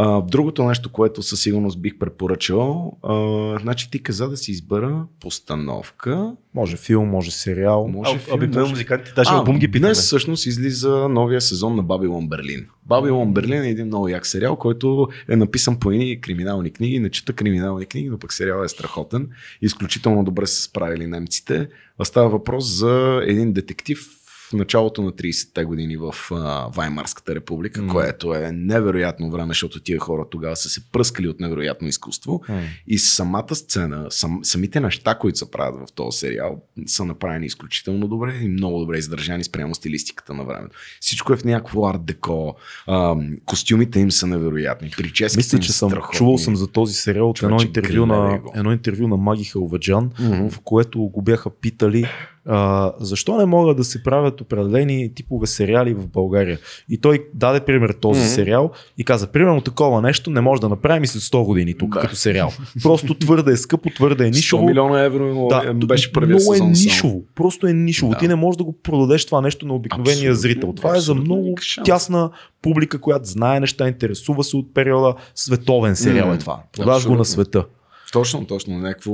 [0.01, 3.13] А, другото нещо, което със сигурност бих препоръчал, а,
[3.61, 6.33] значи ти каза да си избера постановка.
[6.53, 7.87] Може филм, може сериал.
[7.87, 9.87] Може А, филм, Обикновено може- музикантите даже а, ги питаме.
[9.87, 12.67] Днес всъщност излиза новия сезон на Бабилон Берлин.
[12.85, 16.99] Бабилон Берлин е един много як сериал, който е написан по едни криминални книги.
[16.99, 19.29] Не чета криминални книги, но пък сериал е страхотен.
[19.61, 21.67] Изключително добре са се справили немците.
[21.97, 24.07] А Става въпрос за един детектив
[24.53, 26.35] началото на 30-те години в а,
[26.67, 27.93] Ваймарската република, М.
[27.93, 32.41] което е невероятно време, защото тия хора тогава са се пръскали от невероятно изкуство.
[32.49, 32.61] М.
[32.87, 38.07] И самата сцена, сам, самите неща, които се правят в този сериал, са направени изключително
[38.07, 40.75] добре и много добре издържани спрямо стилистиката на времето.
[40.99, 42.55] Всичко е в някакво арт деко,
[42.87, 46.17] ам, костюмите им са невероятни, прическите Мисля, им че съм страхотни.
[46.17, 50.49] чувал съм за този сериал от едно интервю, на, едно интервю на Маги Халваджан, Мгм.
[50.49, 52.05] в което го бяха питали
[52.51, 56.59] а, защо не могат да се правят определени типове сериали в България.
[56.89, 58.29] И той даде пример този Мгм.
[58.29, 61.93] сериал и каза, примерно такова нещо не може да направим и след 100 години тук
[61.93, 61.99] Да.
[61.99, 62.51] като сериал.
[62.83, 64.65] Просто твърде е скъпо, твърде е 100 нишово.
[64.65, 66.71] милиона евро Да, да, беше първия много сезон.
[66.71, 66.85] е само.
[66.85, 67.21] нишово.
[67.35, 68.11] Просто е нишово.
[68.11, 68.17] Да.
[68.17, 70.73] Ти не можеш да го продадеш това нещо на обикновения Абсолютно, зрител.
[70.73, 71.55] Това е за много
[71.85, 72.29] тясна
[72.61, 75.13] публика, която знае неща, интересува се от периода.
[75.35, 76.59] Световен сериал е М, това.
[76.73, 77.65] Продаш го на света.
[78.11, 78.77] Точно, точно.
[78.77, 79.13] Някакво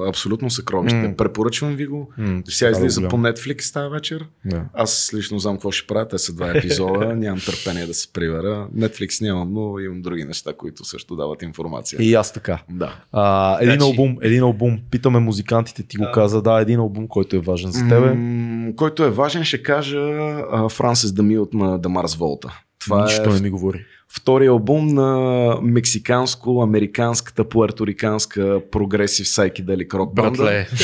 [0.00, 0.96] абсолютно съкровище.
[0.98, 1.14] М.
[1.16, 2.10] Препоръчвам ви го.
[2.18, 4.24] М, Сега излиза по Netflix тази вечер.
[4.44, 4.64] Да.
[4.74, 6.08] Аз лично знам какво ще правя.
[6.08, 7.06] Те са два епизода.
[7.16, 8.68] Нямам търпение да се привера.
[8.76, 12.02] Netflix нямам, но имам други неща, които също дават информация.
[12.02, 12.58] И аз така.
[12.70, 13.00] Да.
[13.12, 16.12] А, един, Значи- албум, един албум, питаме музикантите, ти го А.
[16.12, 18.14] каза, да, един албум, който е важен за тебе.
[18.14, 20.00] М, който е важен, ще кажа
[20.70, 22.58] Франсис Дамилт на Дамарс Волта.
[22.78, 23.84] Това Нищо е не ми говори.
[24.12, 25.08] Втори албум на
[25.62, 30.42] мексиканско-американската пуерториканска прогресив сайкиделик рок банда.
[30.42, 30.68] Братле.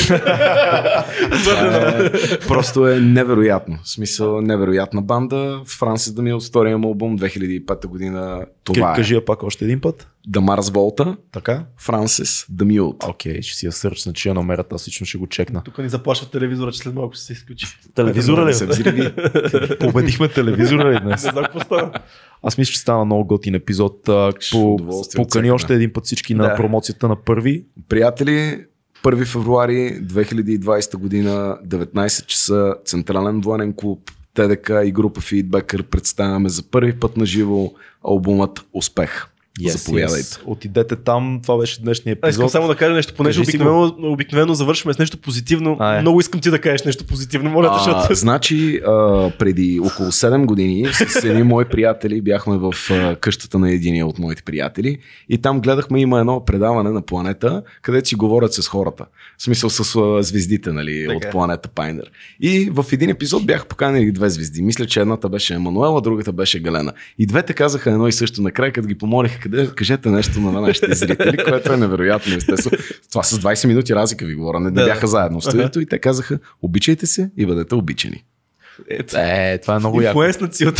[1.45, 3.77] Е, просто е невероятно.
[3.83, 5.61] В смисъл, невероятна банда.
[5.79, 8.45] Франсис Дамилт, втория му албум 2005 година.
[8.63, 8.95] Това е.
[8.95, 10.07] Кажи я пак още един път.
[10.27, 11.65] Дамарс Волта, Така?
[11.77, 13.03] Франсис Дамилт.
[13.03, 15.61] Окей, ще си я сърчна, че я намерят, аз лично ще го чекна.
[15.63, 17.67] Тук ни заплашва телевизора, че след малко ще се изключи.
[17.95, 18.53] Телевизора ли?
[18.53, 19.13] се взриви.
[19.79, 21.23] Победихме телевизора ли днес?
[21.23, 21.91] Не знам какво стана.
[22.43, 24.03] Аз мисля, че стана много готин епизод.
[24.51, 24.77] По,
[25.15, 26.55] покани още един път всички на Да.
[26.55, 27.65] промоцията на първи.
[27.89, 28.65] Приятели,
[29.03, 29.73] 1 февруари
[30.03, 37.17] 2020 година, 19 часа, Централен военен клуб, ТДК и група Feedbacker представяме за първи път
[37.17, 37.71] на живо
[38.03, 39.25] албумът Успех.
[39.63, 40.23] Заповядайте.
[40.23, 40.39] yes.
[40.45, 42.51] Отидете там, това беше днешния А, искам епизод.
[42.51, 45.77] само да кажа нещо, понеже Кажи обикновено, обикновено завършваме с нещо позитивно.
[45.79, 46.01] А, е.
[46.01, 48.15] Много искам ти да кажеш нещо позитивно, моля те, А, защото...
[48.15, 48.91] значи, а,
[49.39, 54.19] преди около 7 години с едни мои приятели бяхме в а, къщата на единия от
[54.19, 54.97] моите приятели
[55.29, 59.05] и там гледахме, има едно предаване на планета, където си говорят с хората.
[59.37, 61.15] В смисъл с а, звездите, нали, Така.
[61.27, 62.11] от планета Пайнер.
[62.39, 64.61] И в един епизод бяха поканили две звезди.
[64.61, 66.93] Мисля, че едната беше Емануела, другата беше Галена.
[67.19, 70.93] И двете казаха едно и също накрая, като ги помолиха, къде, кажете нещо на нашите
[70.95, 72.77] зрители, което е невероятно, естествено.
[73.09, 74.85] Това с 20 минути разлика ви говоря, не, не Да.
[74.85, 78.23] бяха заедно в студиото и те казаха, обичайте се и бъдете обичани.
[78.89, 79.17] Ето.
[79.17, 80.09] Е, това е много яко.
[80.09, 80.79] Инфлуенснаци от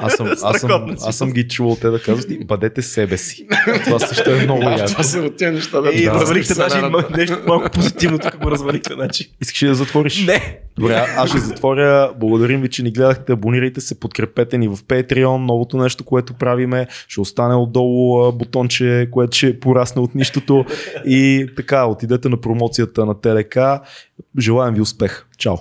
[0.00, 1.04] Аз съм, аз, съм, си.
[1.08, 3.46] аз съм ги чувал те да казват и бъдете себе си.
[3.84, 4.86] Това също е много яко.
[4.86, 5.80] това са от тези неща.
[5.80, 6.82] Да, Ей, да, развалихте даже
[7.16, 9.32] нещо малко позитивно, тук го развалихте, значи.
[9.40, 10.26] Искаш ли да затвориш?
[10.26, 10.60] Не!
[10.78, 12.12] Добре, аз ще затворя.
[12.16, 13.32] Благодарим ви, че ни гледахте.
[13.32, 15.36] Абонирайте се, подкрепете ни в Patreon.
[15.36, 16.86] Новото нещо, което правиме.
[17.08, 20.64] Ще остане отдолу бутонче, което ще порасне от нищото.
[21.06, 23.58] И така, отидете на промоцията на ТЛК.
[24.38, 25.26] Желаем ви успех.
[25.38, 25.56] Чао!